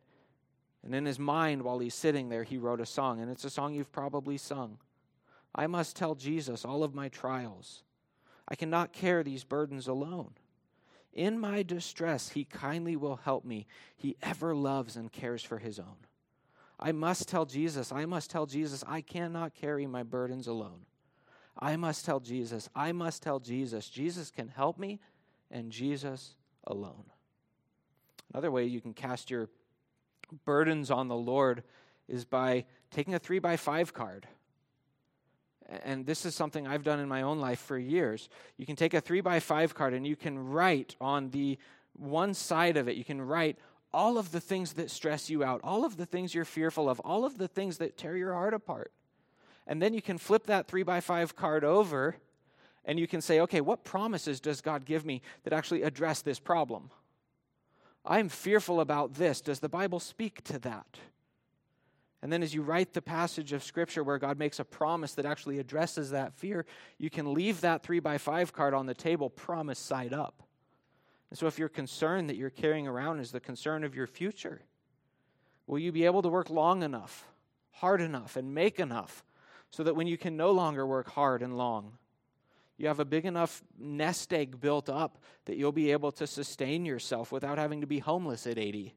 And 0.83 0.95
in 0.95 1.05
his 1.05 1.19
mind, 1.19 1.61
while 1.61 1.79
he's 1.79 1.93
sitting 1.93 2.29
there, 2.29 2.43
he 2.43 2.57
wrote 2.57 2.79
a 2.79 2.85
song. 2.85 3.19
And 3.19 3.29
it's 3.29 3.45
a 3.45 3.49
song 3.49 3.73
you've 3.73 3.91
probably 3.91 4.37
sung. 4.37 4.77
I 5.53 5.67
must 5.67 5.95
tell 5.95 6.15
Jesus 6.15 6.63
all 6.63 6.83
of 6.83 6.95
my 6.95 7.09
trials. 7.09 7.83
I 8.47 8.55
cannot 8.55 8.93
carry 8.93 9.23
these 9.23 9.43
burdens 9.43 9.87
alone. 9.87 10.31
In 11.13 11.39
my 11.39 11.63
distress, 11.63 12.29
he 12.29 12.45
kindly 12.45 12.95
will 12.95 13.17
help 13.17 13.43
me. 13.43 13.67
He 13.97 14.15
ever 14.21 14.55
loves 14.55 14.95
and 14.95 15.11
cares 15.11 15.43
for 15.43 15.57
his 15.57 15.79
own. 15.79 15.97
I 16.79 16.91
must 16.93 17.27
tell 17.27 17.45
Jesus, 17.45 17.91
I 17.91 18.05
must 18.05 18.29
tell 18.29 18.45
Jesus, 18.45 18.83
I 18.87 19.01
cannot 19.01 19.53
carry 19.53 19.85
my 19.85 20.03
burdens 20.03 20.47
alone. 20.47 20.85
I 21.57 21.75
must 21.75 22.05
tell 22.05 22.21
Jesus, 22.21 22.69
I 22.73 22.93
must 22.93 23.21
tell 23.21 23.39
Jesus, 23.39 23.89
Jesus 23.89 24.31
can 24.31 24.47
help 24.47 24.79
me, 24.79 24.99
and 25.51 25.71
Jesus 25.71 26.35
alone. 26.65 27.03
Another 28.31 28.51
way 28.51 28.65
you 28.65 28.79
can 28.79 28.93
cast 28.93 29.29
your 29.29 29.49
burdens 30.45 30.91
on 30.91 31.07
the 31.07 31.15
Lord 31.15 31.63
is 32.07 32.25
by 32.25 32.65
taking 32.91 33.13
a 33.13 33.19
three 33.19 33.39
by 33.39 33.57
five 33.57 33.93
card 33.93 34.27
and 35.83 36.05
this 36.05 36.25
is 36.25 36.35
something 36.35 36.67
I've 36.67 36.83
done 36.83 36.99
in 36.99 37.07
my 37.07 37.21
own 37.21 37.39
life 37.39 37.59
for 37.59 37.77
years. 37.77 38.29
You 38.57 38.65
can 38.65 38.75
take 38.75 38.93
a 38.93 39.01
three 39.01 39.21
by 39.21 39.39
five 39.39 39.75
card 39.75 39.93
and 39.93 40.05
you 40.05 40.15
can 40.15 40.39
write 40.39 40.95
on 40.99 41.29
the 41.29 41.57
one 41.93 42.33
side 42.33 42.77
of 42.77 42.87
it, 42.87 42.95
you 42.95 43.03
can 43.03 43.21
write 43.21 43.57
all 43.91 44.17
of 44.17 44.31
the 44.31 44.39
things 44.39 44.73
that 44.73 44.91
stress 44.91 45.29
you 45.29 45.43
out, 45.43 45.59
all 45.63 45.83
of 45.83 45.97
the 45.97 46.05
things 46.05 46.33
you're 46.33 46.45
fearful 46.45 46.89
of, 46.89 46.99
all 47.01 47.25
of 47.25 47.37
the 47.37 47.47
things 47.47 47.79
that 47.79 47.97
tear 47.97 48.15
your 48.15 48.33
heart 48.33 48.53
apart. 48.53 48.91
And 49.67 49.81
then 49.81 49.93
you 49.93 50.01
can 50.01 50.17
flip 50.17 50.45
that 50.45 50.67
three 50.67 50.83
by 50.83 51.01
five 51.01 51.35
card 51.35 51.63
over 51.63 52.15
and 52.85 52.99
you 52.99 53.07
can 53.07 53.21
say, 53.21 53.41
okay, 53.41 53.61
what 53.61 53.83
promises 53.83 54.39
does 54.39 54.61
God 54.61 54.85
give 54.85 55.05
me 55.05 55.21
that 55.43 55.53
actually 55.53 55.83
address 55.83 56.21
this 56.21 56.39
problem? 56.39 56.89
I'm 58.05 58.29
fearful 58.29 58.79
about 58.79 59.15
this. 59.15 59.41
Does 59.41 59.59
the 59.59 59.69
Bible 59.69 59.99
speak 59.99 60.43
to 60.45 60.59
that? 60.59 60.99
And 62.21 62.33
then, 62.33 62.43
as 62.43 62.53
you 62.53 62.61
write 62.61 62.93
the 62.93 63.01
passage 63.01 63.53
of 63.53 63.63
Scripture 63.63 64.03
where 64.03 64.17
God 64.17 64.37
makes 64.37 64.59
a 64.59 64.65
promise 64.65 65.13
that 65.13 65.25
actually 65.25 65.59
addresses 65.59 66.11
that 66.11 66.33
fear, 66.33 66.65
you 66.97 67.09
can 67.09 67.33
leave 67.33 67.61
that 67.61 67.81
three 67.81 67.99
by 67.99 68.17
five 68.17 68.51
card 68.51 68.73
on 68.73 68.87
the 68.87 68.93
table, 68.93 69.29
promise 69.29 69.79
side 69.79 70.13
up. 70.13 70.43
And 71.29 71.39
so, 71.39 71.47
if 71.47 71.57
your 71.57 71.69
concern 71.69 72.27
that 72.27 72.35
you're 72.35 72.49
carrying 72.49 72.87
around 72.87 73.19
is 73.19 73.31
the 73.31 73.39
concern 73.39 73.85
of 73.85 73.95
your 73.95 74.07
future, 74.07 74.61
will 75.65 75.79
you 75.79 75.93
be 75.93 76.05
able 76.05 76.21
to 76.21 76.29
work 76.29 76.49
long 76.49 76.83
enough, 76.83 77.25
hard 77.71 78.01
enough, 78.01 78.35
and 78.35 78.53
make 78.53 78.79
enough 78.79 79.23
so 79.71 79.83
that 79.83 79.95
when 79.95 80.07
you 80.07 80.17
can 80.17 80.35
no 80.35 80.51
longer 80.51 80.85
work 80.85 81.09
hard 81.11 81.41
and 81.41 81.57
long, 81.57 81.93
you 82.79 82.87
have 82.87 82.99
a 82.99 83.05
big 83.05 83.25
enough 83.25 83.61
nest 83.77 84.33
egg 84.33 84.59
built 84.59 84.89
up 84.89 85.19
that 85.45 85.57
you'll 85.57 85.71
be 85.71 85.91
able 85.91 86.11
to 86.13 86.25
sustain 86.25 86.85
yourself 86.85 87.31
without 87.31 87.57
having 87.57 87.81
to 87.81 87.87
be 87.87 87.99
homeless 87.99 88.47
at 88.47 88.57
80? 88.57 88.95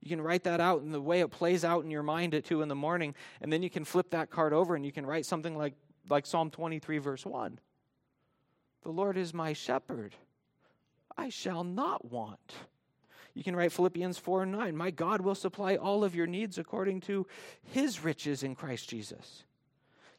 You 0.00 0.08
can 0.08 0.20
write 0.20 0.44
that 0.44 0.60
out 0.60 0.82
in 0.82 0.90
the 0.90 1.00
way 1.00 1.20
it 1.20 1.30
plays 1.30 1.64
out 1.64 1.84
in 1.84 1.90
your 1.90 2.02
mind 2.02 2.34
at 2.34 2.44
2 2.44 2.62
in 2.62 2.68
the 2.68 2.74
morning, 2.74 3.14
and 3.40 3.52
then 3.52 3.62
you 3.62 3.70
can 3.70 3.84
flip 3.84 4.10
that 4.10 4.30
card 4.30 4.52
over 4.52 4.74
and 4.74 4.84
you 4.84 4.90
can 4.90 5.06
write 5.06 5.26
something 5.26 5.56
like, 5.56 5.74
like 6.08 6.26
Psalm 6.26 6.50
23, 6.50 6.98
verse 6.98 7.24
1. 7.24 7.60
The 8.82 8.90
Lord 8.90 9.16
is 9.16 9.32
my 9.32 9.52
shepherd. 9.52 10.16
I 11.16 11.28
shall 11.28 11.62
not 11.62 12.10
want. 12.10 12.54
You 13.34 13.44
can 13.44 13.54
write 13.54 13.72
Philippians 13.72 14.18
4 14.18 14.42
and 14.44 14.52
9. 14.52 14.76
My 14.76 14.90
God 14.90 15.20
will 15.20 15.34
supply 15.34 15.76
all 15.76 16.04
of 16.04 16.14
your 16.14 16.26
needs 16.26 16.58
according 16.58 17.02
to 17.02 17.26
his 17.62 18.02
riches 18.02 18.42
in 18.42 18.54
Christ 18.54 18.88
Jesus. 18.88 19.44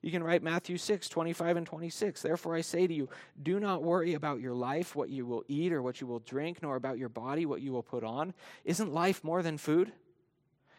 You 0.03 0.11
can 0.11 0.21
write 0.21 0.43
Matthew 0.43 0.77
6, 0.77 1.07
25 1.07 1.55
and 1.55 1.65
26. 1.65 2.21
Therefore 2.21 2.55
I 2.55 2.61
say 2.61 2.85
to 2.85 2.93
you, 2.93 3.07
do 3.41 3.57
not 3.57 3.81
worry 3.81 4.15
about 4.15 4.41
your 4.41 4.53
life, 4.53 4.97
what 4.97 5.09
you 5.09 5.25
will 5.25 5.45
eat 5.47 5.71
or 5.71 5.81
what 5.81 6.01
you 6.01 6.07
will 6.07 6.19
drink, 6.19 6.61
nor 6.61 6.75
about 6.75 6.97
your 6.97 7.07
body, 7.07 7.45
what 7.45 7.61
you 7.61 7.71
will 7.71 7.83
put 7.83 8.03
on. 8.03 8.33
Isn't 8.65 8.93
life 8.93 9.23
more 9.23 9.41
than 9.41 9.57
food? 9.57 9.93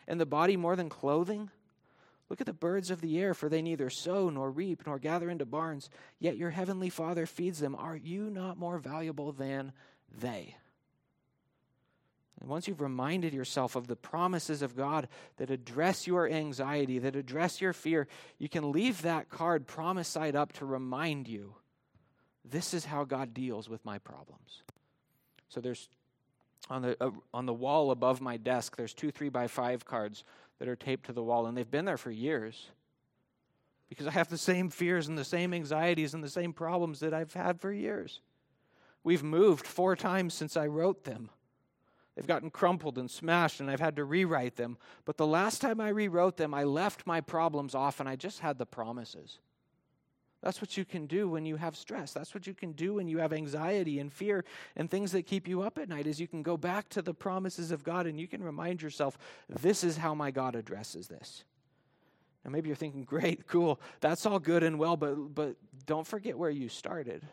And 0.06 0.20
the 0.20 0.26
body 0.26 0.58
more 0.58 0.76
than 0.76 0.90
clothing? 0.90 1.50
Look 2.28 2.42
at 2.42 2.46
the 2.46 2.52
birds 2.52 2.90
of 2.90 3.00
the 3.00 3.18
air, 3.18 3.32
for 3.32 3.48
they 3.48 3.62
neither 3.62 3.88
sow 3.88 4.28
nor 4.28 4.50
reap 4.50 4.82
nor 4.86 4.98
gather 4.98 5.30
into 5.30 5.46
barns, 5.46 5.88
yet 6.18 6.36
your 6.36 6.50
heavenly 6.50 6.90
Father 6.90 7.24
feeds 7.24 7.60
them. 7.60 7.74
Are 7.74 7.96
you 7.96 8.28
not 8.28 8.58
more 8.58 8.76
valuable 8.76 9.32
than 9.32 9.72
they? 10.10 10.56
And 12.40 12.48
once 12.48 12.66
you've 12.68 12.80
reminded 12.80 13.32
yourself 13.32 13.76
of 13.76 13.86
the 13.86 13.96
promises 13.96 14.60
of 14.60 14.76
God 14.76 15.08
that 15.36 15.50
address 15.50 16.06
your 16.06 16.28
anxiety, 16.28 16.98
that 16.98 17.16
address 17.16 17.60
your 17.60 17.72
fear, 17.72 18.08
you 18.38 18.48
can 18.48 18.72
leave 18.72 19.02
that 19.02 19.28
card 19.30 19.66
promise 19.66 20.08
side 20.08 20.36
up 20.36 20.52
to 20.54 20.66
remind 20.66 21.28
you 21.28 21.54
this 22.44 22.74
is 22.74 22.84
how 22.84 23.04
God 23.04 23.32
deals 23.32 23.68
with 23.68 23.84
my 23.84 23.98
problems. 23.98 24.62
So 25.48 25.60
there's 25.60 25.88
on 26.70 26.82
the, 26.82 26.96
uh, 27.00 27.10
on 27.32 27.46
the 27.46 27.52
wall 27.52 27.90
above 27.90 28.20
my 28.20 28.36
desk, 28.36 28.76
there's 28.76 28.94
two 28.94 29.10
three 29.10 29.28
by 29.28 29.48
five 29.48 29.84
cards 29.84 30.24
that 30.58 30.68
are 30.68 30.76
taped 30.76 31.06
to 31.06 31.12
the 31.12 31.22
wall, 31.22 31.46
and 31.46 31.56
they've 31.56 31.70
been 31.70 31.84
there 31.84 31.98
for 31.98 32.10
years 32.10 32.70
because 33.88 34.06
I 34.06 34.12
have 34.12 34.28
the 34.28 34.38
same 34.38 34.70
fears 34.70 35.08
and 35.08 35.16
the 35.16 35.24
same 35.24 35.52
anxieties 35.52 36.14
and 36.14 36.24
the 36.24 36.28
same 36.28 36.52
problems 36.52 37.00
that 37.00 37.12
I've 37.12 37.34
had 37.34 37.60
for 37.60 37.72
years. 37.72 38.20
We've 39.02 39.22
moved 39.22 39.66
four 39.66 39.94
times 39.94 40.32
since 40.32 40.56
I 40.56 40.66
wrote 40.66 41.04
them. 41.04 41.28
They've 42.14 42.26
gotten 42.26 42.50
crumpled 42.50 42.96
and 42.96 43.10
smashed, 43.10 43.60
and 43.60 43.70
I've 43.70 43.80
had 43.80 43.96
to 43.96 44.04
rewrite 44.04 44.56
them. 44.56 44.78
But 45.04 45.16
the 45.16 45.26
last 45.26 45.60
time 45.60 45.80
I 45.80 45.88
rewrote 45.88 46.36
them, 46.36 46.54
I 46.54 46.64
left 46.64 47.06
my 47.06 47.20
problems 47.20 47.74
off 47.74 47.98
and 47.98 48.08
I 48.08 48.16
just 48.16 48.40
had 48.40 48.58
the 48.58 48.66
promises. 48.66 49.38
That's 50.40 50.60
what 50.60 50.76
you 50.76 50.84
can 50.84 51.06
do 51.06 51.26
when 51.26 51.46
you 51.46 51.56
have 51.56 51.74
stress. 51.74 52.12
That's 52.12 52.34
what 52.34 52.46
you 52.46 52.52
can 52.52 52.72
do 52.72 52.94
when 52.94 53.08
you 53.08 53.16
have 53.18 53.32
anxiety 53.32 53.98
and 53.98 54.12
fear 54.12 54.44
and 54.76 54.90
things 54.90 55.10
that 55.12 55.22
keep 55.22 55.48
you 55.48 55.62
up 55.62 55.78
at 55.78 55.88
night 55.88 56.06
is 56.06 56.20
you 56.20 56.28
can 56.28 56.42
go 56.42 56.58
back 56.58 56.90
to 56.90 57.00
the 57.00 57.14
promises 57.14 57.70
of 57.70 57.82
God 57.82 58.06
and 58.06 58.20
you 58.20 58.28
can 58.28 58.44
remind 58.44 58.82
yourself, 58.82 59.16
this 59.48 59.82
is 59.82 59.96
how 59.96 60.14
my 60.14 60.30
God 60.30 60.54
addresses 60.54 61.08
this. 61.08 61.44
Now 62.44 62.50
maybe 62.50 62.68
you're 62.68 62.76
thinking, 62.76 63.04
great, 63.04 63.46
cool, 63.46 63.80
that's 64.00 64.26
all 64.26 64.38
good 64.38 64.62
and 64.62 64.78
well, 64.78 64.98
but 64.98 65.34
but 65.34 65.56
don't 65.86 66.06
forget 66.06 66.38
where 66.38 66.50
you 66.50 66.68
started. 66.68 67.26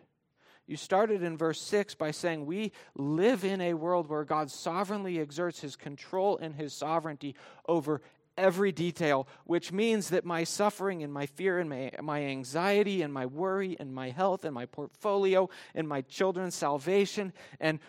You 0.68 0.78
started 0.78 1.24
in 1.24 1.38
verse 1.38 1.62
6 1.62 1.96
by 1.96 2.12
saying, 2.12 2.46
We 2.46 2.72
live 2.96 3.44
in 3.44 3.62
a 3.62 3.74
world 3.74 4.08
where 4.08 4.24
God 4.24 4.50
sovereignly 4.50 5.20
exerts 5.20 5.60
his 5.60 5.76
control 5.76 6.38
and 6.38 6.56
his 6.56 6.74
sovereignty 6.74 7.36
over 7.68 8.02
every 8.38 8.72
detail, 8.72 9.28
which 9.46 9.72
means 9.72 10.10
that 10.10 10.26
my 10.26 10.44
suffering 10.44 11.04
and 11.04 11.14
my 11.14 11.26
fear 11.26 11.60
and 11.60 11.70
my, 11.70 11.92
my 12.02 12.24
anxiety 12.24 13.02
and 13.02 13.14
my 13.14 13.26
worry 13.26 13.76
and 13.80 13.94
my 13.94 14.10
health 14.10 14.46
and 14.46 14.54
my 14.54 14.66
portfolio 14.66 15.50
and 15.76 15.88
my 15.88 16.02
children's 16.02 16.56
salvation 16.56 17.34
and 17.60 17.80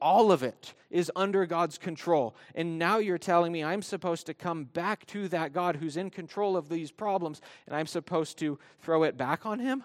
all 0.00 0.32
of 0.32 0.42
it 0.42 0.74
is 0.90 1.10
under 1.14 1.46
God's 1.46 1.78
control. 1.78 2.34
And 2.54 2.78
now 2.78 2.98
you're 2.98 3.18
telling 3.18 3.52
me 3.52 3.62
I'm 3.62 3.82
supposed 3.82 4.26
to 4.26 4.34
come 4.34 4.64
back 4.64 5.06
to 5.06 5.28
that 5.28 5.52
God 5.52 5.76
who's 5.76 5.96
in 5.96 6.10
control 6.10 6.56
of 6.56 6.68
these 6.68 6.90
problems 6.90 7.40
and 7.66 7.76
I'm 7.76 7.86
supposed 7.86 8.38
to 8.38 8.58
throw 8.80 9.04
it 9.04 9.16
back 9.16 9.46
on 9.46 9.58
him? 9.58 9.84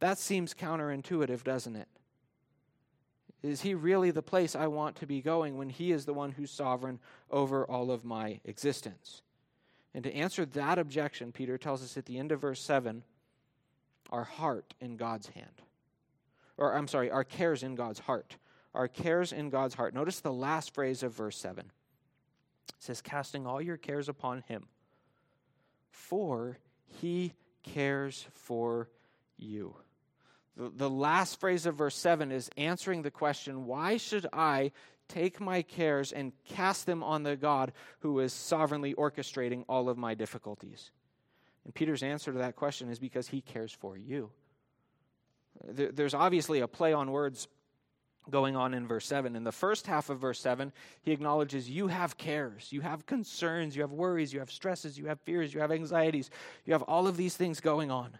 That 0.00 0.18
seems 0.18 0.54
counterintuitive, 0.54 1.42
doesn't 1.44 1.76
it? 1.76 1.88
Is 3.42 3.60
he 3.60 3.74
really 3.74 4.10
the 4.10 4.22
place 4.22 4.56
I 4.56 4.66
want 4.66 4.96
to 4.96 5.06
be 5.06 5.20
going 5.20 5.56
when 5.56 5.70
he 5.70 5.92
is 5.92 6.04
the 6.04 6.14
one 6.14 6.32
who's 6.32 6.50
sovereign 6.50 6.98
over 7.30 7.64
all 7.64 7.90
of 7.90 8.04
my 8.04 8.40
existence? 8.44 9.22
And 9.94 10.04
to 10.04 10.14
answer 10.14 10.44
that 10.44 10.78
objection, 10.78 11.32
Peter 11.32 11.56
tells 11.56 11.82
us 11.82 11.96
at 11.96 12.06
the 12.06 12.18
end 12.18 12.32
of 12.32 12.40
verse 12.40 12.60
7 12.60 13.02
our 14.10 14.24
heart 14.24 14.74
in 14.80 14.96
God's 14.96 15.28
hand. 15.28 15.62
Or, 16.56 16.74
I'm 16.74 16.88
sorry, 16.88 17.10
our 17.10 17.24
cares 17.24 17.62
in 17.62 17.74
God's 17.74 18.00
heart. 18.00 18.36
Our 18.74 18.88
cares 18.88 19.32
in 19.32 19.50
God's 19.50 19.74
heart. 19.74 19.94
Notice 19.94 20.20
the 20.20 20.32
last 20.32 20.74
phrase 20.74 21.02
of 21.02 21.14
verse 21.14 21.36
7. 21.36 21.64
It 21.64 22.74
says, 22.78 23.00
Casting 23.00 23.46
all 23.46 23.60
your 23.62 23.76
cares 23.76 24.08
upon 24.08 24.42
him, 24.42 24.66
for 25.90 26.58
he 26.86 27.34
cares 27.62 28.26
for 28.32 28.88
you. 29.36 29.76
The, 30.58 30.70
the 30.74 30.90
last 30.90 31.38
phrase 31.40 31.64
of 31.66 31.76
verse 31.76 31.94
7 31.96 32.32
is 32.32 32.50
answering 32.56 33.02
the 33.02 33.10
question 33.10 33.64
why 33.64 33.96
should 33.96 34.26
I 34.32 34.72
take 35.08 35.40
my 35.40 35.62
cares 35.62 36.12
and 36.12 36.32
cast 36.44 36.84
them 36.84 37.02
on 37.02 37.22
the 37.22 37.36
God 37.36 37.72
who 38.00 38.18
is 38.18 38.32
sovereignly 38.32 38.94
orchestrating 38.94 39.64
all 39.68 39.88
of 39.88 39.96
my 39.96 40.14
difficulties? 40.14 40.90
And 41.64 41.74
Peter's 41.74 42.02
answer 42.02 42.32
to 42.32 42.38
that 42.38 42.56
question 42.56 42.90
is 42.90 42.98
because 42.98 43.28
he 43.28 43.40
cares 43.40 43.72
for 43.72 43.96
you. 43.96 44.30
There's 45.64 46.14
obviously 46.14 46.60
a 46.60 46.68
play 46.68 46.92
on 46.92 47.10
words 47.10 47.48
going 48.30 48.56
on 48.56 48.74
in 48.74 48.86
verse 48.86 49.06
7. 49.06 49.36
In 49.36 49.44
the 49.44 49.52
first 49.52 49.86
half 49.86 50.10
of 50.10 50.18
verse 50.18 50.40
7, 50.40 50.72
he 51.02 51.12
acknowledges 51.12 51.68
you 51.68 51.88
have 51.88 52.16
cares, 52.16 52.72
you 52.72 52.80
have 52.80 53.06
concerns, 53.06 53.74
you 53.74 53.82
have 53.82 53.92
worries, 53.92 54.32
you 54.32 54.38
have 54.40 54.50
stresses, 54.50 54.98
you 54.98 55.06
have 55.06 55.20
fears, 55.20 55.52
you 55.54 55.60
have 55.60 55.72
anxieties, 55.72 56.30
you 56.64 56.72
have 56.72 56.82
all 56.82 57.06
of 57.06 57.16
these 57.16 57.36
things 57.36 57.60
going 57.60 57.90
on. 57.90 58.18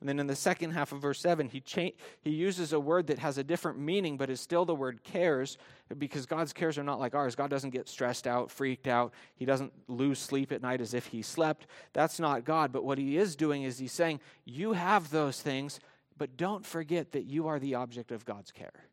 And 0.00 0.08
then 0.08 0.18
in 0.18 0.26
the 0.26 0.36
second 0.36 0.70
half 0.70 0.92
of 0.92 1.00
verse 1.00 1.20
7, 1.20 1.48
he, 1.48 1.60
cha- 1.60 1.92
he 2.22 2.30
uses 2.30 2.72
a 2.72 2.80
word 2.80 3.08
that 3.08 3.18
has 3.18 3.36
a 3.36 3.44
different 3.44 3.78
meaning, 3.78 4.16
but 4.16 4.30
is 4.30 4.40
still 4.40 4.64
the 4.64 4.74
word 4.74 5.04
cares, 5.04 5.58
because 5.98 6.24
God's 6.24 6.54
cares 6.54 6.78
are 6.78 6.82
not 6.82 6.98
like 6.98 7.14
ours. 7.14 7.34
God 7.34 7.50
doesn't 7.50 7.70
get 7.70 7.86
stressed 7.86 8.26
out, 8.26 8.50
freaked 8.50 8.86
out. 8.86 9.12
He 9.36 9.44
doesn't 9.44 9.72
lose 9.88 10.18
sleep 10.18 10.52
at 10.52 10.62
night 10.62 10.80
as 10.80 10.94
if 10.94 11.06
he 11.06 11.20
slept. 11.20 11.66
That's 11.92 12.18
not 12.18 12.46
God. 12.46 12.72
But 12.72 12.84
what 12.84 12.96
he 12.96 13.18
is 13.18 13.36
doing 13.36 13.64
is 13.64 13.78
he's 13.78 13.92
saying, 13.92 14.20
You 14.46 14.72
have 14.72 15.10
those 15.10 15.42
things, 15.42 15.80
but 16.16 16.36
don't 16.38 16.64
forget 16.64 17.12
that 17.12 17.24
you 17.24 17.48
are 17.48 17.58
the 17.58 17.74
object 17.74 18.10
of 18.10 18.24
God's 18.24 18.52
care. 18.52 18.84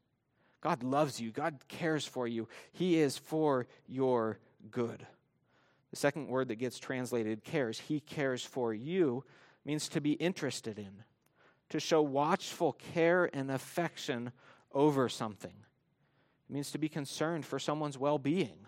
God 0.62 0.84
loves 0.84 1.20
you, 1.20 1.32
God 1.32 1.56
cares 1.68 2.06
for 2.06 2.28
you, 2.28 2.48
He 2.74 3.00
is 3.00 3.18
for 3.18 3.68
your 3.88 4.40
good. 4.72 5.06
The 5.92 5.96
second 5.96 6.28
word 6.28 6.50
that 6.50 6.56
gets 6.56 6.80
translated 6.80 7.44
cares, 7.44 7.80
He 7.80 8.00
cares 8.02 8.44
for 8.44 8.74
you 8.74 9.24
means 9.68 9.90
to 9.90 10.02
be 10.02 10.14
interested 10.14 10.80
in, 10.80 11.04
to 11.70 11.80
show 11.80 12.02
watchful 12.02 12.72
care 12.94 13.30
and 13.34 13.52
affection 13.52 14.32
over 14.72 15.10
something. 15.10 15.52
It 16.50 16.54
means 16.54 16.72
to 16.72 16.78
be 16.78 16.88
concerned 16.88 17.46
for 17.46 17.60
someone's 17.60 17.98
well 17.98 18.18
being. 18.18 18.66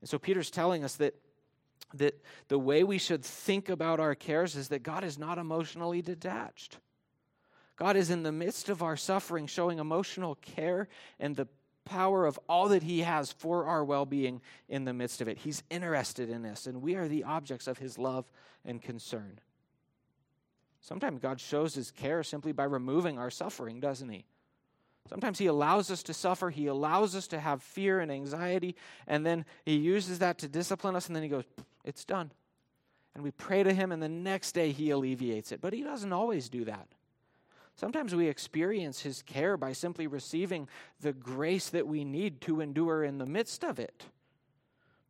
And 0.00 0.08
so 0.08 0.18
Peter's 0.18 0.52
telling 0.52 0.84
us 0.84 0.94
that, 0.96 1.16
that 1.94 2.14
the 2.46 2.58
way 2.58 2.84
we 2.84 2.98
should 2.98 3.24
think 3.24 3.68
about 3.68 3.98
our 3.98 4.14
cares 4.14 4.54
is 4.54 4.68
that 4.68 4.84
God 4.84 5.02
is 5.02 5.18
not 5.18 5.36
emotionally 5.36 6.00
detached. 6.00 6.78
God 7.76 7.96
is 7.96 8.10
in 8.10 8.22
the 8.22 8.30
midst 8.30 8.68
of 8.68 8.84
our 8.84 8.96
suffering, 8.96 9.48
showing 9.48 9.80
emotional 9.80 10.36
care 10.36 10.86
and 11.18 11.34
the 11.34 11.48
power 11.84 12.24
of 12.24 12.38
all 12.48 12.68
that 12.68 12.84
He 12.84 13.00
has 13.00 13.32
for 13.32 13.66
our 13.66 13.84
well 13.84 14.06
being 14.06 14.40
in 14.68 14.84
the 14.84 14.94
midst 14.94 15.20
of 15.20 15.26
it. 15.26 15.38
He's 15.38 15.64
interested 15.70 16.30
in 16.30 16.46
us, 16.46 16.68
and 16.68 16.82
we 16.82 16.94
are 16.94 17.08
the 17.08 17.24
objects 17.24 17.66
of 17.66 17.78
His 17.78 17.98
love 17.98 18.30
and 18.64 18.80
concern. 18.80 19.40
Sometimes 20.84 21.18
God 21.18 21.40
shows 21.40 21.74
his 21.74 21.90
care 21.90 22.22
simply 22.22 22.52
by 22.52 22.64
removing 22.64 23.18
our 23.18 23.30
suffering, 23.30 23.80
doesn't 23.80 24.10
he? 24.10 24.26
Sometimes 25.08 25.38
he 25.38 25.46
allows 25.46 25.90
us 25.90 26.02
to 26.02 26.12
suffer, 26.12 26.50
he 26.50 26.66
allows 26.66 27.16
us 27.16 27.26
to 27.28 27.40
have 27.40 27.62
fear 27.62 28.00
and 28.00 28.12
anxiety, 28.12 28.76
and 29.06 29.24
then 29.24 29.46
he 29.64 29.76
uses 29.76 30.18
that 30.18 30.36
to 30.38 30.48
discipline 30.48 30.94
us, 30.94 31.06
and 31.06 31.16
then 31.16 31.22
he 31.22 31.30
goes, 31.30 31.44
It's 31.84 32.04
done. 32.04 32.30
And 33.14 33.24
we 33.24 33.30
pray 33.30 33.62
to 33.62 33.72
him, 33.72 33.92
and 33.92 34.02
the 34.02 34.10
next 34.10 34.52
day 34.52 34.72
he 34.72 34.90
alleviates 34.90 35.52
it. 35.52 35.62
But 35.62 35.72
he 35.72 35.82
doesn't 35.82 36.12
always 36.12 36.50
do 36.50 36.66
that. 36.66 36.86
Sometimes 37.76 38.14
we 38.14 38.28
experience 38.28 39.00
his 39.00 39.22
care 39.22 39.56
by 39.56 39.72
simply 39.72 40.06
receiving 40.06 40.68
the 41.00 41.14
grace 41.14 41.70
that 41.70 41.86
we 41.86 42.04
need 42.04 42.42
to 42.42 42.60
endure 42.60 43.04
in 43.04 43.16
the 43.16 43.26
midst 43.26 43.64
of 43.64 43.78
it. 43.78 44.04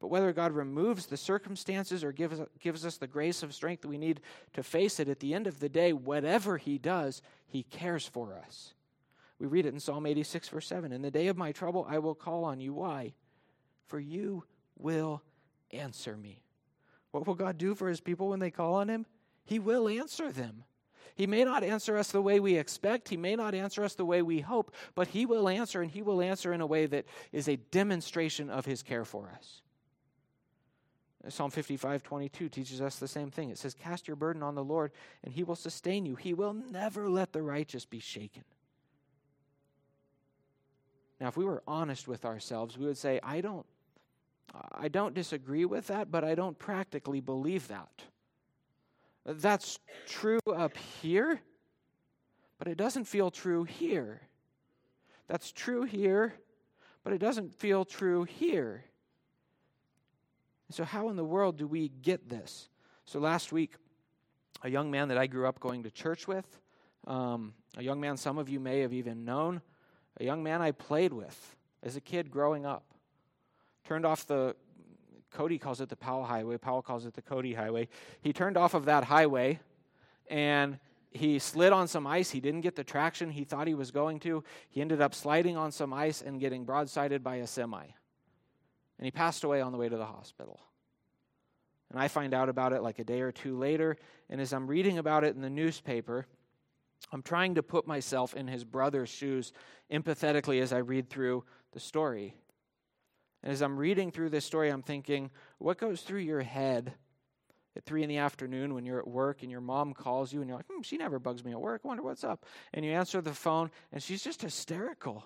But 0.00 0.08
whether 0.08 0.32
God 0.32 0.52
removes 0.52 1.06
the 1.06 1.16
circumstances 1.16 2.04
or 2.04 2.12
gives, 2.12 2.40
gives 2.60 2.84
us 2.84 2.96
the 2.96 3.06
grace 3.06 3.42
of 3.42 3.54
strength 3.54 3.82
that 3.82 3.88
we 3.88 3.98
need 3.98 4.20
to 4.52 4.62
face 4.62 5.00
it, 5.00 5.08
at 5.08 5.20
the 5.20 5.34
end 5.34 5.46
of 5.46 5.60
the 5.60 5.68
day, 5.68 5.92
whatever 5.92 6.58
He 6.58 6.78
does, 6.78 7.22
He 7.46 7.62
cares 7.62 8.06
for 8.06 8.34
us. 8.34 8.74
We 9.38 9.46
read 9.46 9.66
it 9.66 9.74
in 9.74 9.80
Psalm 9.80 10.06
86, 10.06 10.48
verse 10.48 10.66
7. 10.66 10.92
In 10.92 11.02
the 11.02 11.10
day 11.10 11.28
of 11.28 11.36
my 11.36 11.52
trouble, 11.52 11.86
I 11.88 11.98
will 11.98 12.14
call 12.14 12.44
on 12.44 12.60
you. 12.60 12.74
Why? 12.74 13.14
For 13.86 13.98
you 13.98 14.44
will 14.76 15.22
answer 15.70 16.16
me. 16.16 16.42
What 17.10 17.26
will 17.26 17.34
God 17.34 17.58
do 17.58 17.74
for 17.74 17.88
his 17.88 18.00
people 18.00 18.28
when 18.28 18.40
they 18.40 18.50
call 18.50 18.74
on 18.74 18.88
him? 18.88 19.06
He 19.44 19.58
will 19.58 19.88
answer 19.88 20.32
them. 20.32 20.64
He 21.14 21.26
may 21.26 21.44
not 21.44 21.62
answer 21.62 21.96
us 21.96 22.10
the 22.10 22.22
way 22.22 22.40
we 22.40 22.56
expect, 22.56 23.08
he 23.08 23.16
may 23.16 23.36
not 23.36 23.54
answer 23.54 23.84
us 23.84 23.94
the 23.94 24.04
way 24.04 24.20
we 24.22 24.40
hope, 24.40 24.74
but 24.96 25.08
he 25.08 25.26
will 25.26 25.48
answer, 25.48 25.80
and 25.80 25.90
he 25.90 26.02
will 26.02 26.20
answer 26.20 26.52
in 26.52 26.60
a 26.60 26.66
way 26.66 26.86
that 26.86 27.04
is 27.30 27.48
a 27.48 27.56
demonstration 27.56 28.50
of 28.50 28.66
his 28.66 28.82
care 28.82 29.04
for 29.04 29.30
us. 29.36 29.62
Psalm 31.28 31.50
55, 31.50 32.02
22 32.02 32.48
teaches 32.48 32.80
us 32.80 32.96
the 32.96 33.08
same 33.08 33.30
thing. 33.30 33.50
It 33.50 33.58
says, 33.58 33.74
Cast 33.74 34.06
your 34.06 34.16
burden 34.16 34.42
on 34.42 34.54
the 34.54 34.64
Lord, 34.64 34.92
and 35.22 35.32
he 35.32 35.42
will 35.42 35.56
sustain 35.56 36.04
you. 36.04 36.16
He 36.16 36.34
will 36.34 36.52
never 36.52 37.08
let 37.08 37.32
the 37.32 37.42
righteous 37.42 37.84
be 37.86 37.98
shaken. 37.98 38.44
Now, 41.20 41.28
if 41.28 41.36
we 41.36 41.44
were 41.44 41.62
honest 41.66 42.06
with 42.06 42.24
ourselves, 42.24 42.76
we 42.76 42.86
would 42.86 42.98
say, 42.98 43.20
I 43.22 43.40
don't, 43.40 43.64
I 44.72 44.88
don't 44.88 45.14
disagree 45.14 45.64
with 45.64 45.86
that, 45.86 46.10
but 46.10 46.24
I 46.24 46.34
don't 46.34 46.58
practically 46.58 47.20
believe 47.20 47.68
that. 47.68 48.02
That's 49.24 49.78
true 50.06 50.40
up 50.54 50.76
here, 50.76 51.40
but 52.58 52.68
it 52.68 52.76
doesn't 52.76 53.04
feel 53.04 53.30
true 53.30 53.64
here. 53.64 54.20
That's 55.28 55.50
true 55.50 55.84
here, 55.84 56.34
but 57.02 57.14
it 57.14 57.18
doesn't 57.18 57.54
feel 57.54 57.84
true 57.84 58.24
here. 58.24 58.84
So, 60.74 60.82
how 60.82 61.08
in 61.08 61.14
the 61.14 61.24
world 61.24 61.56
do 61.56 61.68
we 61.68 61.88
get 62.02 62.28
this? 62.28 62.68
So, 63.04 63.20
last 63.20 63.52
week, 63.52 63.76
a 64.64 64.68
young 64.68 64.90
man 64.90 65.06
that 65.06 65.16
I 65.16 65.28
grew 65.28 65.46
up 65.46 65.60
going 65.60 65.84
to 65.84 65.90
church 65.92 66.26
with, 66.26 66.46
um, 67.06 67.54
a 67.76 67.82
young 67.84 68.00
man 68.00 68.16
some 68.16 68.38
of 68.38 68.48
you 68.48 68.58
may 68.58 68.80
have 68.80 68.92
even 68.92 69.24
known, 69.24 69.62
a 70.18 70.24
young 70.24 70.42
man 70.42 70.60
I 70.60 70.72
played 70.72 71.12
with 71.12 71.56
as 71.84 71.94
a 71.94 72.00
kid 72.00 72.28
growing 72.28 72.66
up, 72.66 72.82
turned 73.84 74.04
off 74.04 74.26
the, 74.26 74.56
Cody 75.30 75.58
calls 75.58 75.80
it 75.80 75.90
the 75.90 75.96
Powell 75.96 76.24
Highway, 76.24 76.58
Powell 76.58 76.82
calls 76.82 77.06
it 77.06 77.14
the 77.14 77.22
Cody 77.22 77.54
Highway. 77.54 77.86
He 78.20 78.32
turned 78.32 78.56
off 78.56 78.74
of 78.74 78.86
that 78.86 79.04
highway 79.04 79.60
and 80.28 80.80
he 81.12 81.38
slid 81.38 81.72
on 81.72 81.86
some 81.86 82.04
ice. 82.04 82.32
He 82.32 82.40
didn't 82.40 82.62
get 82.62 82.74
the 82.74 82.82
traction 82.82 83.30
he 83.30 83.44
thought 83.44 83.68
he 83.68 83.74
was 83.74 83.92
going 83.92 84.18
to. 84.20 84.42
He 84.70 84.80
ended 84.80 85.00
up 85.00 85.14
sliding 85.14 85.56
on 85.56 85.70
some 85.70 85.92
ice 85.92 86.20
and 86.20 86.40
getting 86.40 86.66
broadsided 86.66 87.22
by 87.22 87.36
a 87.36 87.46
semi. 87.46 87.86
And 88.98 89.04
he 89.04 89.10
passed 89.10 89.44
away 89.44 89.60
on 89.60 89.72
the 89.72 89.78
way 89.78 89.88
to 89.88 89.96
the 89.96 90.06
hospital. 90.06 90.60
And 91.90 92.00
I 92.00 92.08
find 92.08 92.34
out 92.34 92.48
about 92.48 92.72
it 92.72 92.82
like 92.82 92.98
a 92.98 93.04
day 93.04 93.20
or 93.20 93.32
two 93.32 93.56
later. 93.56 93.96
And 94.28 94.40
as 94.40 94.52
I'm 94.52 94.66
reading 94.66 94.98
about 94.98 95.24
it 95.24 95.36
in 95.36 95.42
the 95.42 95.50
newspaper, 95.50 96.26
I'm 97.12 97.22
trying 97.22 97.56
to 97.56 97.62
put 97.62 97.86
myself 97.86 98.34
in 98.34 98.48
his 98.48 98.64
brother's 98.64 99.08
shoes 99.08 99.52
empathetically 99.92 100.60
as 100.60 100.72
I 100.72 100.78
read 100.78 101.08
through 101.08 101.44
the 101.72 101.80
story. 101.80 102.34
And 103.42 103.52
as 103.52 103.60
I'm 103.60 103.76
reading 103.76 104.10
through 104.10 104.30
this 104.30 104.44
story, 104.44 104.70
I'm 104.70 104.82
thinking, 104.82 105.30
what 105.58 105.78
goes 105.78 106.00
through 106.00 106.20
your 106.20 106.40
head 106.40 106.94
at 107.76 107.84
three 107.84 108.02
in 108.02 108.08
the 108.08 108.18
afternoon 108.18 108.72
when 108.74 108.86
you're 108.86 108.98
at 108.98 109.06
work 109.06 109.42
and 109.42 109.50
your 109.50 109.60
mom 109.60 109.92
calls 109.92 110.32
you 110.32 110.40
and 110.40 110.48
you're 110.48 110.56
like, 110.56 110.66
hmm, 110.66 110.82
she 110.82 110.96
never 110.96 111.18
bugs 111.18 111.44
me 111.44 111.52
at 111.52 111.60
work. 111.60 111.82
I 111.84 111.88
wonder 111.88 112.02
what's 112.02 112.24
up. 112.24 112.46
And 112.72 112.84
you 112.84 112.92
answer 112.92 113.20
the 113.20 113.34
phone 113.34 113.70
and 113.92 114.02
she's 114.02 114.22
just 114.22 114.42
hysterical. 114.42 115.24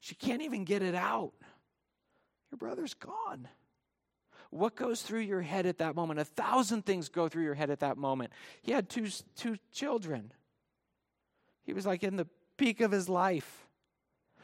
She 0.00 0.14
can't 0.14 0.42
even 0.42 0.64
get 0.64 0.82
it 0.82 0.94
out. 0.94 1.32
Your 2.50 2.58
brother's 2.58 2.94
gone. 2.94 3.48
What 4.50 4.76
goes 4.76 5.02
through 5.02 5.20
your 5.20 5.42
head 5.42 5.66
at 5.66 5.78
that 5.78 5.96
moment? 5.96 6.20
A 6.20 6.24
thousand 6.24 6.86
things 6.86 7.08
go 7.08 7.28
through 7.28 7.44
your 7.44 7.54
head 7.54 7.70
at 7.70 7.80
that 7.80 7.96
moment. 7.96 8.32
He 8.62 8.72
had 8.72 8.88
two, 8.88 9.08
two 9.34 9.56
children. 9.72 10.32
He 11.64 11.72
was 11.72 11.84
like 11.84 12.04
in 12.04 12.16
the 12.16 12.28
peak 12.56 12.80
of 12.80 12.92
his 12.92 13.08
life. 13.08 13.66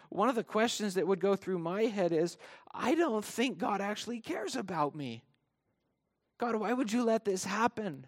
One 0.09 0.29
of 0.29 0.35
the 0.35 0.45
questions 0.45 0.95
that 0.95 1.07
would 1.07 1.21
go 1.21 1.37
through 1.37 1.59
my 1.59 1.85
head 1.85 2.13
is 2.13 2.37
I 2.75 2.95
don't 2.95 3.25
think 3.25 3.59
God 3.59 3.81
actually 3.81 4.21
cares 4.21 4.57
about 4.57 4.95
me. 4.95 5.23
God, 6.39 6.57
why 6.57 6.73
would 6.73 6.93
you 6.93 7.05
let 7.05 7.25
this 7.25 7.45
happen? 7.45 8.07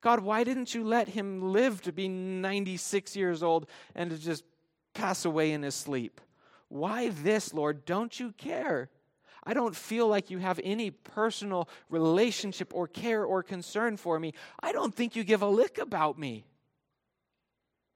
God, 0.00 0.20
why 0.20 0.44
didn't 0.44 0.74
you 0.74 0.84
let 0.84 1.08
him 1.08 1.52
live 1.52 1.82
to 1.82 1.92
be 1.92 2.08
96 2.08 3.14
years 3.14 3.42
old 3.42 3.66
and 3.94 4.10
to 4.10 4.18
just 4.18 4.44
pass 4.94 5.24
away 5.24 5.52
in 5.52 5.62
his 5.62 5.74
sleep? 5.74 6.20
Why 6.72 7.10
this, 7.10 7.52
Lord? 7.52 7.84
Don't 7.84 8.18
you 8.18 8.32
care? 8.32 8.88
I 9.44 9.52
don't 9.52 9.76
feel 9.76 10.08
like 10.08 10.30
you 10.30 10.38
have 10.38 10.58
any 10.64 10.90
personal 10.90 11.68
relationship 11.90 12.72
or 12.74 12.88
care 12.88 13.26
or 13.26 13.42
concern 13.42 13.98
for 13.98 14.18
me. 14.18 14.32
I 14.62 14.72
don't 14.72 14.94
think 14.94 15.14
you 15.14 15.22
give 15.22 15.42
a 15.42 15.46
lick 15.46 15.76
about 15.76 16.18
me. 16.18 16.46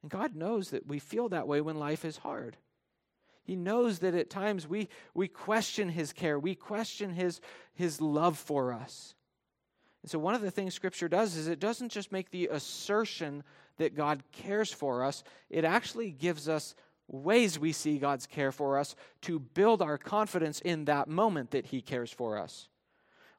And 0.03 0.11
God 0.11 0.37
knows 0.37 0.71
that 0.71 0.87
we 0.87 0.99
feel 0.99 1.31
that 1.31 1.49
way 1.49 1.63
when 1.63 1.79
life 1.79 2.05
is 2.05 2.19
hard. 2.19 2.59
He 3.45 3.57
knows 3.57 4.01
that 4.01 4.15
at 4.15 4.29
times 4.29 4.69
we, 4.69 4.91
we 5.15 5.27
question 5.27 5.89
His 5.89 6.13
care, 6.13 6.39
we 6.39 6.55
question 6.55 7.15
His, 7.15 7.41
His 7.73 8.03
love 8.03 8.37
for 8.37 8.75
us. 8.75 9.15
And 10.03 10.11
so, 10.11 10.19
one 10.19 10.35
of 10.35 10.43
the 10.43 10.51
things 10.51 10.75
Scripture 10.75 11.09
does 11.09 11.35
is 11.35 11.49
it 11.49 11.61
doesn't 11.61 11.93
just 11.93 12.13
make 12.13 12.31
the 12.31 12.49
assertion 12.49 13.43
that 13.79 13.95
God 13.95 14.23
cares 14.33 14.71
for 14.71 15.03
us, 15.03 15.25
it 15.49 15.65
actually 15.65 16.11
gives 16.11 16.47
us 16.47 16.75
ways 17.09 17.59
we 17.59 17.73
see 17.73 17.99
God's 17.99 18.27
care 18.27 18.53
for 18.53 18.79
us 18.79 18.97
to 19.23 19.39
build 19.39 19.83
our 19.83 19.99
confidence 19.99 20.61
in 20.61 20.87
that 20.87 21.09
moment 21.09 21.51
that 21.53 21.67
He 21.67 21.81
cares 21.81 22.11
for 22.11 22.39
us. 22.39 22.69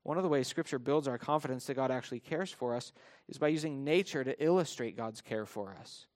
One 0.04 0.18
of 0.18 0.24
the 0.24 0.30
ways 0.30 0.48
Scripture 0.48 0.80
builds 0.80 1.08
our 1.08 1.18
confidence 1.18 1.66
that 1.66 1.74
God 1.74 1.92
actually 1.92 2.22
cares 2.22 2.52
for 2.52 2.76
us 2.76 2.94
is 3.28 3.38
by 3.38 3.50
using 3.50 3.84
nature 3.84 4.24
to 4.24 4.44
illustrate 4.44 4.96
God's 4.96 5.22
care 5.22 5.46
for 5.46 5.76
us. 5.80 6.08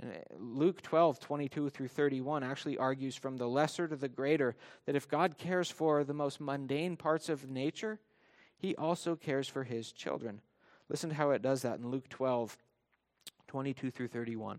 And 0.00 0.10
uh, 0.10 0.16
Luke 0.38 0.82
12, 0.82 1.20
22 1.20 1.70
through 1.70 1.88
31 1.88 2.42
actually 2.42 2.76
argues 2.78 3.14
from 3.14 3.36
the 3.36 3.46
lesser 3.46 3.86
to 3.86 3.94
the 3.94 4.08
greater 4.08 4.56
that 4.86 4.96
if 4.96 5.08
God 5.08 5.38
cares 5.38 5.70
for 5.70 6.02
the 6.02 6.14
most 6.14 6.40
mundane 6.40 6.96
parts 6.96 7.28
of 7.28 7.48
nature, 7.48 8.00
He 8.56 8.74
also 8.74 9.14
cares 9.14 9.48
for 9.48 9.62
His 9.62 9.92
children. 9.92 10.40
Listen 10.88 11.10
to 11.10 11.16
how 11.16 11.30
it 11.30 11.42
does 11.42 11.62
that 11.62 11.78
in 11.78 11.90
Luke 11.90 12.08
12, 12.08 12.56
22 13.46 13.90
through 13.92 14.08
31. 14.08 14.58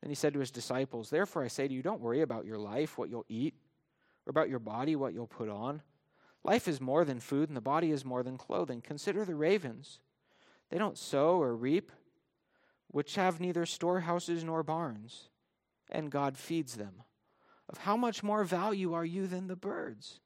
Then 0.00 0.10
he 0.10 0.14
said 0.14 0.32
to 0.32 0.40
his 0.40 0.50
disciples, 0.50 1.10
Therefore 1.10 1.44
I 1.44 1.48
say 1.48 1.68
to 1.68 1.74
you, 1.74 1.82
don't 1.82 2.00
worry 2.00 2.22
about 2.22 2.46
your 2.46 2.58
life, 2.58 2.96
what 2.96 3.10
you'll 3.10 3.26
eat, 3.28 3.54
or 4.26 4.30
about 4.30 4.48
your 4.48 4.58
body, 4.58 4.96
what 4.96 5.12
you'll 5.12 5.26
put 5.26 5.48
on. 5.48 5.82
Life 6.42 6.68
is 6.68 6.80
more 6.80 7.04
than 7.04 7.20
food, 7.20 7.50
and 7.50 7.56
the 7.56 7.60
body 7.60 7.90
is 7.90 8.04
more 8.04 8.22
than 8.22 8.38
clothing. 8.38 8.80
Consider 8.80 9.24
the 9.24 9.34
ravens. 9.34 10.00
They 10.70 10.78
don't 10.78 10.96
sow 10.96 11.40
or 11.42 11.54
reap, 11.54 11.92
which 12.88 13.16
have 13.16 13.40
neither 13.40 13.66
storehouses 13.66 14.42
nor 14.42 14.62
barns, 14.62 15.28
and 15.90 16.10
God 16.10 16.38
feeds 16.38 16.76
them. 16.76 17.02
Of 17.68 17.78
how 17.78 17.96
much 17.96 18.22
more 18.22 18.42
value 18.42 18.94
are 18.94 19.04
you 19.04 19.26
than 19.26 19.46
the 19.46 19.56
birds? 19.56 20.20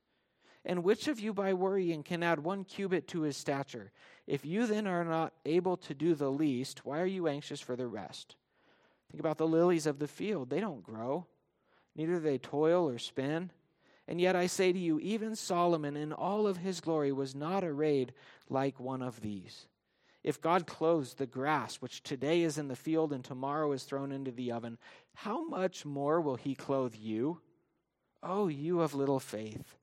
And 0.65 0.83
which 0.83 1.09
of 1.09 1.21
you 1.21 1.35
by 1.35 1.53
worrying 1.53 2.03
can 2.03 2.23
add 2.23 2.41
one 2.41 2.65
cubit 2.65 3.07
to 3.09 3.23
his 3.23 3.37
stature? 3.37 3.93
If 4.27 4.47
you 4.47 4.67
then 4.67 4.87
are 4.87 5.05
not 5.05 5.35
able 5.45 5.77
to 5.79 5.95
do 5.95 6.15
the 6.15 6.31
least, 6.31 6.87
why 6.87 7.01
are 7.01 7.07
you 7.07 7.29
anxious 7.29 7.61
for 7.61 7.77
the 7.77 7.87
rest? 7.87 8.37
Think 9.15 9.21
about 9.21 9.39
the 9.39 9.47
lilies 9.47 9.87
of 9.87 10.01
the 10.01 10.09
field. 10.09 10.51
They 10.51 10.59
don't 10.59 10.83
grow, 10.83 11.25
neither 11.95 12.15
do 12.15 12.19
they 12.19 12.37
toil 12.37 12.89
or 12.89 12.99
spin. 12.99 13.53
And 14.09 14.21
yet 14.21 14.35
I 14.35 14.49
say 14.49 14.73
to 14.73 14.79
you, 14.79 14.99
even 14.99 15.37
Solomon 15.37 15.97
in 15.97 16.13
all 16.13 16.49
of 16.49 16.57
his 16.57 16.81
glory 16.81 17.13
was 17.13 17.33
not 17.33 17.63
arrayed 17.63 18.13
like 18.49 18.81
one 18.81 19.03
of 19.03 19.21
these. 19.21 19.69
If 20.25 20.41
God 20.41 20.67
clothes 20.67 21.15
the 21.15 21.29
grass, 21.29 21.77
which 21.77 22.03
today 22.03 22.43
is 22.43 22.59
in 22.59 22.67
the 22.67 22.75
field 22.75 23.13
and 23.13 23.23
tomorrow 23.23 23.71
is 23.71 23.85
thrown 23.85 24.11
into 24.11 24.33
the 24.33 24.51
oven, 24.51 24.79
how 25.15 25.47
much 25.47 25.85
more 25.85 26.21
will 26.21 26.35
he 26.35 26.57
clothe 26.57 26.97
you? 26.97 27.41
Oh, 28.21 28.49
you 28.49 28.81
of 28.81 28.97
little 28.97 29.21
faith. 29.21 29.77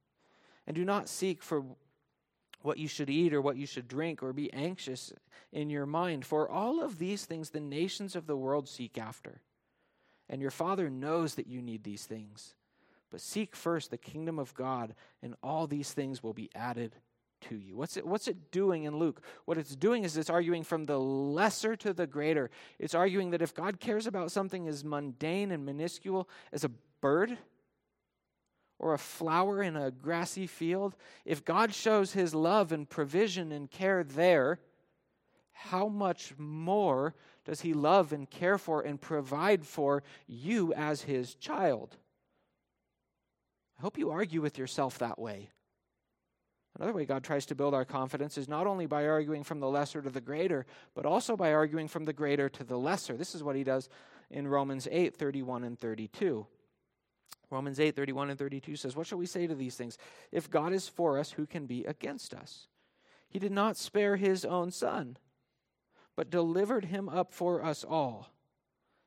And 0.68 0.76
do 0.76 0.84
not 0.84 1.08
seek 1.08 1.42
for 1.42 1.64
what 2.64 2.78
you 2.78 2.88
should 2.88 3.10
eat 3.10 3.34
or 3.34 3.42
what 3.42 3.58
you 3.58 3.66
should 3.66 3.88
drink, 3.88 4.22
or 4.22 4.34
be 4.34 4.52
anxious 4.54 5.12
in 5.52 5.70
your 5.70 5.86
mind. 5.86 6.26
For 6.26 6.50
all 6.50 6.82
of 6.82 6.98
these 6.98 7.26
things 7.26 7.50
the 7.50 7.60
nations 7.60 8.16
of 8.16 8.28
the 8.28 8.38
world 8.38 8.68
seek 8.68 8.98
after. 8.98 9.42
And 10.30 10.42
your 10.42 10.52
Father 10.52 10.90
knows 10.90 11.36
that 11.36 11.48
you 11.48 11.62
need 11.62 11.84
these 11.84 12.06
things. 12.06 12.56
But 13.10 13.22
seek 13.22 13.56
first 13.56 13.92
the 13.92 13.98
kingdom 13.98 14.40
of 14.40 14.54
God, 14.54 14.96
and 15.22 15.36
all 15.44 15.68
these 15.68 15.92
things 15.92 16.24
will 16.24 16.34
be 16.34 16.50
added 16.56 16.96
to 17.42 17.56
you. 17.56 17.76
What's 17.76 17.98
it, 17.98 18.08
what's 18.08 18.28
it 18.28 18.52
doing 18.52 18.84
in 18.84 18.98
Luke? 18.98 19.22
What 19.46 19.58
it's 19.58 19.76
doing 19.76 20.04
is 20.04 20.16
it's 20.16 20.30
arguing 20.30 20.64
from 20.64 20.86
the 20.86 21.00
lesser 21.00 21.76
to 21.78 21.94
the 21.94 22.08
greater. 22.08 22.50
It's 22.80 22.96
arguing 22.96 23.32
that 23.32 23.42
if 23.42 23.54
God 23.54 23.80
cares 23.80 24.08
about 24.08 24.32
something 24.32 24.68
as 24.68 24.86
mundane 24.86 25.52
and 25.52 25.66
minuscule 25.66 26.30
as 26.54 26.64
a 26.64 26.72
bird, 27.02 27.38
or 28.82 28.96
a 28.96 28.98
flower 28.98 29.62
in 29.62 29.76
a 29.76 29.92
grassy 29.92 30.48
field, 30.48 30.96
if 31.24 31.46
God 31.46 31.72
shows 31.74 32.14
his 32.14 32.34
love 32.34 32.72
and 32.72 32.90
provision 32.90 33.52
and 33.52 33.70
care 33.70 34.04
there, 34.04 34.60
how 35.52 35.88
much 35.88 36.34
more 36.40 37.14
does 37.46 37.62
he 37.62 37.74
love 37.74 38.12
and 38.12 38.28
care 38.28 38.58
for 38.58 38.82
and 38.82 39.00
provide 39.00 39.68
for 39.68 40.02
you 40.26 40.74
as 40.74 41.04
his 41.04 41.36
child? 41.36 41.96
I 43.78 43.84
hope 43.84 44.00
you 44.00 44.10
argue 44.10 44.42
with 44.42 44.58
yourself 44.58 44.98
that 44.98 45.20
way. 45.20 45.52
Another 46.76 46.94
way 46.94 47.06
God 47.06 47.24
tries 47.24 47.46
to 47.48 47.56
build 47.56 47.76
our 47.76 47.86
confidence 47.86 48.36
is 48.36 48.50
not 48.50 48.66
only 48.66 48.88
by 48.88 49.08
arguing 49.08 49.44
from 49.44 49.60
the 49.60 49.70
lesser 49.70 50.02
to 50.02 50.10
the 50.10 50.22
greater, 50.22 50.66
but 50.96 51.06
also 51.06 51.38
by 51.38 51.54
arguing 51.54 51.88
from 51.88 52.06
the 52.06 52.14
greater 52.14 52.50
to 52.50 52.64
the 52.64 52.78
lesser. 52.78 53.16
This 53.16 53.36
is 53.36 53.44
what 53.44 53.56
he 53.56 53.64
does 53.64 53.90
in 54.32 54.48
Romans 54.48 54.88
8 54.90 55.16
31 55.16 55.66
and 55.66 55.78
32. 55.78 56.48
Romans 57.52 57.80
8 57.80 57.96
31 57.96 58.30
and 58.30 58.40
32 58.40 58.76
says, 58.76 58.96
What 58.96 59.08
shall 59.08 59.18
we 59.18 59.26
say 59.26 59.46
to 59.46 59.56
these 59.56 59.76
things? 59.76 59.98
If 60.32 60.50
God 60.50 60.74
is 60.74 60.88
for 60.88 61.20
us, 61.20 61.32
who 61.32 61.46
can 61.46 61.66
be 61.66 61.84
against 61.86 62.34
us? 62.34 62.68
He 63.30 63.40
did 63.40 63.52
not 63.52 63.78
spare 63.78 64.16
his 64.16 64.44
own 64.44 64.72
son, 64.72 65.18
but 66.16 66.30
delivered 66.30 66.86
him 66.86 67.08
up 67.08 67.34
for 67.34 67.64
us 67.64 67.84
all. 67.84 68.30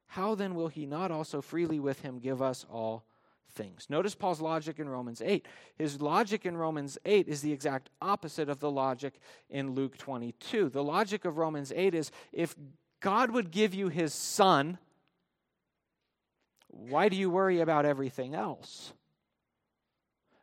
How 0.09 0.35
then 0.35 0.55
will 0.55 0.69
he 0.69 0.87
not 0.87 1.11
also 1.11 1.41
freely 1.41 1.81
with 1.81 2.01
him 2.01 2.19
give 2.19 2.41
us 2.41 2.65
all 2.71 3.05
things? 3.51 3.87
Notice 3.89 4.15
Paul's 4.15 4.41
logic 4.41 4.79
in 4.79 4.89
Romans 4.89 5.21
8. 5.21 5.47
His 5.77 6.01
logic 6.01 6.47
in 6.47 6.57
Romans 6.57 6.99
8 7.05 7.29
is 7.29 7.41
the 7.41 7.53
exact 7.53 7.91
opposite 8.01 8.49
of 8.49 8.61
the 8.61 8.71
logic 8.71 9.21
in 9.51 9.75
Luke 9.75 9.99
22. 9.99 10.69
The 10.69 10.85
logic 10.85 11.25
of 11.25 11.37
Romans 11.37 11.73
8 11.75 11.95
is 11.95 12.11
if 12.33 12.55
God 13.01 13.31
would 13.31 13.51
give 13.51 13.75
you 13.75 13.89
his 13.89 14.15
son, 14.15 14.79
why 16.75 17.09
do 17.09 17.17
you 17.17 17.31
worry 17.31 17.61
about 17.61 17.87
everything 17.87 18.35
else? 18.35 18.93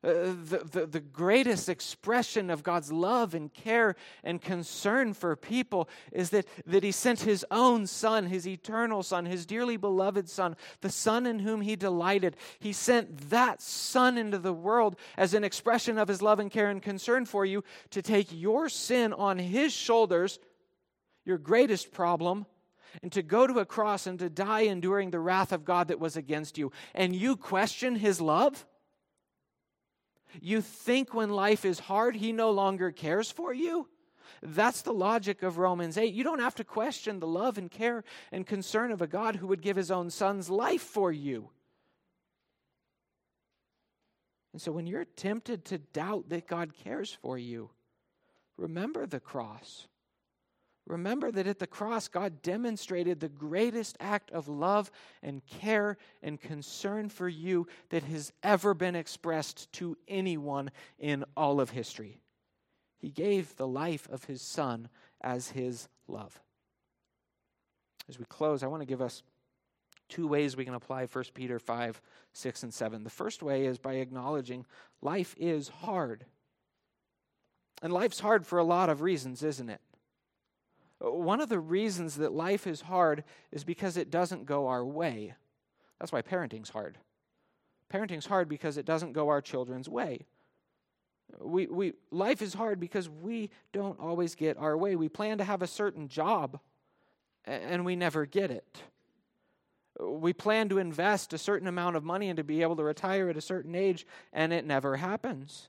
Uh, 0.04 0.34
the, 0.46 0.68
the, 0.72 0.88
the 0.88 1.00
greatest 1.00 1.70
expression 1.70 2.50
of 2.50 2.64
God's 2.64 2.92
love 2.92 3.36
and 3.36 3.54
care 3.54 3.96
and 4.24 4.42
concern 4.42 5.14
for 5.14 5.36
people 5.36 5.88
is 6.12 6.32
that, 6.32 6.48
that 6.66 6.84
He 6.84 6.92
sent 6.92 7.20
His 7.20 7.46
own 7.52 7.86
Son, 7.86 8.26
His 8.26 8.48
eternal 8.48 9.04
Son, 9.04 9.28
His 9.28 9.46
dearly 9.46 9.78
beloved 9.78 10.28
Son, 10.28 10.56
the 10.82 10.90
Son 10.90 11.28
in 11.28 11.38
whom 11.38 11.62
He 11.62 11.76
delighted. 11.76 12.36
He 12.58 12.74
sent 12.74 13.30
that 13.30 13.62
Son 13.62 14.18
into 14.18 14.40
the 14.40 14.54
world 14.54 14.96
as 15.18 15.36
an 15.36 15.44
expression 15.44 16.00
of 16.00 16.08
His 16.08 16.24
love 16.24 16.40
and 16.40 16.50
care 16.50 16.72
and 16.72 16.82
concern 16.82 17.26
for 17.26 17.46
you 17.46 17.64
to 17.92 18.02
take 18.02 18.30
your 18.32 18.70
sin 18.70 19.14
on 19.14 19.38
His 19.38 19.72
shoulders, 19.72 20.40
your 21.26 21.38
greatest 21.38 21.92
problem, 21.92 22.48
and 23.02 23.12
to 23.12 23.22
go 23.22 23.48
to 23.48 23.60
a 23.60 23.66
cross 23.66 24.08
and 24.08 24.20
to 24.20 24.30
die 24.30 24.62
enduring 24.62 25.12
the 25.12 25.20
wrath 25.20 25.52
of 25.52 25.66
God 25.66 25.88
that 25.88 26.00
was 26.00 26.16
against 26.16 26.58
you. 26.58 26.72
And 26.94 27.16
you 27.16 27.36
question 27.36 27.96
his 27.96 28.22
love? 28.22 28.66
You 30.40 30.62
think 30.62 31.14
when 31.14 31.30
life 31.30 31.66
is 31.66 31.80
hard, 31.80 32.16
he 32.16 32.32
no 32.32 32.52
longer 32.52 32.92
cares 32.92 33.32
for 33.32 33.54
you? 33.54 33.88
That's 34.42 34.82
the 34.82 34.94
logic 34.94 35.44
of 35.44 35.58
Romans 35.58 35.98
8. 35.98 36.14
You 36.14 36.24
don't 36.24 36.40
have 36.40 36.56
to 36.56 36.64
question 36.64 37.20
the 37.20 37.28
love 37.28 37.58
and 37.58 37.70
care 37.70 38.04
and 38.32 38.46
concern 38.46 38.92
of 38.92 39.02
a 39.02 39.08
God 39.08 39.36
who 39.36 39.48
would 39.48 39.62
give 39.62 39.76
his 39.76 39.92
own 39.92 40.10
son's 40.10 40.50
life 40.50 40.82
for 40.82 41.12
you. 41.12 41.50
And 44.54 44.62
so 44.62 44.72
when 44.72 44.88
you're 44.88 45.06
tempted 45.06 45.66
to 45.66 45.78
doubt 45.78 46.30
that 46.30 46.48
God 46.48 46.74
cares 46.74 47.18
for 47.22 47.38
you, 47.38 47.70
remember 48.58 49.06
the 49.06 49.20
cross. 49.20 49.88
Remember 50.92 51.32
that 51.32 51.48
at 51.48 51.60
the 51.60 51.68
cross, 51.68 52.10
God 52.10 52.42
demonstrated 52.42 53.22
the 53.22 53.30
greatest 53.30 53.96
act 54.02 54.30
of 54.32 54.50
love 54.50 54.92
and 55.24 55.42
care 55.46 55.98
and 56.22 56.40
concern 56.40 57.08
for 57.08 57.30
you 57.30 57.68
that 57.92 58.04
has 58.04 58.34
ever 58.44 58.74
been 58.74 58.98
expressed 58.98 59.72
to 59.74 59.98
anyone 60.10 60.70
in 61.00 61.24
all 61.38 61.62
of 61.62 61.70
history. 61.70 62.20
He 62.98 63.10
gave 63.10 63.56
the 63.56 63.68
life 63.68 64.10
of 64.12 64.26
his 64.26 64.42
son 64.42 64.90
as 65.22 65.52
his 65.52 65.88
love. 66.10 66.38
As 68.10 68.20
we 68.20 68.26
close, 68.26 68.62
I 68.62 68.68
want 68.68 68.82
to 68.82 68.86
give 68.86 69.02
us 69.02 69.24
two 70.10 70.28
ways 70.28 70.58
we 70.58 70.66
can 70.66 70.74
apply 70.74 71.06
1 71.06 71.24
Peter 71.34 71.58
5, 71.58 72.02
6, 72.34 72.64
and 72.64 72.74
7. 72.74 73.06
The 73.06 73.10
first 73.10 73.42
way 73.42 73.66
is 73.66 73.78
by 73.78 73.94
acknowledging 73.94 74.66
life 75.02 75.36
is 75.38 75.70
hard. 75.70 76.26
And 77.82 77.94
life's 77.94 78.20
hard 78.20 78.46
for 78.46 78.60
a 78.60 78.66
lot 78.66 78.90
of 78.90 79.02
reasons, 79.02 79.42
isn't 79.42 79.70
it? 79.70 79.80
One 81.02 81.42
of 81.42 81.50
the 81.50 81.60
reasons 81.60 82.18
that 82.18 82.32
life 82.32 82.68
is 82.68 82.82
hard 82.82 83.24
is 83.52 83.64
because 83.64 83.98
it 83.98 84.12
doesn't 84.12 84.46
go 84.46 84.68
our 84.68 84.86
way. 84.86 85.34
That's 86.00 86.12
why 86.12 86.22
parenting's 86.22 86.70
hard. 86.70 86.98
Parenting's 87.90 88.28
hard 88.28 88.48
because 88.48 88.78
it 88.78 88.86
doesn't 88.86 89.14
go 89.14 89.30
our 89.30 89.42
children's 89.42 89.90
way. 89.90 90.26
We, 91.40 91.66
we, 91.68 91.94
life 92.12 92.42
is 92.42 92.54
hard 92.54 92.80
because 92.80 93.10
we 93.10 93.50
don't 93.72 94.00
always 94.00 94.36
get 94.36 94.58
our 94.58 94.78
way. 94.78 94.96
We 94.96 95.10
plan 95.10 95.40
to 95.40 95.44
have 95.44 95.62
a 95.62 95.68
certain 95.68 96.08
job 96.08 96.60
and 97.46 97.84
we 97.84 97.96
never 97.96 98.26
get 98.28 98.52
it. 98.52 98.84
We 100.00 100.34
plan 100.34 100.70
to 100.70 100.78
invest 100.78 101.34
a 101.34 101.38
certain 101.38 101.68
amount 101.68 101.96
of 101.96 102.04
money 102.04 102.30
and 102.30 102.38
to 102.38 102.44
be 102.44 102.62
able 102.62 102.76
to 102.76 102.84
retire 102.84 103.30
at 103.30 103.38
a 103.38 103.42
certain 103.42 103.74
age 103.74 104.06
and 104.32 104.54
it 104.54 104.66
never 104.66 104.98
happens. 104.98 105.68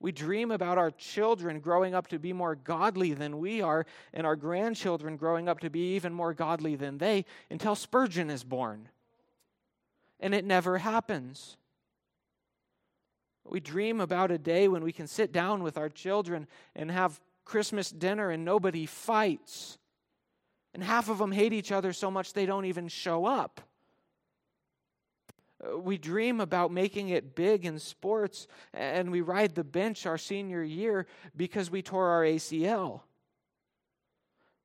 We 0.00 0.12
dream 0.12 0.50
about 0.50 0.78
our 0.78 0.92
children 0.92 1.58
growing 1.58 1.94
up 1.94 2.06
to 2.08 2.18
be 2.18 2.32
more 2.32 2.54
godly 2.54 3.14
than 3.14 3.38
we 3.38 3.60
are, 3.60 3.84
and 4.12 4.26
our 4.26 4.36
grandchildren 4.36 5.16
growing 5.16 5.48
up 5.48 5.60
to 5.60 5.70
be 5.70 5.94
even 5.96 6.12
more 6.12 6.32
godly 6.32 6.76
than 6.76 6.98
they 6.98 7.24
until 7.50 7.74
Spurgeon 7.74 8.30
is 8.30 8.44
born. 8.44 8.88
And 10.20 10.34
it 10.34 10.44
never 10.44 10.78
happens. 10.78 11.56
We 13.44 13.60
dream 13.60 14.00
about 14.00 14.30
a 14.30 14.38
day 14.38 14.68
when 14.68 14.84
we 14.84 14.92
can 14.92 15.06
sit 15.06 15.32
down 15.32 15.62
with 15.62 15.78
our 15.78 15.88
children 15.88 16.46
and 16.76 16.90
have 16.90 17.20
Christmas 17.44 17.90
dinner 17.90 18.30
and 18.30 18.44
nobody 18.44 18.86
fights. 18.86 19.78
And 20.74 20.84
half 20.84 21.08
of 21.08 21.18
them 21.18 21.32
hate 21.32 21.52
each 21.52 21.72
other 21.72 21.92
so 21.92 22.10
much 22.10 22.32
they 22.32 22.46
don't 22.46 22.66
even 22.66 22.88
show 22.88 23.24
up. 23.24 23.60
Uh, 25.64 25.78
we 25.78 25.98
dream 25.98 26.40
about 26.40 26.70
making 26.70 27.08
it 27.08 27.34
big 27.34 27.64
in 27.64 27.78
sports, 27.78 28.46
and 28.72 29.10
we 29.10 29.20
ride 29.20 29.54
the 29.54 29.64
bench 29.64 30.06
our 30.06 30.18
senior 30.18 30.62
year 30.62 31.06
because 31.36 31.70
we 31.70 31.82
tore 31.82 32.08
our 32.08 32.22
ACL. 32.22 33.02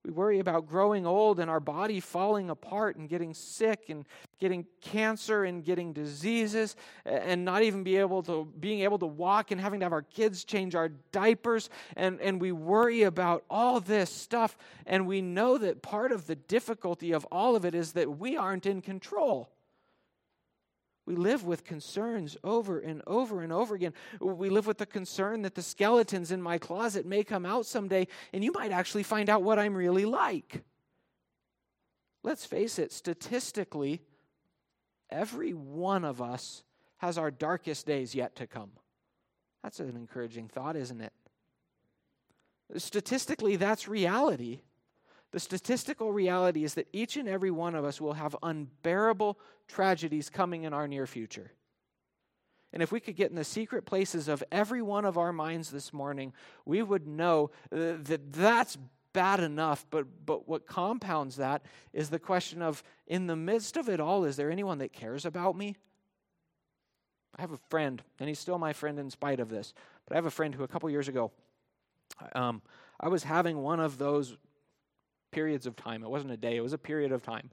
We 0.06 0.12
worry 0.12 0.40
about 0.40 0.68
growing 0.68 1.06
old 1.06 1.40
and 1.40 1.50
our 1.50 1.62
body 1.62 2.02
falling 2.02 2.50
apart 2.50 2.98
and 2.98 3.08
getting 3.08 3.34
sick 3.34 3.86
and 3.88 4.06
getting 4.38 4.66
cancer 4.82 5.46
and 5.46 5.64
getting 5.64 5.94
diseases 5.94 6.76
and 7.06 7.46
not 7.46 7.64
even 7.64 7.84
be 7.84 7.96
able 7.96 8.22
to 8.24 8.52
being 8.60 8.82
able 8.82 9.00
to 9.00 9.06
walk 9.06 9.52
and 9.52 9.62
having 9.62 9.80
to 9.80 9.86
have 9.86 9.94
our 9.94 10.02
kids 10.02 10.44
change 10.44 10.76
our 10.76 10.90
diapers 11.14 11.70
and, 11.96 12.20
and 12.20 12.42
we 12.42 12.52
worry 12.52 13.04
about 13.04 13.46
all 13.50 13.80
this 13.80 14.10
stuff 14.10 14.58
and 14.86 15.08
we 15.08 15.22
know 15.22 15.58
that 15.58 15.82
part 15.82 16.12
of 16.12 16.28
the 16.28 16.36
difficulty 16.36 17.14
of 17.14 17.24
all 17.32 17.56
of 17.56 17.64
it 17.64 17.74
is 17.74 17.94
that 17.94 18.18
we 18.18 18.36
aren't 18.36 18.66
in 18.66 18.82
control. 18.82 19.53
We 21.06 21.16
live 21.16 21.44
with 21.44 21.66
concerns 21.66 22.38
over 22.44 22.80
and 22.80 23.02
over 23.06 23.42
and 23.42 23.52
over 23.52 23.76
again. 23.76 23.94
We 24.22 24.50
live 24.50 24.68
with 24.68 24.78
the 24.78 24.86
concern 24.86 25.42
that 25.42 25.56
the 25.56 25.62
skeletons 25.62 26.32
in 26.32 26.42
my 26.42 26.58
closet 26.58 27.06
may 27.06 27.24
come 27.24 27.46
out 27.46 27.66
someday 27.66 28.08
and 28.32 28.44
you 28.44 28.54
might 28.54 28.72
actually 28.72 29.04
find 29.04 29.30
out 29.30 29.44
what 29.44 29.60
I'm 29.60 29.76
really 29.76 30.06
like. 30.06 30.64
Let's 32.24 32.46
face 32.46 32.80
it, 32.80 32.94
statistically, 32.94 34.02
every 35.10 35.54
one 35.54 36.06
of 36.06 36.22
us 36.22 36.64
has 36.98 37.18
our 37.18 37.32
darkest 37.32 37.86
days 37.86 38.16
yet 38.16 38.38
to 38.38 38.48
come. 38.48 38.72
That's 39.62 39.82
an 39.82 39.98
encouraging 39.98 40.48
thought, 40.48 40.78
isn't 40.78 41.02
it? 41.02 41.12
Statistically, 42.78 43.58
that's 43.58 43.90
reality. 43.90 44.62
The 45.34 45.40
statistical 45.40 46.14
reality 46.14 46.64
is 46.64 46.76
that 46.76 46.88
each 46.94 47.18
and 47.18 47.28
every 47.28 47.50
one 47.50 47.74
of 47.74 47.84
us 47.84 48.00
will 48.00 48.14
have 48.14 48.36
unbearable 48.44 49.40
tragedies 49.68 50.30
coming 50.30 50.64
in 50.64 50.74
our 50.74 50.88
near 50.88 51.08
future. 51.08 51.52
And 52.72 52.84
if 52.84 52.92
we 52.92 53.00
could 53.00 53.16
get 53.16 53.32
in 53.32 53.36
the 53.36 53.44
secret 53.44 53.86
places 53.86 54.28
of 54.28 54.44
every 54.52 54.84
one 54.84 55.06
of 55.06 55.18
our 55.18 55.34
minds 55.34 55.72
this 55.72 55.92
morning, 55.92 56.34
we 56.66 56.84
would 56.84 57.08
know 57.08 57.50
uh, 57.72 57.98
that 58.04 58.32
that's 58.32 58.78
bad 59.12 59.40
enough. 59.40 59.88
But, 59.90 60.06
but 60.24 60.48
what 60.48 60.68
compounds 60.68 61.38
that 61.38 61.66
is 61.94 62.12
the 62.12 62.20
question 62.20 62.62
of 62.62 62.84
in 63.08 63.26
the 63.26 63.36
midst 63.36 63.76
of 63.76 63.90
it 63.90 64.00
all, 64.00 64.26
is 64.26 64.36
there 64.36 64.52
anyone 64.52 64.78
that 64.78 64.94
cares 64.94 65.26
about 65.26 65.58
me? 65.58 65.76
I 67.36 67.42
have 67.42 67.54
a 67.54 67.60
friend, 67.70 68.04
and 68.20 68.30
he's 68.30 68.38
still 68.38 68.60
my 68.60 68.74
friend 68.74 69.00
in 69.00 69.10
spite 69.10 69.40
of 69.40 69.50
this, 69.50 69.74
but 70.06 70.14
I 70.14 70.18
have 70.18 70.28
a 70.28 70.32
friend 70.32 70.54
who 70.54 70.64
a 70.64 70.68
couple 70.68 70.88
years 70.92 71.08
ago, 71.08 71.32
um, 72.36 72.62
I 73.00 73.08
was 73.08 73.24
having 73.24 73.58
one 73.64 73.80
of 73.80 73.98
those 73.98 74.38
periods 75.34 75.66
of 75.66 75.76
time. 75.76 76.04
It 76.04 76.10
wasn't 76.10 76.32
a 76.32 76.38
day, 76.38 76.56
it 76.56 76.64
was 76.64 76.74
a 76.74 76.78
period 76.78 77.12
of 77.12 77.24
time. 77.24 77.50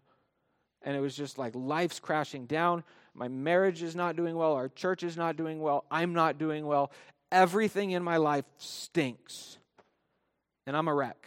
And 0.82 0.96
it 0.96 1.00
was 1.00 1.14
just 1.14 1.38
like 1.38 1.54
life's 1.54 2.00
crashing 2.00 2.46
down. 2.46 2.84
My 3.14 3.28
marriage 3.28 3.82
is 3.82 3.96
not 3.96 4.16
doing 4.16 4.36
well. 4.36 4.52
Our 4.52 4.68
church 4.68 5.02
is 5.02 5.16
not 5.16 5.36
doing 5.36 5.60
well. 5.60 5.84
I'm 5.90 6.14
not 6.14 6.38
doing 6.38 6.66
well. 6.66 6.90
Everything 7.32 7.90
in 7.90 8.02
my 8.02 8.16
life 8.16 8.44
stinks. 8.56 9.58
And 10.66 10.76
I'm 10.76 10.88
a 10.88 10.94
wreck. 10.94 11.26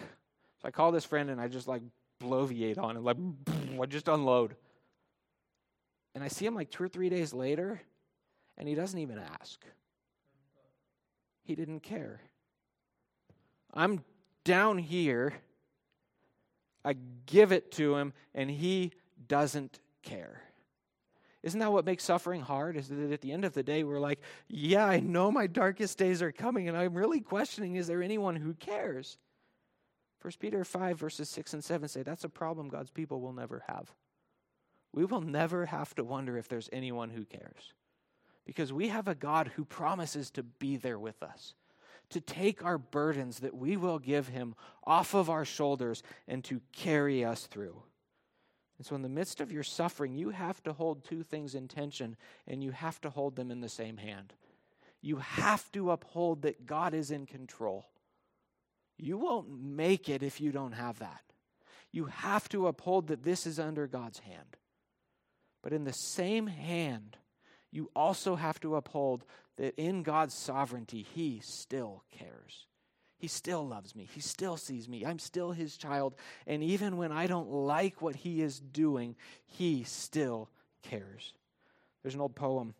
So 0.61 0.67
I 0.67 0.71
call 0.71 0.91
this 0.91 1.05
friend 1.05 1.29
and 1.29 1.39
I 1.39 1.47
just 1.47 1.67
like 1.67 1.81
bloviate 2.21 2.77
on 2.77 2.97
him, 2.97 3.03
like, 3.03 3.17
I 3.81 3.85
just 3.85 4.07
unload. 4.07 4.55
And 6.15 6.23
I 6.23 6.27
see 6.27 6.45
him 6.45 6.55
like 6.55 6.69
two 6.69 6.83
or 6.83 6.87
three 6.87 7.09
days 7.09 7.33
later, 7.33 7.81
and 8.57 8.67
he 8.67 8.75
doesn't 8.75 8.99
even 8.99 9.19
ask. 9.19 9.65
He 11.43 11.55
didn't 11.55 11.81
care. 11.81 12.21
I'm 13.73 14.03
down 14.43 14.77
here 14.77 15.33
I 16.85 16.95
give 17.25 17.51
it 17.51 17.71
to 17.73 17.95
him, 17.95 18.13
and 18.33 18.49
he 18.49 18.91
doesn't 19.27 19.79
care. 20.01 20.41
Isn't 21.43 21.59
that 21.59 21.73
what 21.73 21.85
makes 21.85 22.05
suffering 22.05 22.41
hard? 22.41 22.77
Is 22.77 22.87
that 22.87 23.11
at 23.11 23.21
the 23.21 23.33
end 23.33 23.43
of 23.43 23.53
the 23.53 23.63
day, 23.63 23.83
we're 23.83 23.99
like, 23.99 24.19
yeah, 24.47 24.85
I 24.85 25.01
know 25.01 25.29
my 25.29 25.47
darkest 25.47 25.97
days 25.97 26.21
are 26.21 26.31
coming, 26.31 26.69
and 26.69 26.77
I'm 26.77 26.93
really 26.93 27.19
questioning 27.19 27.75
is 27.75 27.87
there 27.87 28.01
anyone 28.01 28.37
who 28.37 28.53
cares? 28.53 29.17
1 30.21 30.33
Peter 30.39 30.63
5, 30.63 30.97
verses 30.97 31.29
6 31.29 31.53
and 31.53 31.63
7 31.63 31.89
say 31.89 32.01
that's 32.01 32.23
a 32.23 32.29
problem 32.29 32.69
God's 32.69 32.89
people 32.89 33.19
will 33.19 33.33
never 33.33 33.63
have. 33.67 33.93
we 34.93 35.03
will 35.03 35.21
never 35.21 35.65
have 35.65 35.93
to 35.95 36.03
wonder 36.03 36.37
if 36.37 36.47
there's 36.47 36.69
anyone 36.71 37.09
who 37.09 37.25
cares. 37.25 37.73
Because 38.45 38.71
we 38.71 38.89
have 38.89 39.07
a 39.07 39.15
God 39.15 39.51
who 39.55 39.65
promises 39.65 40.29
to 40.31 40.43
be 40.43 40.77
there 40.77 40.99
with 40.99 41.21
us, 41.23 41.55
to 42.09 42.21
take 42.21 42.63
our 42.63 42.77
burdens 42.77 43.39
that 43.39 43.55
we 43.55 43.77
will 43.77 43.99
give 43.99 44.27
Him 44.27 44.55
off 44.83 45.13
of 45.13 45.29
our 45.29 45.45
shoulders 45.45 46.03
and 46.27 46.43
to 46.45 46.61
carry 46.71 47.23
us 47.23 47.47
through. 47.47 47.83
And 48.77 48.85
so, 48.85 48.95
in 48.95 49.01
the 49.01 49.09
midst 49.09 49.39
of 49.39 49.51
your 49.51 49.63
suffering, 49.63 50.15
you 50.15 50.29
have 50.29 50.61
to 50.63 50.73
hold 50.73 51.03
two 51.03 51.23
things 51.23 51.55
in 51.55 51.67
tension 51.67 52.17
and 52.47 52.63
you 52.63 52.71
have 52.71 52.99
to 53.01 53.09
hold 53.09 53.35
them 53.35 53.51
in 53.51 53.61
the 53.61 53.69
same 53.69 53.97
hand. 53.97 54.33
You 55.01 55.17
have 55.17 55.71
to 55.73 55.91
uphold 55.91 56.43
that 56.43 56.65
God 56.65 56.93
is 56.93 57.11
in 57.11 57.25
control. 57.25 57.85
You 58.97 59.17
won't 59.17 59.49
make 59.49 60.09
it 60.09 60.23
if 60.23 60.39
you 60.39 60.51
don't 60.51 60.73
have 60.73 60.99
that. 60.99 61.21
You 61.91 62.05
have 62.05 62.49
to 62.49 62.67
uphold 62.67 63.07
that 63.07 63.23
this 63.23 63.45
is 63.45 63.59
under 63.59 63.85
God's 63.85 64.19
hand. 64.19 64.57
But 65.61 65.73
in 65.73 65.83
the 65.83 65.91
same 65.91 66.47
hand, 66.47 67.17
you 67.71 67.89
also 67.95 68.35
have 68.35 68.59
to 68.61 68.75
uphold 68.75 69.23
that 69.57 69.75
in 69.77 70.03
God's 70.03 70.33
sovereignty, 70.33 71.05
He 71.13 71.41
still 71.43 72.03
cares. 72.11 72.67
He 73.17 73.27
still 73.27 73.65
loves 73.65 73.95
me. 73.95 74.09
He 74.13 74.19
still 74.19 74.57
sees 74.57 74.89
me. 74.89 75.05
I'm 75.05 75.19
still 75.19 75.51
His 75.51 75.77
child. 75.77 76.15
And 76.45 76.61
even 76.63 76.97
when 76.97 77.11
I 77.11 77.27
don't 77.27 77.49
like 77.49 78.01
what 78.01 78.15
He 78.15 78.41
is 78.41 78.59
doing, 78.59 79.15
He 79.45 79.83
still 79.83 80.49
cares. 80.81 81.33
There's 82.01 82.15
an 82.15 82.21
old 82.21 82.35
poem 82.35 82.73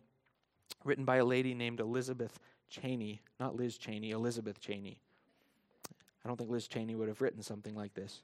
written 0.84 1.04
by 1.04 1.16
a 1.16 1.24
lady 1.24 1.54
named 1.54 1.80
Elizabeth 1.80 2.38
Cheney, 2.68 3.22
not 3.40 3.56
Liz 3.56 3.78
Cheney, 3.78 4.10
Elizabeth 4.10 4.60
Cheney. 4.60 5.00
I 6.24 6.28
don't 6.28 6.36
think 6.36 6.50
Liz 6.50 6.68
Cheney 6.68 6.94
would 6.94 7.08
have 7.08 7.20
written 7.20 7.42
something 7.42 7.74
like 7.74 7.94
this. 7.94 8.22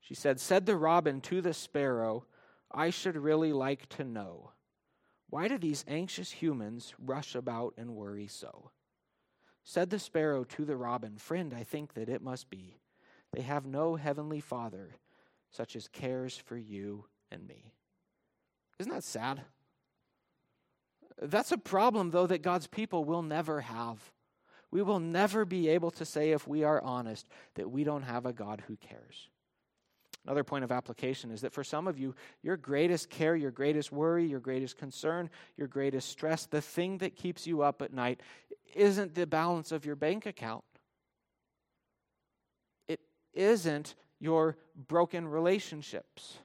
She 0.00 0.14
said, 0.14 0.40
Said 0.40 0.66
the 0.66 0.76
robin 0.76 1.20
to 1.22 1.40
the 1.40 1.54
sparrow, 1.54 2.24
I 2.70 2.90
should 2.90 3.16
really 3.16 3.52
like 3.52 3.88
to 3.90 4.04
know 4.04 4.52
why 5.30 5.48
do 5.48 5.58
these 5.58 5.84
anxious 5.86 6.30
humans 6.30 6.94
rush 6.98 7.34
about 7.34 7.74
and 7.76 7.94
worry 7.94 8.26
so? 8.26 8.70
Said 9.62 9.90
the 9.90 9.98
sparrow 9.98 10.44
to 10.44 10.64
the 10.64 10.76
robin, 10.76 11.18
Friend, 11.18 11.52
I 11.54 11.62
think 11.64 11.94
that 11.94 12.08
it 12.08 12.22
must 12.22 12.48
be. 12.48 12.78
They 13.32 13.42
have 13.42 13.66
no 13.66 13.96
heavenly 13.96 14.40
father 14.40 14.96
such 15.50 15.76
as 15.76 15.88
cares 15.88 16.36
for 16.36 16.56
you 16.56 17.04
and 17.30 17.46
me. 17.46 17.74
Isn't 18.78 18.92
that 18.92 19.04
sad? 19.04 19.42
That's 21.20 21.52
a 21.52 21.58
problem, 21.58 22.10
though, 22.10 22.26
that 22.26 22.42
God's 22.42 22.66
people 22.66 23.04
will 23.04 23.22
never 23.22 23.60
have. 23.62 24.12
We 24.70 24.82
will 24.82 25.00
never 25.00 25.44
be 25.44 25.68
able 25.68 25.90
to 25.92 26.04
say, 26.04 26.30
if 26.30 26.46
we 26.46 26.62
are 26.62 26.80
honest, 26.82 27.26
that 27.54 27.70
we 27.70 27.84
don't 27.84 28.02
have 28.02 28.24
a 28.24 28.32
God 28.32 28.62
who 28.66 28.76
cares. 28.76 29.28
Another 30.28 30.44
point 30.44 30.62
of 30.62 30.70
application 30.70 31.30
is 31.30 31.40
that 31.40 31.54
for 31.54 31.64
some 31.64 31.88
of 31.88 31.98
you, 31.98 32.14
your 32.42 32.58
greatest 32.58 33.08
care, 33.08 33.34
your 33.34 33.50
greatest 33.50 33.90
worry, 33.90 34.26
your 34.26 34.40
greatest 34.40 34.76
concern, 34.76 35.30
your 35.56 35.68
greatest 35.68 36.10
stress, 36.10 36.44
the 36.44 36.60
thing 36.60 36.98
that 36.98 37.16
keeps 37.16 37.46
you 37.46 37.62
up 37.62 37.80
at 37.80 37.94
night 37.94 38.20
isn't 38.74 39.14
the 39.14 39.26
balance 39.26 39.72
of 39.72 39.86
your 39.86 39.96
bank 39.96 40.26
account. 40.26 40.64
It 42.88 43.00
isn't 43.32 43.94
your 44.20 44.58
broken 44.76 45.26
relationships. 45.26 46.36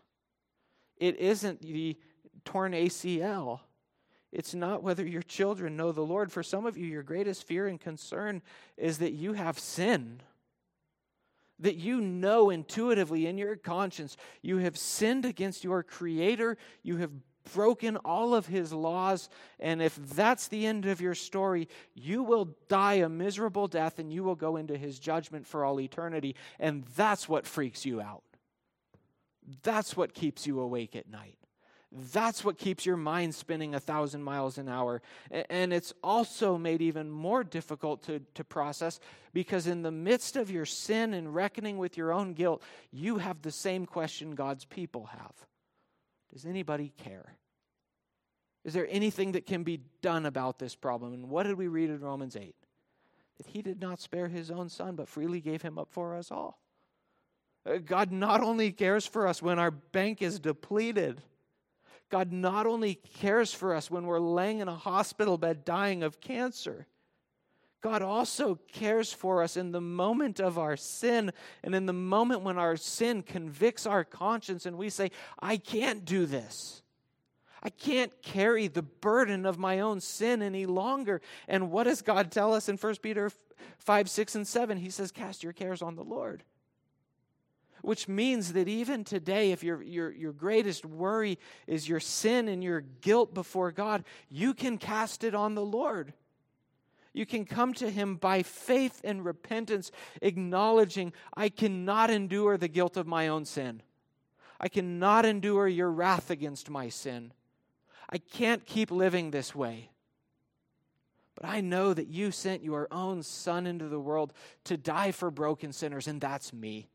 It 0.96 1.18
isn't 1.18 1.62
the 1.62 1.98
torn 2.46 2.72
ACL. 2.72 3.60
It's 4.32 4.54
not 4.54 4.82
whether 4.82 5.06
your 5.06 5.24
children 5.24 5.76
know 5.76 5.92
the 5.92 6.06
Lord. 6.06 6.32
For 6.32 6.42
some 6.42 6.66
of 6.66 6.78
you, 6.78 6.86
your 6.88 7.04
greatest 7.04 7.44
fear 7.44 7.68
and 7.68 7.82
concern 7.82 8.44
is 8.78 9.00
that 9.00 9.12
you 9.12 9.34
have 9.34 9.60
sin 9.60 10.22
that 11.60 11.76
you 11.76 12.02
know 12.02 12.50
intuitively 12.50 13.28
in 13.28 13.38
your 13.38 13.56
conscience 13.56 14.18
you 14.42 14.58
have 14.58 14.78
sinned 14.78 15.26
against 15.26 15.64
your 15.64 15.84
Creator, 15.84 16.58
you 16.84 16.98
have 16.98 17.12
broken 17.54 17.98
all 17.98 18.34
of 18.34 18.48
His 18.48 18.72
laws, 18.72 19.30
and 19.60 19.82
if 19.82 19.96
that's 19.96 20.48
the 20.48 20.66
end 20.66 20.86
of 20.86 21.02
your 21.02 21.16
story, 21.16 21.68
you 21.94 22.24
will 22.24 22.56
die 22.68 22.96
a 22.96 23.10
miserable 23.10 23.68
death 23.68 24.00
and 24.00 24.12
you 24.12 24.24
will 24.24 24.36
go 24.36 24.56
into 24.56 24.78
His 24.78 25.00
judgment 25.00 25.46
for 25.46 25.66
all 25.66 25.80
eternity. 25.80 26.36
And 26.60 26.86
that's 26.96 27.28
what 27.28 27.46
freaks 27.46 27.86
you 27.86 28.02
out. 28.02 28.24
That's 29.64 29.98
what 29.98 30.14
keeps 30.14 30.48
you 30.48 30.60
awake 30.60 30.96
at 30.96 31.10
night. 31.10 31.38
That's 31.96 32.44
what 32.44 32.58
keeps 32.58 32.88
your 32.88 32.98
mind 32.98 33.36
spinning 33.36 33.76
a 33.76 33.80
thousand 33.80 34.24
miles 34.24 34.58
an 34.58 34.68
hour. 34.68 35.02
And 35.50 35.72
it's 35.72 35.94
also 36.04 36.58
made 36.58 36.82
even 36.82 37.12
more 37.12 37.44
difficult 37.44 38.02
to, 38.04 38.20
to 38.34 38.44
process 38.44 39.00
because, 39.32 39.68
in 39.68 39.84
the 39.84 39.92
midst 39.92 40.36
of 40.36 40.50
your 40.50 40.66
sin 40.66 41.14
and 41.14 41.36
reckoning 41.36 41.78
with 41.78 41.96
your 41.96 42.12
own 42.12 42.34
guilt, 42.34 42.64
you 42.92 43.18
have 43.18 43.42
the 43.44 43.52
same 43.52 43.86
question 43.86 44.34
God's 44.34 44.66
people 44.66 45.06
have 45.06 45.34
Does 46.32 46.46
anybody 46.46 46.92
care? 46.98 47.36
Is 48.64 48.74
there 48.74 48.88
anything 48.90 49.34
that 49.34 49.46
can 49.46 49.64
be 49.64 49.82
done 50.02 50.26
about 50.26 50.58
this 50.58 50.74
problem? 50.74 51.14
And 51.14 51.30
what 51.30 51.44
did 51.44 51.58
we 51.58 51.68
read 51.68 51.90
in 51.90 52.00
Romans 52.00 52.36
8? 52.36 52.56
That 53.38 53.48
he 53.48 53.62
did 53.62 53.82
not 53.82 54.00
spare 54.00 54.30
his 54.30 54.50
own 54.50 54.70
son, 54.70 54.96
but 54.96 55.10
freely 55.10 55.42
gave 55.42 55.62
him 55.62 55.78
up 55.78 55.90
for 55.92 56.16
us 56.16 56.32
all. 56.32 56.60
Uh, 57.66 57.78
God 57.78 58.12
not 58.12 58.42
only 58.42 58.72
cares 58.72 59.06
for 59.06 59.28
us 59.28 59.42
when 59.42 59.60
our 59.60 59.72
bank 59.72 60.22
is 60.22 60.40
depleted 60.40 61.22
God 62.14 62.32
not 62.32 62.68
only 62.68 62.94
cares 62.94 63.56
for 63.56 63.74
us 63.74 63.90
when 63.90 64.06
we're 64.06 64.20
laying 64.20 64.60
in 64.60 64.68
a 64.68 64.76
hospital 64.76 65.36
bed 65.36 65.66
dying 65.66 66.04
of 66.04 66.22
cancer, 66.22 66.86
God 67.82 68.04
also 68.04 68.60
cares 68.72 69.12
for 69.12 69.42
us 69.42 69.58
in 69.58 69.72
the 69.72 69.82
moment 69.82 70.40
of 70.40 70.60
our 70.60 70.78
sin 70.78 71.32
and 71.64 71.74
in 71.74 71.88
the 71.88 71.92
moment 71.92 72.44
when 72.44 72.60
our 72.60 72.78
sin 72.78 73.24
convicts 73.24 73.88
our 73.88 74.04
conscience 74.04 74.68
and 74.68 74.78
we 74.78 74.92
say, 74.92 75.10
I 75.40 75.58
can't 75.58 76.06
do 76.06 76.28
this. 76.28 76.84
I 77.64 77.72
can't 77.72 78.12
carry 78.22 78.68
the 78.68 78.84
burden 78.84 79.48
of 79.48 79.58
my 79.58 79.80
own 79.80 80.00
sin 80.00 80.44
any 80.44 80.68
longer. 80.68 81.20
And 81.48 81.72
what 81.72 81.86
does 81.86 82.04
God 82.04 82.32
tell 82.32 82.54
us 82.54 82.70
in 82.70 82.78
1 82.78 82.98
Peter 82.98 83.32
5, 83.80 84.08
6, 84.08 84.36
and 84.36 84.48
7? 84.48 84.78
He 84.78 84.92
says, 84.92 85.12
Cast 85.12 85.42
your 85.42 85.54
cares 85.54 85.82
on 85.82 85.96
the 85.96 86.04
Lord 86.04 86.44
which 87.84 88.08
means 88.08 88.54
that 88.54 88.70
even 88.70 89.04
today, 89.04 89.52
if 89.52 89.62
your, 89.62 89.84
your, 89.84 90.10
your 90.10 90.32
greatest 90.32 90.86
worry 90.86 91.38
is 91.68 91.88
your 91.88 92.00
sin 92.00 92.48
and 92.48 92.64
your 92.64 92.80
guilt 92.80 93.34
before 93.34 93.74
God, 93.74 94.06
you 94.30 94.54
can 94.54 94.78
cast 94.78 95.26
it 95.26 95.36
on 95.36 95.54
the 95.54 95.66
Lord. 95.66 96.14
You 97.12 97.26
can 97.26 97.44
come 97.44 97.74
to 97.76 97.90
Him 97.90 98.16
by 98.16 98.42
faith 98.42 99.02
and 99.04 99.26
repentance, 99.26 99.92
acknowledging, 100.22 101.12
I 101.36 101.50
cannot 101.50 102.10
endure 102.10 102.58
the 102.58 102.70
guilt 102.70 102.96
of 102.96 103.06
my 103.06 103.28
own 103.28 103.44
sin. 103.44 103.82
I 104.62 104.70
cannot 104.70 105.26
endure 105.26 105.68
your 105.68 105.92
wrath 105.92 106.32
against 106.32 106.70
my 106.70 106.88
sin. 106.88 107.34
I 108.10 108.18
can't 108.18 108.66
keep 108.66 108.92
living 108.92 109.32
this 109.32 109.54
way. 109.54 109.90
But 111.36 111.50
I 111.50 111.60
know 111.60 111.94
that 111.94 112.08
you 112.08 112.32
sent 112.32 112.64
your 112.64 112.88
own 112.92 113.24
Son 113.24 113.68
into 113.68 113.90
the 113.90 114.00
world 114.00 114.32
to 114.64 114.78
die 114.78 115.12
for 115.12 115.30
broken 115.30 115.74
sinners, 115.74 116.08
and 116.08 116.22
that's 116.22 116.54
me. 116.54 116.88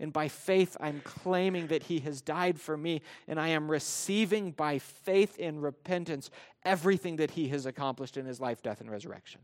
And 0.00 0.12
by 0.12 0.28
faith, 0.28 0.76
I'm 0.80 1.00
claiming 1.00 1.68
that 1.68 1.82
He 1.82 1.98
has 2.00 2.20
died 2.20 2.60
for 2.60 2.76
me, 2.76 3.02
and 3.26 3.40
I 3.40 3.48
am 3.48 3.70
receiving 3.70 4.52
by 4.52 4.78
faith 4.78 5.38
in 5.38 5.60
repentance 5.60 6.30
everything 6.64 7.16
that 7.16 7.32
He 7.32 7.48
has 7.48 7.66
accomplished 7.66 8.16
in 8.16 8.24
His 8.24 8.40
life, 8.40 8.62
death, 8.62 8.80
and 8.80 8.90
resurrection. 8.90 9.40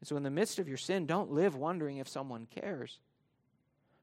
And 0.00 0.08
so, 0.08 0.16
in 0.16 0.22
the 0.22 0.30
midst 0.30 0.58
of 0.58 0.68
your 0.68 0.76
sin, 0.76 1.06
don't 1.06 1.32
live 1.32 1.56
wondering 1.56 1.96
if 1.98 2.08
someone 2.08 2.46
cares. 2.46 2.98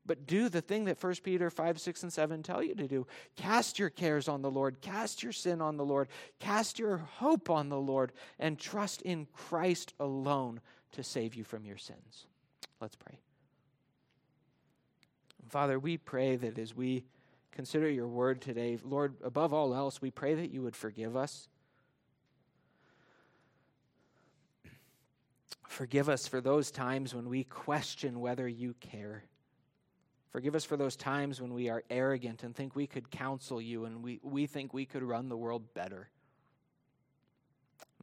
But 0.06 0.26
do 0.26 0.50
the 0.50 0.62
thing 0.62 0.86
that 0.86 1.02
1 1.02 1.16
Peter 1.24 1.50
5, 1.50 1.80
6, 1.80 2.04
and 2.04 2.12
7 2.12 2.42
tell 2.42 2.64
you 2.64 2.74
to 2.74 2.88
do. 2.88 3.06
Cast 3.36 3.78
your 3.78 3.90
cares 3.90 4.28
on 4.28 4.42
the 4.42 4.50
Lord. 4.50 4.82
Cast 4.82 5.22
your 5.22 5.32
sin 5.32 5.62
on 5.62 5.78
the 5.78 5.86
Lord. 5.86 6.08
Cast 6.40 6.80
your 6.80 6.98
hope 6.98 7.50
on 7.50 7.70
the 7.70 7.80
Lord. 7.80 8.12
And 8.40 8.58
trust 8.58 9.04
in 9.04 9.28
Christ 9.34 9.94
alone 10.00 10.62
to 10.94 11.04
save 11.04 11.36
you 11.36 11.44
from 11.44 11.64
your 11.64 11.78
sins. 11.78 12.26
Let's 12.82 12.96
pray. 12.96 13.20
Father, 15.50 15.80
we 15.80 15.97
pray 15.97 16.36
that 16.36 16.58
as 16.60 16.76
we 16.76 17.04
consider 17.52 17.89
your 17.89 18.08
word 18.08 18.41
today, 18.41 18.78
Lord, 18.84 19.16
above 19.24 19.54
all 19.54 19.74
else, 19.74 20.02
we 20.02 20.12
pray 20.12 20.36
that 20.36 20.52
you 20.52 20.62
would 20.62 20.76
forgive 20.76 21.16
us. 21.16 21.47
Forgive 25.68 26.10
us 26.10 26.28
for 26.28 26.41
those 26.41 26.72
times 26.72 27.16
when 27.16 27.30
we 27.30 27.43
question 27.43 28.20
whether 28.20 28.47
you 28.47 28.76
care. 28.80 29.24
Forgive 30.32 30.54
us 30.54 30.66
for 30.66 30.78
those 30.78 30.95
times 30.95 31.41
when 31.41 31.54
we 31.54 31.70
are 31.70 31.84
arrogant 31.89 32.43
and 32.43 32.56
think 32.56 32.76
we 32.76 32.86
could 32.86 33.10
counsel 33.10 33.60
you 33.60 33.86
and 33.86 34.04
we, 34.04 34.20
we 34.22 34.45
think 34.45 34.74
we 34.74 34.86
could 34.86 35.04
run 35.04 35.30
the 35.30 35.38
world 35.38 35.74
better. 35.74 36.10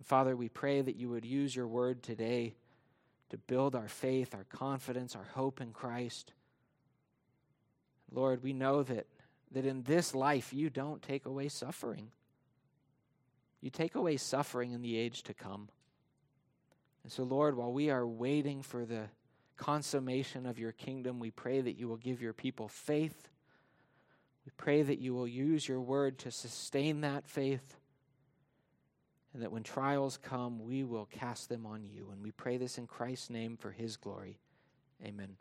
Father, 0.03 0.37
we 0.37 0.49
pray 0.49 0.81
that 0.81 0.97
you 0.97 1.09
would 1.11 1.25
use 1.25 1.55
your 1.55 1.69
word 1.69 2.03
today 2.03 2.55
to 3.31 3.39
build 3.39 3.75
our 3.75 3.89
faith, 3.89 4.35
our 4.35 4.45
confidence, 4.45 5.15
our 5.15 5.29
hope 5.35 5.61
in 5.61 5.73
Christ. 5.73 6.33
Lord, 8.17 8.43
we 8.43 8.55
know 8.55 8.83
that, 8.83 9.07
that 9.53 9.67
in 9.67 9.83
this 9.83 10.15
life 10.15 10.53
you 10.53 10.71
don't 10.71 11.03
take 11.03 11.27
away 11.27 11.49
suffering. 11.49 12.09
You 13.61 13.71
take 13.71 13.95
away 13.95 14.17
suffering 14.17 14.73
in 14.73 14.81
the 14.81 14.97
age 14.97 15.23
to 15.25 15.35
come. 15.35 15.69
And 17.03 17.13
so, 17.13 17.23
Lord, 17.23 17.57
while 17.57 17.73
we 17.73 17.91
are 17.91 18.07
waiting 18.07 18.63
for 18.63 18.85
the 18.85 19.05
consummation 19.57 20.47
of 20.47 20.59
your 20.59 20.73
kingdom, 20.73 21.21
we 21.21 21.31
pray 21.31 21.61
that 21.61 21.77
you 21.77 21.89
will 21.89 21.97
give 21.97 22.21
your 22.21 22.33
people 22.33 22.69
faith. 22.69 23.29
We 24.45 24.53
pray 24.57 24.83
that 24.83 24.99
you 24.99 25.15
will 25.15 25.29
use 25.29 25.69
your 25.69 25.81
word 25.81 26.19
to 26.21 26.31
sustain 26.31 27.03
that 27.03 27.29
faith 27.29 27.77
and 29.35 29.43
that 29.43 29.53
when 29.53 29.63
trials 29.63 30.17
come, 30.17 30.65
we 30.65 30.83
will 30.83 31.05
cast 31.05 31.51
them 31.51 31.67
on 31.67 31.85
you. 31.85 32.09
And 32.11 32.23
we 32.23 32.31
pray 32.31 32.57
this 32.57 32.79
in 32.79 32.87
Christ's 32.87 33.29
name 33.29 33.59
for 33.59 33.71
his 33.71 33.99
glory. 33.99 34.39
Amen. 35.05 35.37